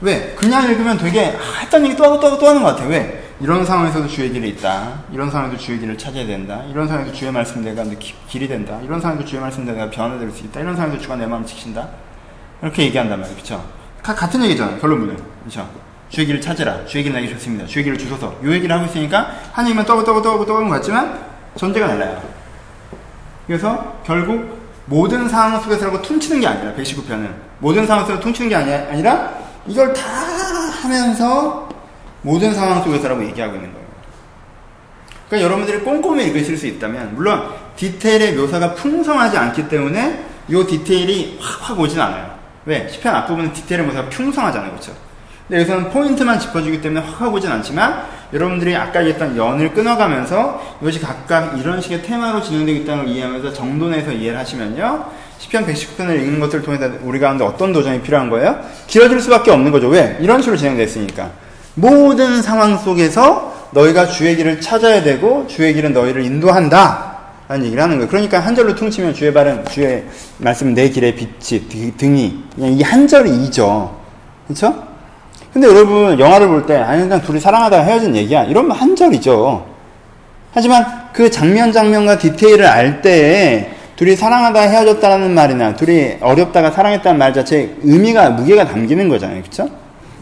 [0.00, 0.34] 왜?
[0.38, 2.88] 그냥 읽으면 되게 아, 했던 얘기 또 하고 또 하고 또 하는 것 같아요.
[2.90, 3.19] 왜?
[3.40, 5.00] 이런 상황에서도 주의 길이 있다.
[5.10, 6.62] 이런 상황에도 주의 길을 찾아야 된다.
[6.70, 7.82] 이런 상황에도 주의 말씀 내가
[8.28, 8.78] 길이 된다.
[8.84, 10.60] 이런 상황에도 주의 말씀 내가 변화될 수 있다.
[10.60, 11.88] 이런 상황에도 주가 내 마음을 지킨다.
[12.60, 13.36] 이렇게 얘기한단 말이에요.
[13.38, 13.64] 그쵸?
[14.02, 14.78] 같은 얘기잖아요.
[14.78, 15.16] 결론부는.
[15.44, 15.66] 그쵸?
[16.10, 16.84] 주의 길을 찾으라.
[16.84, 17.64] 주의 길 내게 좋습니다.
[17.64, 18.36] 주의 길을 주소서.
[18.44, 21.18] 요 얘기를 하고 있으니까 하나님은 떠고 떠고 떠고 떠고 같지만
[21.56, 22.20] 전제가 달라요.
[23.46, 29.30] 그래서 결국 모든 상황 속에서라고 퉁치는 게 아니라 119편은 모든 상황 속에서 퉁치는 게 아니라
[29.66, 30.02] 이걸 다
[30.82, 31.69] 하면서
[32.22, 33.86] 모든 상황 속에서라고 얘기하고 있는 거예요.
[35.28, 41.70] 그러니까 여러분들이 꼼꼼히 읽으실 수 있다면 물론 디테일의 묘사가 풍성하지 않기 때문에 이 디테일이 확
[41.70, 42.34] 확 오진 않아요.
[42.64, 42.86] 왜?
[42.88, 44.70] 10편 앞부분은 디테일의 묘사가 풍성하잖아요.
[44.70, 44.92] 그렇죠?
[45.46, 51.58] 근데 여기서는 포인트만 짚어주기 때문에 확확 오진 않지만 여러분들이 아까 얘기했던 연을 끊어가면서 이것이 각각
[51.58, 55.06] 이런 식의 테마로 진행되고 있다는 걸 이해하면서 정도 내서 이해를 하시면요.
[55.40, 58.60] 10편 119편을 읽는 것을 통해서 우리 가운데 어떤 도전이 필요한 거예요?
[58.86, 59.88] 길어질 수밖에 없는 거죠.
[59.88, 60.18] 왜?
[60.20, 61.30] 이런 식으로 진행됐으니까.
[61.74, 67.10] 모든 상황 속에서 너희가 주의 길을 찾아야 되고 주의 길은 너희를 인도한다.
[67.48, 68.08] 라는 얘기를 하는 거예요.
[68.08, 70.04] 그러니까 한 절로 퉁치면 주의 발은 주의
[70.38, 73.96] 말씀은 내 길의 빛이 등이 그냥 이 한 절이 이죠.
[74.46, 74.84] 그렇죠?
[75.52, 78.44] 근데 여러분 영화를 볼 때 아니 그냥 둘이 사랑하다가 헤어진 얘기야.
[78.44, 79.66] 이러면 한 절이죠.
[80.52, 87.34] 하지만 그 장면 장면과 디테일을 알 때에 둘이 사랑하다가 헤어졌다는 말이나 둘이 어렵다가 사랑했다는 말
[87.34, 89.40] 자체에 의미가 무게가 담기는 거잖아요.
[89.42, 89.68] 그렇죠?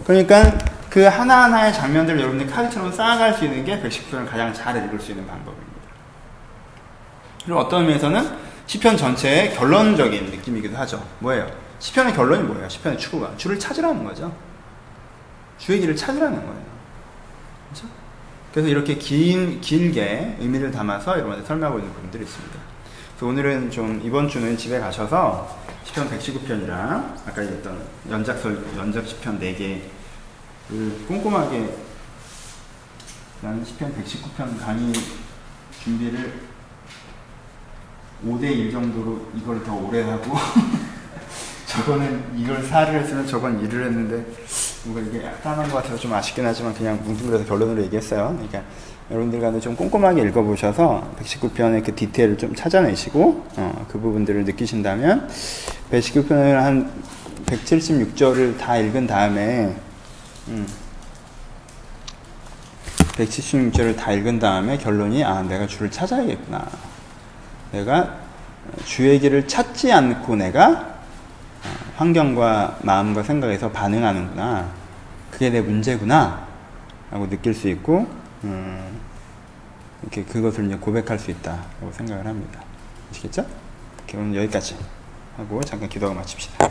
[0.07, 0.53] 그러니까
[0.91, 5.27] 그 하나하나의 장면들을 여러분들이 카드처럼 쌓아갈 수 있는 게 110편을 가장 잘 읽을 수 있는
[5.27, 5.69] 방법입니다.
[7.45, 11.03] 그리고 어떤 의미에서는 시편 전체의 결론적인 느낌이기도 하죠.
[11.21, 11.51] 뭐예요?
[11.79, 12.69] 시편의 결론이 뭐예요?
[12.69, 14.35] 시편의 추구가 주를 찾으라는 거죠.
[15.59, 16.63] 주의 길을 찾으라는 거예요.
[17.69, 17.89] 그렇죠?
[18.53, 22.59] 그래서 이렇게 긴 길게 의미를 담아서 여러분한테 설명하고 있는 부분들이 있습니다.
[23.11, 26.71] 그래서 오늘은 좀 이번 주는 집에 가셔서 시편 119편이랑
[27.27, 27.79] 아까 얘기했던
[28.11, 29.81] 연작 설 연작 시편 4개
[30.69, 31.75] 그 꼼꼼하게
[33.41, 34.93] 나는 시편 119편 강의
[35.83, 36.35] 준비를
[38.27, 40.37] 5대1 정도로 이걸 더 오래 하고
[41.67, 44.25] 저거는 이걸 사를 했으면 저건 일을 했는데
[44.85, 48.33] 뭔가 이게 약간 한 것 같아서 좀 아쉽긴 하지만 그냥 뭉뚱그려서 결론으로 얘기했어요.
[48.33, 48.63] 그러니까
[49.11, 55.29] 여러분들 간에 좀 꼼꼼하게 읽어보셔서 119편의 그 디테일을 좀 찾아내시고 어, 그 부분들을 느끼신다면
[55.91, 56.91] 119편을 한
[57.47, 59.75] 176절을 다 읽은 다음에
[60.49, 60.67] 음,
[63.19, 66.67] 176절을 다 읽은 다음에 결론이 아 내가 주를 찾아야겠구나.
[67.73, 68.19] 내가
[68.85, 74.71] 주의 길을 찾지 않고 내가 어, 환경과 마음과 생각에서 반응하는구나.
[75.31, 76.47] 그게 내 문제구나.
[77.11, 78.07] 라고 느낄 수 있고,
[78.45, 79.01] 음,
[80.03, 82.61] 이렇게 그것을 이제 고백할 수 있다고 생각을 합니다.
[83.11, 83.47] 아시겠죠?
[84.03, 84.77] 오케이, 오늘 여기까지
[85.37, 86.71] 하고 잠깐 기도하고 마칩시다.